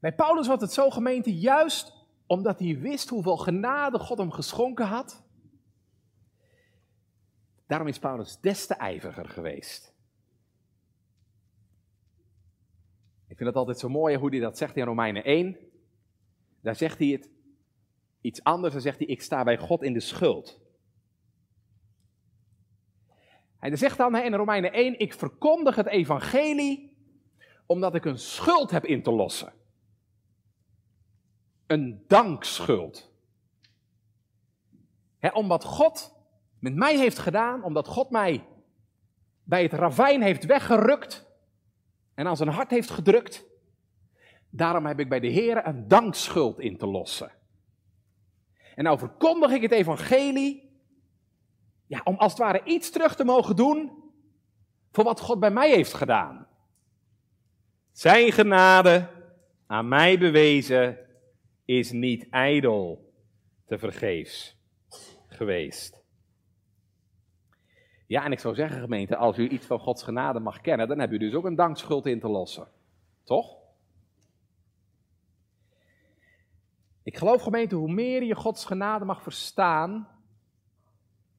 Bij 0.00 0.14
Paulus 0.14 0.46
was 0.46 0.60
het 0.60 0.72
zo 0.72 0.90
gemeente 0.90 1.38
juist 1.38 1.92
omdat 2.26 2.58
hij 2.58 2.78
wist 2.78 3.08
hoeveel 3.08 3.36
genade 3.36 3.98
God 3.98 4.18
hem 4.18 4.30
geschonken 4.30 4.86
had. 4.86 5.22
Daarom 7.66 7.88
is 7.88 7.98
Paulus 7.98 8.40
des 8.40 8.66
te 8.66 8.74
ijveriger 8.74 9.28
geweest. 9.28 9.89
Ik 13.30 13.36
vind 13.36 13.48
het 13.48 13.58
altijd 13.58 13.78
zo 13.78 13.88
mooi 13.88 14.16
hoe 14.16 14.30
hij 14.30 14.38
dat 14.38 14.58
zegt 14.58 14.76
in 14.76 14.84
Romeinen 14.84 15.24
1. 15.24 15.56
Daar 16.60 16.76
zegt 16.76 16.98
hij 16.98 17.08
het 17.08 17.30
iets 18.20 18.42
anders. 18.42 18.72
Dan 18.72 18.82
zegt 18.82 18.98
hij: 18.98 19.06
Ik 19.06 19.22
sta 19.22 19.44
bij 19.44 19.58
God 19.58 19.82
in 19.82 19.92
de 19.92 20.00
schuld. 20.00 20.60
Hij 23.58 23.76
zegt 23.76 23.96
dan 23.98 24.16
in 24.16 24.34
Romeinen 24.34 24.72
1: 24.72 24.98
Ik 24.98 25.14
verkondig 25.14 25.76
het 25.76 25.86
evangelie 25.86 26.96
omdat 27.66 27.94
ik 27.94 28.04
een 28.04 28.18
schuld 28.18 28.70
heb 28.70 28.84
in 28.84 29.02
te 29.02 29.10
lossen. 29.10 29.52
Een 31.66 32.04
dankschuld. 32.06 33.12
He, 35.18 35.28
om 35.28 35.48
wat 35.48 35.64
God 35.64 36.14
met 36.58 36.74
mij 36.74 36.98
heeft 36.98 37.18
gedaan, 37.18 37.64
omdat 37.64 37.86
God 37.86 38.10
mij 38.10 38.46
bij 39.42 39.62
het 39.62 39.72
ravijn 39.72 40.22
heeft 40.22 40.46
weggerukt 40.46 41.29
en 42.14 42.26
aan 42.26 42.36
zijn 42.36 42.48
hart 42.48 42.70
heeft 42.70 42.90
gedrukt. 42.90 43.44
Daarom 44.50 44.86
heb 44.86 45.00
ik 45.00 45.08
bij 45.08 45.20
de 45.20 45.28
Heer 45.28 45.66
een 45.66 45.88
dankschuld 45.88 46.58
in 46.58 46.76
te 46.76 46.86
lossen. 46.86 47.32
En 48.74 48.84
nou 48.84 48.98
verkondig 48.98 49.50
ik 49.50 49.62
het 49.62 49.72
evangelie, 49.72 50.70
ja, 51.86 52.00
om 52.04 52.16
als 52.16 52.32
het 52.32 52.40
ware 52.40 52.64
iets 52.64 52.90
terug 52.90 53.16
te 53.16 53.24
mogen 53.24 53.56
doen 53.56 53.92
voor 54.92 55.04
wat 55.04 55.20
God 55.20 55.40
bij 55.40 55.50
mij 55.50 55.70
heeft 55.70 55.94
gedaan. 55.94 56.46
Zijn 57.92 58.32
genade 58.32 59.08
aan 59.66 59.88
mij 59.88 60.18
bewezen 60.18 60.98
is 61.64 61.90
niet 61.90 62.28
ijdel 62.30 63.12
te 63.66 63.78
vergeefs 63.78 64.56
geweest. 65.26 65.99
Ja, 68.10 68.24
en 68.24 68.32
ik 68.32 68.38
zou 68.38 68.54
zeggen, 68.54 68.80
gemeente, 68.80 69.16
als 69.16 69.38
u 69.38 69.48
iets 69.48 69.66
van 69.66 69.78
Gods 69.78 70.02
genade 70.02 70.40
mag 70.40 70.60
kennen, 70.60 70.88
dan 70.88 70.98
heb 70.98 71.12
u 71.12 71.18
dus 71.18 71.34
ook 71.34 71.44
een 71.44 71.54
dankschuld 71.54 72.06
in 72.06 72.20
te 72.20 72.28
lossen. 72.28 72.68
Toch? 73.24 73.56
Ik 77.02 77.16
geloof, 77.16 77.42
gemeente, 77.42 77.74
hoe 77.74 77.92
meer 77.92 78.22
je 78.22 78.34
Gods 78.34 78.64
genade 78.64 79.04
mag 79.04 79.22
verstaan, 79.22 80.08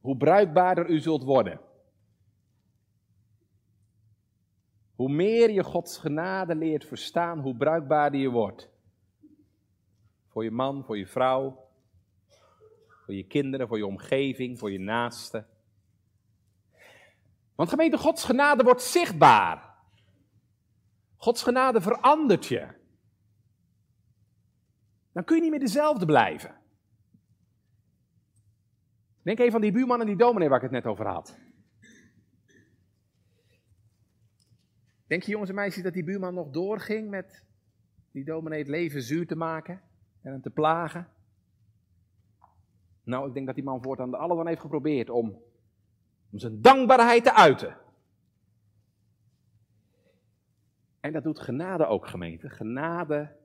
hoe 0.02 0.18
bruikbaarder 0.18 0.90
u 0.90 1.00
zult 1.00 1.24
worden. 1.24 1.60
Hoe 4.96 5.10
meer 5.10 5.50
je 5.50 5.64
Gods 5.64 5.98
genade 5.98 6.56
leert 6.56 6.86
verstaan, 6.86 7.40
hoe 7.40 7.56
bruikbaarder 7.56 8.20
je 8.20 8.30
wordt. 8.30 8.70
Voor 10.28 10.44
je 10.44 10.52
man, 10.52 10.84
voor 10.84 10.98
je 10.98 11.08
vrouw, 11.08 11.68
voor 13.06 13.14
je 13.14 13.28
kinderen, 13.28 13.68
voor 13.68 13.78
je 13.78 13.86
omgeving, 13.86 14.60
voor 14.60 14.72
je 14.72 14.80
naasten. 14.80 15.46
Want 17.56 17.70
gemeente, 17.70 17.98
Gods 17.98 18.24
genade 18.24 18.64
wordt 18.64 18.82
zichtbaar. 18.82 19.76
Gods 21.18 21.44
genade 21.44 21.82
verandert 21.82 22.46
je. 22.46 22.68
Dan 25.12 25.24
kun 25.24 25.36
je 25.36 25.42
niet 25.42 25.52
meer 25.52 25.60
dezelfde 25.60 26.06
blijven. 26.06 26.56
Denk 29.22 29.40
even 29.40 29.56
aan 29.56 29.62
die 29.62 29.72
buurman 29.72 30.00
en 30.00 30.06
die 30.06 30.16
dominee 30.16 30.48
waar 30.48 30.58
ik 30.58 30.64
het 30.64 30.72
net 30.72 30.86
over 30.86 31.08
had. 31.08 31.40
Denk 35.08 35.24
je 35.24 35.32
jongens 35.32 35.50
en 35.50 35.56
meisjes 35.56 35.84
dat 35.84 35.94
die 35.94 36.04
buurman 36.04 36.34
nog 36.34 36.50
doorging 36.50 37.10
met 37.10 37.46
die 38.12 38.24
dominee 38.24 38.60
het 38.60 38.68
leven 38.68 39.02
zuur 39.02 39.28
te 39.28 39.36
maken 39.36 39.82
en 40.22 40.32
hem 40.32 40.42
te 40.42 40.50
plagen? 40.50 41.08
Nou, 43.04 43.28
ik 43.28 43.34
denk 43.34 43.46
dat 43.46 43.56
die 43.56 43.64
man 43.64 43.82
voortaan 43.82 44.14
alles 44.14 44.40
aan 44.40 44.48
heeft 44.48 44.62
geprobeerd 44.62 45.10
om 45.10 45.42
om 46.32 46.40
zijn 46.40 46.62
dankbaarheid 46.62 47.24
te 47.24 47.34
uiten. 47.34 47.78
En 51.00 51.14
dat 51.14 51.24
doet 51.24 51.40
genade 51.40 51.86
ook, 51.86 52.08
gemeente. 52.08 52.50
Genade 52.50 53.36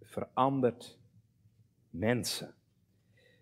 verandert 0.00 0.98
mensen. 1.90 2.54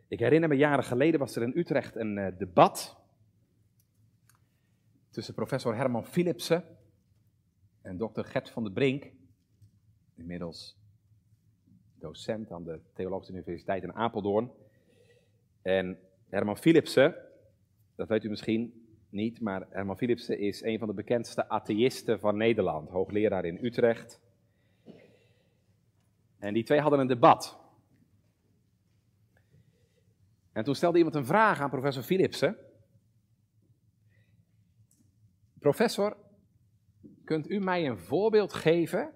Ik 0.09 0.19
herinner 0.19 0.49
me 0.49 0.55
jaren 0.55 0.85
geleden 0.85 1.21
was 1.21 1.37
er 1.37 1.43
in 1.43 1.59
Utrecht 1.59 1.97
een 1.97 2.17
uh, 2.17 2.39
debat 2.39 2.97
tussen 5.11 5.35
professor 5.35 5.77
Herman 5.77 6.07
Philipsen 6.07 6.65
en 7.83 7.97
dokter 7.97 8.25
Gert 8.25 8.51
van 8.51 8.63
der 8.63 8.73
Brink, 8.73 9.13
inmiddels 10.15 10.77
docent 11.95 12.51
aan 12.51 12.65
de 12.65 12.81
Theologische 12.93 13.33
Universiteit 13.33 13.83
in 13.83 13.95
Apeldoorn. 13.95 14.51
En 15.63 15.99
Herman 16.29 16.57
Philipsen, 16.57 17.17
dat 17.95 18.09
weet 18.09 18.25
u 18.25 18.29
misschien, 18.29 18.84
niet, 19.15 19.41
maar 19.41 19.67
Herman 19.71 19.97
Philipsen 19.97 20.39
is 20.39 20.63
een 20.63 20.79
van 20.79 20.89
de 20.89 20.95
bekendste 20.95 21.49
atheïsten 21.49 22.21
van 22.21 22.37
Nederland, 22.37 22.89
hoogleraar 22.89 23.45
in 23.45 23.65
Utrecht. 23.65 24.21
En 26.39 26.55
die 26.55 26.65
twee 26.65 26.81
hadden 26.81 27.01
een 27.01 27.07
debat. 27.07 27.59
En 30.53 30.65
toen 30.65 30.75
stelde 30.75 30.99
iemand 30.99 31.17
een 31.17 31.27
vraag 31.27 31.61
aan 31.61 31.71
professor 31.71 32.03
Philipsen. 32.03 32.57
Professor, 35.59 36.17
kunt 37.25 37.51
u 37.51 37.59
mij 37.59 37.87
een 37.87 37.99
voorbeeld 37.99 38.53
geven 38.53 39.13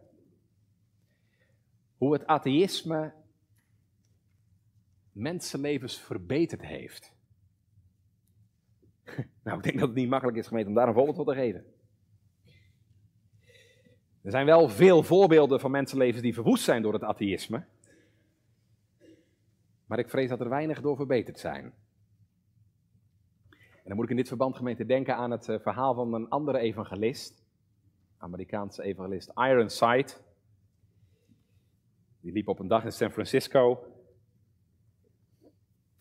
hoe 1.96 2.12
het 2.12 2.26
atheïsme 2.26 3.14
mensenlevens 5.12 6.00
verbeterd 6.00 6.62
heeft? 6.62 7.17
Nou, 9.44 9.56
ik 9.56 9.64
denk 9.64 9.78
dat 9.78 9.88
het 9.88 9.96
niet 9.96 10.08
makkelijk 10.08 10.38
is 10.38 10.46
gemeten 10.46 10.68
om 10.68 10.74
daar 10.74 10.88
een 10.88 10.94
voorbeeld 10.94 11.16
van 11.16 11.24
te 11.24 11.34
geven. 11.34 11.64
Er 14.22 14.30
zijn 14.30 14.46
wel 14.46 14.68
veel 14.68 15.02
voorbeelden 15.02 15.60
van 15.60 15.70
mensenlevens 15.70 16.22
die 16.22 16.34
verwoest 16.34 16.64
zijn 16.64 16.82
door 16.82 16.92
het 16.92 17.02
atheïsme. 17.02 17.64
Maar 19.86 19.98
ik 19.98 20.08
vrees 20.08 20.28
dat 20.28 20.40
er 20.40 20.48
weinig 20.48 20.80
door 20.80 20.96
verbeterd 20.96 21.38
zijn. 21.38 21.72
En 23.54 23.84
dan 23.84 23.96
moet 23.96 24.04
ik 24.04 24.10
in 24.10 24.16
dit 24.16 24.28
verband 24.28 24.56
gemeente 24.56 24.86
denken 24.86 25.16
aan 25.16 25.30
het 25.30 25.48
eh, 25.48 25.58
verhaal 25.58 25.94
van 25.94 26.14
een 26.14 26.28
andere 26.28 26.58
evangelist. 26.58 27.44
Amerikaanse 28.18 28.82
evangelist 28.82 29.32
Ironside. 29.34 30.12
Die 32.20 32.32
liep 32.32 32.48
op 32.48 32.58
een 32.58 32.68
dag 32.68 32.84
in 32.84 32.92
San 32.92 33.10
Francisco. 33.10 33.84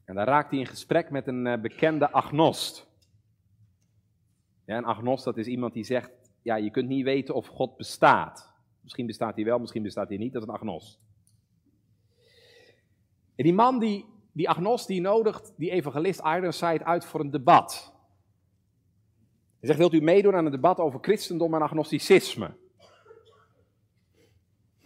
En 0.04 0.16
daar 0.16 0.28
raakte 0.28 0.56
hij 0.56 0.64
in 0.64 0.70
gesprek 0.70 1.10
met 1.10 1.28
een 1.28 1.48
eh, 1.48 1.62
bekende 1.62 2.12
agnost. 2.12 2.87
Ja, 4.68 4.78
een 4.78 4.86
agnost, 4.86 5.24
dat 5.24 5.38
is 5.38 5.48
iemand 5.48 5.74
die 5.74 5.84
zegt, 5.84 6.12
ja, 6.42 6.56
je 6.56 6.72
kunt 6.72 6.88
niet 6.88 7.04
weten 7.04 7.36
of 7.36 7.48
God 7.48 7.78
bestaat. 7.78 8.54
Misschien 8.82 9.06
bestaat 9.06 9.36
hij 9.36 9.46
wel, 9.46 9.60
misschien 9.60 9.84
bestaat 9.84 10.08
hij 10.08 10.18
niet, 10.18 10.34
dat 10.34 10.42
is 10.42 10.48
een 10.48 10.54
agnost. 10.54 11.00
En 13.36 13.44
die 13.44 13.54
man, 13.54 13.80
die, 13.80 14.06
die 14.32 14.50
agnost, 14.50 14.88
die 14.88 15.02
nodigt 15.02 15.54
die 15.58 15.72
evangelist 15.72 16.20
Ironside 16.20 16.86
uit 16.86 17.06
voor 17.06 17.20
een 17.20 17.32
debat. 17.32 17.94
Hij 19.60 19.68
zegt, 19.68 19.78
wilt 19.78 19.94
u 19.94 20.02
meedoen 20.02 20.36
aan 20.36 20.46
een 20.46 20.52
debat 20.52 20.78
over 20.78 21.00
christendom 21.02 21.54
en 21.54 21.62
agnosticisme? 21.62 22.56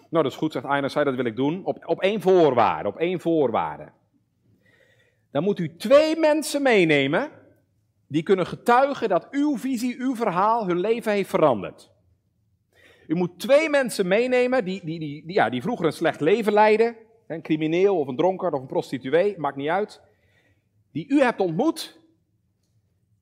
Nou, 0.09 0.23
dat 0.23 0.31
is 0.31 0.35
goed, 0.35 0.51
zegt 0.51 0.65
Ironside, 0.65 1.03
dat 1.03 1.15
wil 1.15 1.25
ik 1.25 1.35
doen. 1.35 1.65
Op, 1.65 1.87
op 1.87 2.01
één 2.01 2.21
voorwaarde, 2.21 2.89
op 2.89 2.97
één 2.97 3.19
voorwaarde. 3.19 3.91
Dan 5.31 5.43
moet 5.43 5.59
u 5.59 5.75
twee 5.75 6.19
mensen 6.19 6.61
meenemen 6.61 7.31
die 8.11 8.23
kunnen 8.23 8.47
getuigen 8.47 9.09
dat 9.09 9.27
uw 9.29 9.57
visie, 9.57 9.99
uw 9.99 10.15
verhaal 10.15 10.67
hun 10.67 10.79
leven 10.79 11.11
heeft 11.11 11.29
veranderd. 11.29 11.91
U 13.07 13.15
moet 13.15 13.39
twee 13.39 13.69
mensen 13.69 14.07
meenemen 14.07 14.65
die, 14.65 14.81
die, 14.85 14.99
die, 14.99 15.33
ja, 15.33 15.49
die 15.49 15.61
vroeger 15.61 15.85
een 15.85 15.93
slecht 15.93 16.21
leven 16.21 16.53
leiden, 16.53 16.95
een 17.27 17.41
crimineel 17.41 17.99
of 17.99 18.07
een 18.07 18.15
dronker 18.15 18.51
of 18.51 18.61
een 18.61 18.67
prostituee, 18.67 19.37
maakt 19.37 19.55
niet 19.55 19.69
uit, 19.69 20.01
die 20.91 21.07
u 21.07 21.21
hebt 21.21 21.39
ontmoet 21.39 21.99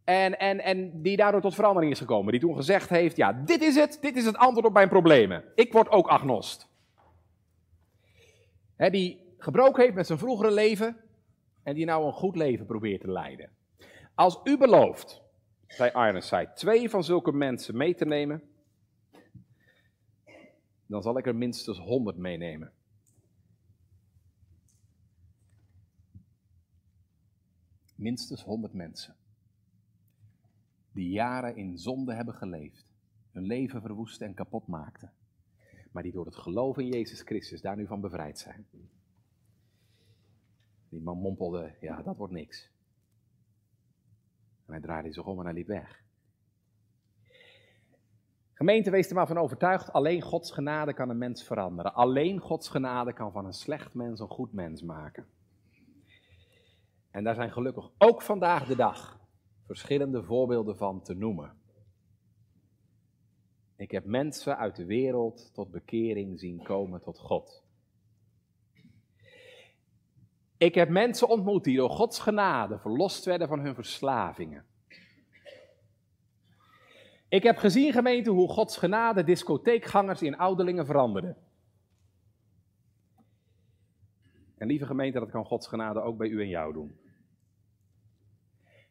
en, 0.04 0.40
en, 0.40 0.60
en 0.60 1.02
die 1.02 1.18
daardoor 1.18 1.42
tot 1.42 1.56
verandering 1.56 1.92
is 1.92 2.00
gekomen. 2.00 2.32
Die 2.32 2.42
toen 2.42 2.56
gezegd 2.56 2.90
heeft, 2.90 3.16
ja, 3.18 3.34
dit 3.34 3.62
is 3.62 3.76
het, 3.76 3.98
dit 4.02 4.16
is 4.16 4.26
het 4.26 4.38
antwoord 4.38 4.66
op 4.66 4.74
mijn 4.74 4.90
problemen. 4.90 5.44
Ik 5.56 5.74
word 5.74 5.90
ook 5.90 6.08
agnost. 6.08 6.70
die 8.76 9.20
gebroken 9.38 9.84
heeft 9.84 9.96
met 9.96 10.08
zijn 10.08 10.20
vroegere 10.20 10.52
leven 10.52 10.98
en 11.64 11.74
die 11.74 11.86
nou 11.86 12.06
een 12.06 12.14
goed 12.14 12.36
leven 12.36 12.66
probeert 12.66 13.02
te 13.02 13.12
leiden. 13.12 13.58
Als 14.20 14.40
u 14.44 14.58
belooft, 14.58 15.22
zei 15.68 15.92
Ironside, 16.08 16.52
twee 16.54 16.90
van 16.90 17.04
zulke 17.04 17.32
mensen 17.32 17.78
mee 17.78 17.96
te 17.96 18.06
nemen, 18.06 18.44
dan 20.86 21.02
zal 21.02 21.18
ik 21.18 21.26
er 21.26 21.36
minstens 21.36 21.80
honderd 21.80 22.18
meenemen. 22.18 22.74
Minstens 27.96 28.44
honderd 28.44 28.74
mensen. 28.74 29.16
Die 30.92 31.10
jaren 31.10 31.56
in 31.56 31.78
zonde 31.78 32.14
hebben 32.14 32.34
geleefd, 32.34 32.86
hun 33.32 33.44
leven 33.44 33.82
verwoesten 33.82 34.28
en 34.28 34.34
kapot 34.34 34.68
maakten. 34.68 35.14
Maar 35.92 36.04
die 36.04 36.12
door 36.12 36.26
het 36.26 36.36
geloof 36.36 36.78
in 36.78 36.88
Jezus 36.88 37.22
Christus 37.22 37.62
daar 37.62 37.76
nu 37.76 37.88
van 37.88 38.02
bevrijd 38.02 38.40
zijn. 38.40 38.68
Die 40.90 41.02
man 41.02 41.18
mompelde, 41.18 41.76
ja, 41.82 42.02
dat 42.02 42.18
wordt 42.18 42.34
niks. 42.34 42.78
En 44.70 44.76
hij 44.76 44.84
draaide 44.84 45.14
zich 45.14 45.26
om 45.26 45.40
en 45.40 45.46
hij 45.46 45.54
liep 45.54 45.68
weg. 45.68 46.04
Gemeente, 48.54 48.92
wees 48.92 49.10
er 49.10 49.16
maar 49.16 49.28
van 49.28 49.38
overtuigd, 49.38 49.92
alleen 49.92 50.22
Gods 50.22 50.52
genade 50.52 50.94
kan 50.94 51.10
een 51.10 51.18
mens 51.18 51.44
veranderen. 51.44 51.94
Alleen 51.94 52.40
Gods 52.40 52.70
genade 52.70 53.14
kan 53.14 53.32
van 53.32 53.46
een 53.46 53.54
slecht 53.54 53.94
mens 53.94 54.20
een 54.20 54.28
goed 54.28 54.54
mens 54.54 54.82
maken. 54.82 55.28
En 57.12 57.24
daar 57.24 57.36
zijn 57.36 57.52
gelukkig 57.52 57.92
ook 57.98 58.22
vandaag 58.22 58.68
de 58.68 58.76
dag 58.76 59.20
verschillende 59.66 60.24
voorbeelden 60.24 60.78
van 60.78 61.02
te 61.02 61.14
noemen. 61.14 61.58
Ik 63.76 63.92
heb 63.92 64.06
mensen 64.06 64.58
uit 64.58 64.76
de 64.76 64.86
wereld 64.86 65.54
tot 65.54 65.72
bekering 65.72 66.40
zien 66.40 66.64
komen 66.64 67.02
tot 67.02 67.20
God. 67.20 67.64
Ik 70.60 70.76
heb 70.76 70.90
mensen 70.90 71.28
ontmoet 71.28 71.64
die 71.64 71.78
door 71.78 71.90
Gods 71.90 72.20
genade 72.20 72.80
verlost 72.80 73.26
werden 73.26 73.48
van 73.48 73.60
hun 73.60 73.76
verslavingen. 73.76 74.66
Ik 77.28 77.44
heb 77.44 77.58
gezien, 77.58 77.92
gemeente, 77.92 78.30
hoe 78.30 78.50
Gods 78.50 78.78
genade 78.78 79.24
discotheekgangers 79.24 80.22
in 80.22 80.38
ouderlingen 80.38 80.86
veranderde. 80.86 81.36
En 84.58 84.68
lieve 84.68 84.86
gemeente, 84.86 85.20
dat 85.20 85.32
kan 85.32 85.46
Gods 85.46 85.68
genade 85.68 86.02
ook 86.02 86.18
bij 86.18 86.28
u 86.28 86.42
en 86.42 86.50
jou 86.50 86.74
doen. 86.74 87.00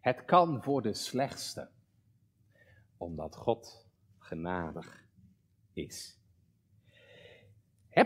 Het 0.01 0.25
kan 0.25 0.63
voor 0.63 0.83
de 0.83 0.95
slechtste, 0.95 1.69
omdat 2.97 3.37
God 3.37 3.89
genadig 4.19 5.05
is. 5.73 6.19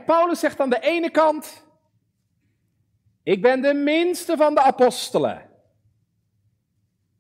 Paulus 0.07 0.41
zegt 0.41 0.61
aan 0.61 0.71
de 0.71 0.81
ene 0.81 1.11
kant, 1.11 1.71
ik 3.23 3.43
ben 3.43 3.61
de 3.61 3.75
minste 3.75 4.37
van 4.37 4.55
de 4.55 4.61
apostelen. 4.61 5.51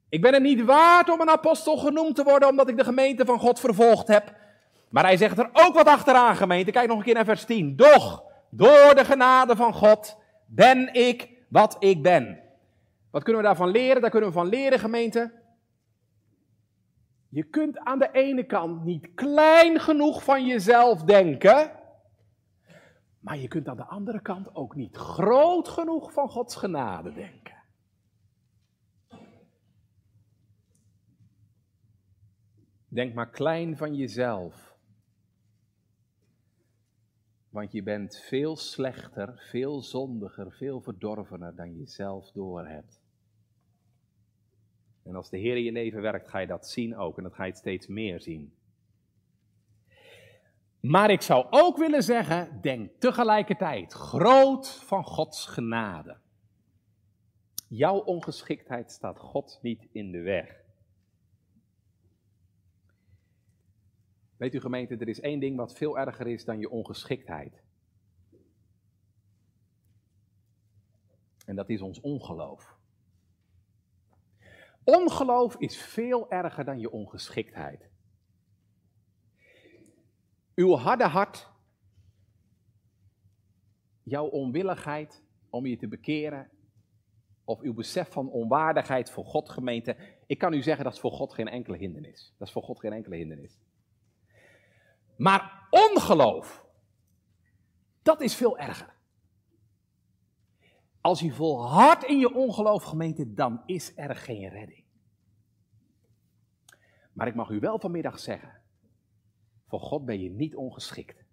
Ik 0.08 0.20
ben 0.20 0.32
het 0.32 0.42
niet 0.42 0.64
waard 0.64 1.10
om 1.10 1.20
een 1.20 1.30
apostel 1.30 1.76
genoemd 1.76 2.16
te 2.16 2.22
worden 2.22 2.48
omdat 2.48 2.68
ik 2.68 2.76
de 2.76 2.84
gemeente 2.84 3.24
van 3.24 3.38
God 3.38 3.60
vervolgd 3.60 4.08
heb. 4.08 4.34
Maar 4.88 5.04
hij 5.04 5.16
zegt 5.16 5.38
er 5.38 5.50
ook 5.52 5.74
wat 5.74 5.86
achteraan, 5.86 6.36
gemeente. 6.36 6.70
Kijk 6.70 6.88
nog 6.88 6.98
een 6.98 7.04
keer 7.04 7.14
naar 7.14 7.24
vers 7.24 7.44
10. 7.44 7.76
Doch, 7.76 8.22
door 8.50 8.94
de 8.94 9.04
genade 9.04 9.56
van 9.56 9.74
God 9.74 10.16
ben 10.46 10.94
ik 10.94 11.28
wat 11.48 11.76
ik 11.78 12.02
ben. 12.02 12.40
Wat 13.10 13.22
kunnen 13.22 13.42
we 13.42 13.48
daarvan 13.48 13.70
leren? 13.70 14.00
Daar 14.00 14.10
kunnen 14.10 14.28
we 14.28 14.34
van 14.34 14.48
leren, 14.48 14.78
gemeente. 14.78 15.32
Je 17.28 17.42
kunt 17.42 17.78
aan 17.78 17.98
de 17.98 18.08
ene 18.12 18.44
kant 18.44 18.84
niet 18.84 19.14
klein 19.14 19.80
genoeg 19.80 20.24
van 20.24 20.46
jezelf 20.46 21.02
denken. 21.02 21.70
Maar 23.22 23.38
je 23.38 23.48
kunt 23.48 23.68
aan 23.68 23.76
de 23.76 23.84
andere 23.84 24.20
kant 24.20 24.54
ook 24.54 24.74
niet 24.74 24.96
groot 24.96 25.68
genoeg 25.68 26.12
van 26.12 26.28
Gods 26.28 26.56
genade 26.56 27.12
denken. 27.12 27.62
Denk 32.88 33.14
maar 33.14 33.30
klein 33.30 33.76
van 33.76 33.94
jezelf. 33.94 34.76
Want 37.48 37.72
je 37.72 37.82
bent 37.82 38.16
veel 38.16 38.56
slechter, 38.56 39.38
veel 39.50 39.82
zondiger, 39.82 40.52
veel 40.52 40.80
verdorvener 40.80 41.54
dan 41.54 41.76
je 41.76 41.86
zelf 41.86 42.30
doorhebt. 42.30 43.00
En 45.02 45.14
als 45.14 45.30
de 45.30 45.38
Heer 45.38 45.56
in 45.56 45.62
je 45.62 45.72
leven 45.72 46.02
werkt, 46.02 46.28
ga 46.28 46.38
je 46.38 46.46
dat 46.46 46.68
zien 46.68 46.96
ook. 46.96 47.16
En 47.16 47.22
dat 47.22 47.34
ga 47.34 47.44
je 47.44 47.54
steeds 47.54 47.86
meer 47.86 48.20
zien. 48.20 48.52
Maar 50.82 51.10
ik 51.10 51.22
zou 51.22 51.46
ook 51.50 51.76
willen 51.76 52.02
zeggen, 52.02 52.60
denk 52.60 53.00
tegelijkertijd 53.00 53.92
groot 53.92 54.68
van 54.68 55.04
Gods 55.04 55.46
genade. 55.46 56.20
Jouw 57.68 57.98
ongeschiktheid 57.98 58.92
staat 58.92 59.18
God 59.18 59.58
niet 59.62 59.88
in 59.92 60.10
de 60.10 60.20
weg. 60.20 60.60
Weet 64.36 64.54
u 64.54 64.60
gemeente, 64.60 64.96
er 64.96 65.08
is 65.08 65.20
één 65.20 65.40
ding 65.40 65.56
wat 65.56 65.76
veel 65.76 65.98
erger 65.98 66.26
is 66.26 66.44
dan 66.44 66.58
je 66.58 66.70
ongeschiktheid. 66.70 67.62
En 71.46 71.56
dat 71.56 71.68
is 71.68 71.80
ons 71.80 72.00
ongeloof. 72.00 72.76
Ongeloof 74.84 75.56
is 75.56 75.82
veel 75.82 76.30
erger 76.30 76.64
dan 76.64 76.78
je 76.78 76.90
ongeschiktheid. 76.90 77.91
Uw 80.54 80.76
harde 80.76 81.06
hart, 81.06 81.50
jouw 84.02 84.26
onwilligheid 84.26 85.22
om 85.50 85.66
je 85.66 85.76
te 85.76 85.88
bekeren, 85.88 86.50
of 87.44 87.60
uw 87.60 87.74
besef 87.74 88.12
van 88.12 88.30
onwaardigheid 88.30 89.10
voor 89.10 89.24
God, 89.24 89.48
gemeente, 89.48 89.96
ik 90.26 90.38
kan 90.38 90.52
u 90.52 90.62
zeggen 90.62 90.84
dat 90.84 90.92
is 90.92 91.00
voor 91.00 91.12
God 91.12 91.32
geen 91.32 91.48
enkele 91.48 91.76
hindernis. 91.76 92.34
Dat 92.38 92.46
is 92.46 92.52
voor 92.52 92.62
God 92.62 92.80
geen 92.80 92.92
enkele 92.92 93.16
hindernis. 93.16 93.58
Maar 95.16 95.66
ongeloof, 95.70 96.66
dat 98.02 98.20
is 98.20 98.34
veel 98.34 98.58
erger. 98.58 98.94
Als 101.00 101.20
je 101.20 101.32
volhardt 101.32 102.04
in 102.04 102.18
je 102.18 102.34
ongeloof, 102.34 102.82
gemeente, 102.82 103.34
dan 103.34 103.62
is 103.66 103.92
er 103.96 104.16
geen 104.16 104.48
redding. 104.48 104.84
Maar 107.12 107.26
ik 107.26 107.34
mag 107.34 107.50
u 107.50 107.60
wel 107.60 107.78
vanmiddag 107.78 108.18
zeggen, 108.18 108.61
voor 109.72 109.80
God 109.80 110.04
ben 110.04 110.20
je 110.20 110.30
niet 110.30 110.56
ongeschikt. 110.56 111.24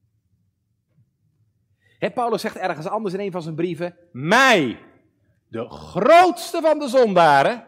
Paulus 2.13 2.41
zegt 2.41 2.55
ergens 2.55 2.87
anders 2.87 3.13
in 3.13 3.19
een 3.19 3.31
van 3.31 3.41
zijn 3.41 3.55
brieven, 3.55 3.97
mij, 4.11 4.79
de 5.47 5.69
grootste 5.69 6.61
van 6.61 6.79
de 6.79 6.87
zondaren, 6.87 7.65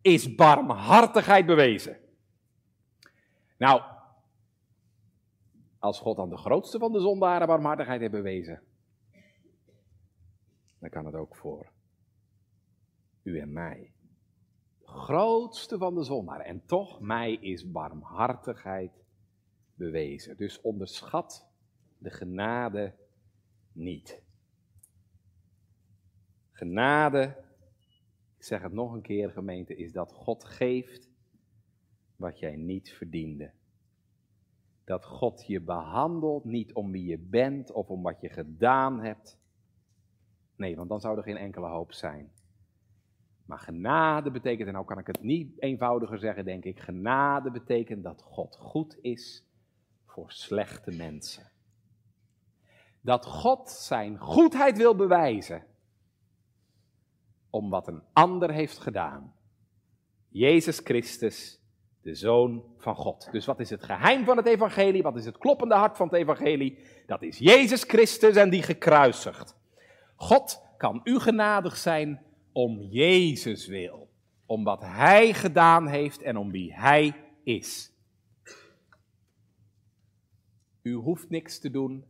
is 0.00 0.34
barmhartigheid 0.34 1.46
bewezen. 1.46 1.98
Nou, 3.58 3.82
als 5.78 6.00
God 6.00 6.18
aan 6.18 6.30
de 6.30 6.36
grootste 6.36 6.78
van 6.78 6.92
de 6.92 7.00
zondaren 7.00 7.46
barmhartigheid 7.46 8.00
heeft 8.00 8.12
bewezen, 8.12 8.62
dan 10.78 10.90
kan 10.90 11.06
het 11.06 11.14
ook 11.14 11.36
voor 11.36 11.72
u 13.22 13.38
en 13.38 13.52
mij. 13.52 13.92
De 14.78 14.86
grootste 14.86 15.78
van 15.78 15.94
de 15.94 16.02
zondaren. 16.02 16.44
En 16.44 16.66
toch, 16.66 17.00
mij 17.00 17.32
is 17.32 17.70
barmhartigheid 17.70 19.03
bewezen. 19.74 20.36
Dus 20.36 20.60
onderschat 20.60 21.46
de 21.98 22.10
genade 22.10 22.94
niet. 23.72 24.22
Genade, 26.52 27.44
ik 28.36 28.44
zeg 28.44 28.62
het 28.62 28.72
nog 28.72 28.92
een 28.92 29.02
keer 29.02 29.30
gemeente, 29.30 29.76
is 29.76 29.92
dat 29.92 30.12
God 30.12 30.44
geeft 30.44 31.10
wat 32.16 32.38
jij 32.38 32.56
niet 32.56 32.92
verdiende. 32.92 33.52
Dat 34.84 35.04
God 35.04 35.46
je 35.46 35.60
behandelt 35.60 36.44
niet 36.44 36.72
om 36.72 36.90
wie 36.90 37.04
je 37.04 37.18
bent 37.18 37.72
of 37.72 37.88
om 37.88 38.02
wat 38.02 38.20
je 38.20 38.28
gedaan 38.28 39.00
hebt. 39.00 39.38
Nee, 40.56 40.76
want 40.76 40.88
dan 40.88 41.00
zou 41.00 41.16
er 41.16 41.22
geen 41.22 41.36
enkele 41.36 41.66
hoop 41.66 41.92
zijn. 41.92 42.32
Maar 43.46 43.58
genade 43.58 44.30
betekent, 44.30 44.66
en 44.66 44.74
nou 44.74 44.86
kan 44.86 44.98
ik 44.98 45.06
het 45.06 45.22
niet 45.22 45.62
eenvoudiger 45.62 46.18
zeggen, 46.18 46.44
denk 46.44 46.64
ik, 46.64 46.80
genade 46.80 47.50
betekent 47.50 48.02
dat 48.02 48.22
God 48.22 48.56
goed 48.56 48.98
is 49.00 49.46
voor 50.14 50.32
slechte 50.32 50.90
mensen. 50.90 51.50
Dat 53.00 53.26
God 53.26 53.70
zijn 53.70 54.18
goedheid 54.18 54.76
wil 54.76 54.96
bewijzen 54.96 55.64
om 57.50 57.70
wat 57.70 57.88
een 57.88 58.02
ander 58.12 58.50
heeft 58.50 58.78
gedaan. 58.78 59.34
Jezus 60.28 60.78
Christus, 60.78 61.60
de 62.02 62.14
Zoon 62.14 62.64
van 62.78 62.94
God. 62.96 63.28
Dus 63.32 63.46
wat 63.46 63.60
is 63.60 63.70
het 63.70 63.84
geheim 63.84 64.24
van 64.24 64.36
het 64.36 64.46
evangelie? 64.46 65.02
Wat 65.02 65.16
is 65.16 65.24
het 65.24 65.38
kloppende 65.38 65.74
hart 65.74 65.96
van 65.96 66.06
het 66.06 66.16
evangelie? 66.16 66.78
Dat 67.06 67.22
is 67.22 67.38
Jezus 67.38 67.82
Christus 67.82 68.36
en 68.36 68.50
die 68.50 68.62
gekruisigd. 68.62 69.56
God 70.16 70.62
kan 70.76 71.00
u 71.04 71.18
genadig 71.18 71.76
zijn 71.76 72.24
om 72.52 72.80
Jezus 72.80 73.66
wil. 73.66 74.08
Om 74.46 74.64
wat 74.64 74.80
Hij 74.80 75.32
gedaan 75.32 75.86
heeft 75.86 76.22
en 76.22 76.36
om 76.36 76.50
wie 76.50 76.74
Hij 76.74 77.14
is. 77.44 77.93
U 80.84 80.92
hoeft 80.92 81.30
niks 81.30 81.58
te 81.58 81.70
doen. 81.70 82.04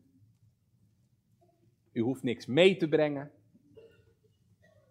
U 1.93 2.01
hoeft 2.01 2.23
niks 2.23 2.47
mee 2.47 2.77
te 2.77 2.89
brengen. 2.89 3.31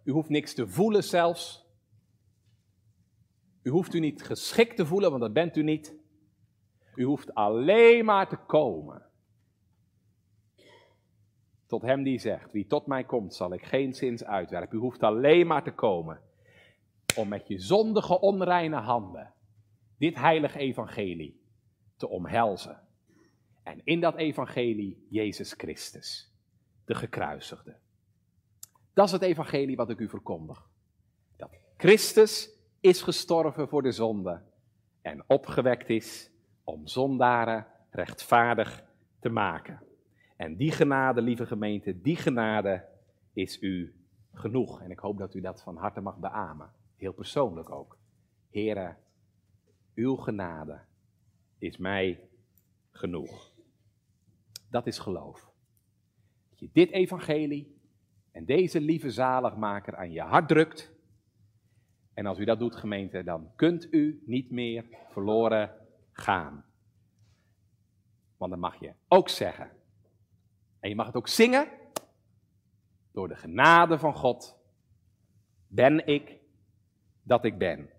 U 0.04 0.12
hoeft 0.12 0.30
niks 0.30 0.54
te 0.54 0.68
voelen 0.68 1.04
zelfs. 1.04 1.66
U 3.62 3.70
hoeft 3.70 3.94
u 3.94 4.00
niet 4.00 4.24
geschikt 4.24 4.76
te 4.76 4.86
voelen, 4.86 5.10
want 5.10 5.22
dat 5.22 5.34
bent 5.34 5.58
u 5.58 5.64
niet. 5.64 5.96
U 6.96 7.04
hoeft 7.04 7.34
alleen 7.34 8.06
maar 8.06 8.30
te 8.30 8.38
komen. 8.38 9.10
Tot 11.68 11.82
hem 11.82 12.04
die 12.04 12.20
zegt, 12.20 12.52
wie 12.52 12.68
tot 12.68 12.88
mij 12.88 13.04
komt, 13.04 13.34
zal 13.34 13.54
ik 13.54 13.66
geen 13.66 13.94
zins 13.94 14.24
uitwerpen. 14.24 14.78
U 14.78 14.82
hoeft 14.82 15.04
alleen 15.04 15.48
maar 15.48 15.64
te 15.64 15.74
komen. 15.74 16.22
Om 17.18 17.28
met 17.28 17.48
je 17.48 17.60
zondige, 17.60 18.20
onreine 18.20 18.80
handen 18.80 19.34
dit 19.98 20.16
heilige 20.16 20.60
evangelie 20.60 21.42
te 21.96 22.10
omhelzen. 22.10 22.82
En 23.64 23.82
in 23.84 24.00
dat 24.00 24.16
evangelie 24.16 25.06
Jezus 25.10 25.54
Christus, 25.54 26.32
de 26.86 26.96
gekruisigde. 26.96 27.76
Dat 28.94 29.06
is 29.06 29.12
het 29.12 29.22
evangelie 29.22 29.76
wat 29.76 29.90
ik 29.90 30.00
u 30.00 30.10
verkondig. 30.10 30.70
Dat 31.36 31.50
Christus 31.78 32.50
is 32.80 33.02
gestorven 33.02 33.68
voor 33.68 33.82
de 33.82 33.92
zonde 33.92 34.42
en 35.02 35.24
opgewekt 35.28 35.90
is 35.90 36.32
om 36.64 36.88
zondaren 36.88 37.68
rechtvaardig 37.90 38.84
te 39.20 39.30
maken. 39.30 39.82
En 40.36 40.56
die 40.56 40.72
genade, 40.72 41.22
lieve 41.22 41.46
gemeente, 41.46 42.02
die 42.02 42.16
genade 42.16 42.86
is 43.34 43.62
u 43.62 43.96
genoeg. 44.34 44.82
En 44.82 44.92
ik 44.92 45.00
hoop 45.00 45.18
dat 45.18 45.34
u 45.34 45.42
dat 45.42 45.62
van 45.62 45.78
harte 45.78 46.02
mag 46.02 46.18
beamen. 46.18 46.72
Heel 46.96 47.14
persoonlijk 47.14 47.70
ook. 47.70 47.98
Heren, 48.50 48.98
uw 49.96 50.16
genade 50.16 50.80
is 51.58 51.78
mij 51.78 52.30
genoeg. 52.92 53.53
Dat 54.74 54.88
is 54.88 55.00
geloof. 55.00 55.52
Dat 56.50 56.60
je 56.60 56.70
dit 56.74 56.92
evangelie 56.92 57.82
en 58.32 58.46
deze 58.46 58.82
lieve 58.82 59.12
zaligmaker 59.12 59.96
aan 59.96 60.12
je 60.12 60.22
hart 60.22 60.48
drukt. 60.48 60.92
En 62.14 62.26
als 62.26 62.40
u 62.40 62.46
dat 62.46 62.60
doet, 62.60 62.76
gemeente, 62.76 63.24
dan 63.24 63.56
kunt 63.56 63.94
u 63.94 64.24
niet 64.26 64.52
meer 64.52 64.86
verloren 65.10 65.88
gaan. 66.12 66.66
Want 68.38 68.52
dan 68.52 68.60
mag 68.60 68.80
je 68.80 68.94
ook 69.08 69.30
zeggen, 69.30 69.72
en 70.80 70.90
je 70.90 70.96
mag 70.96 71.06
het 71.06 71.16
ook 71.16 71.28
zingen, 71.28 71.68
door 73.12 73.28
de 73.28 73.36
genade 73.36 74.00
van 74.00 74.14
God 74.14 74.58
ben 75.68 76.08
ik 76.08 76.40
dat 77.24 77.46
ik 77.46 77.58
ben. 77.58 77.90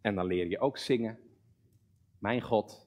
En 0.00 0.14
dan 0.14 0.26
leer 0.26 0.46
je 0.46 0.60
ook 0.60 0.78
zingen, 0.78 1.18
mijn 2.18 2.42
God, 2.42 2.85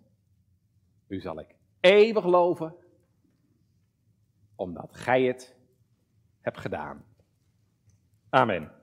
u 1.10 1.20
zal 1.20 1.39
ik 1.39 1.55
eeuwig 1.80 2.26
loven 2.26 2.76
omdat 4.55 4.95
gij 4.95 5.24
het 5.24 5.55
hebt 6.41 6.60
gedaan. 6.60 7.05
Amen. 8.30 8.79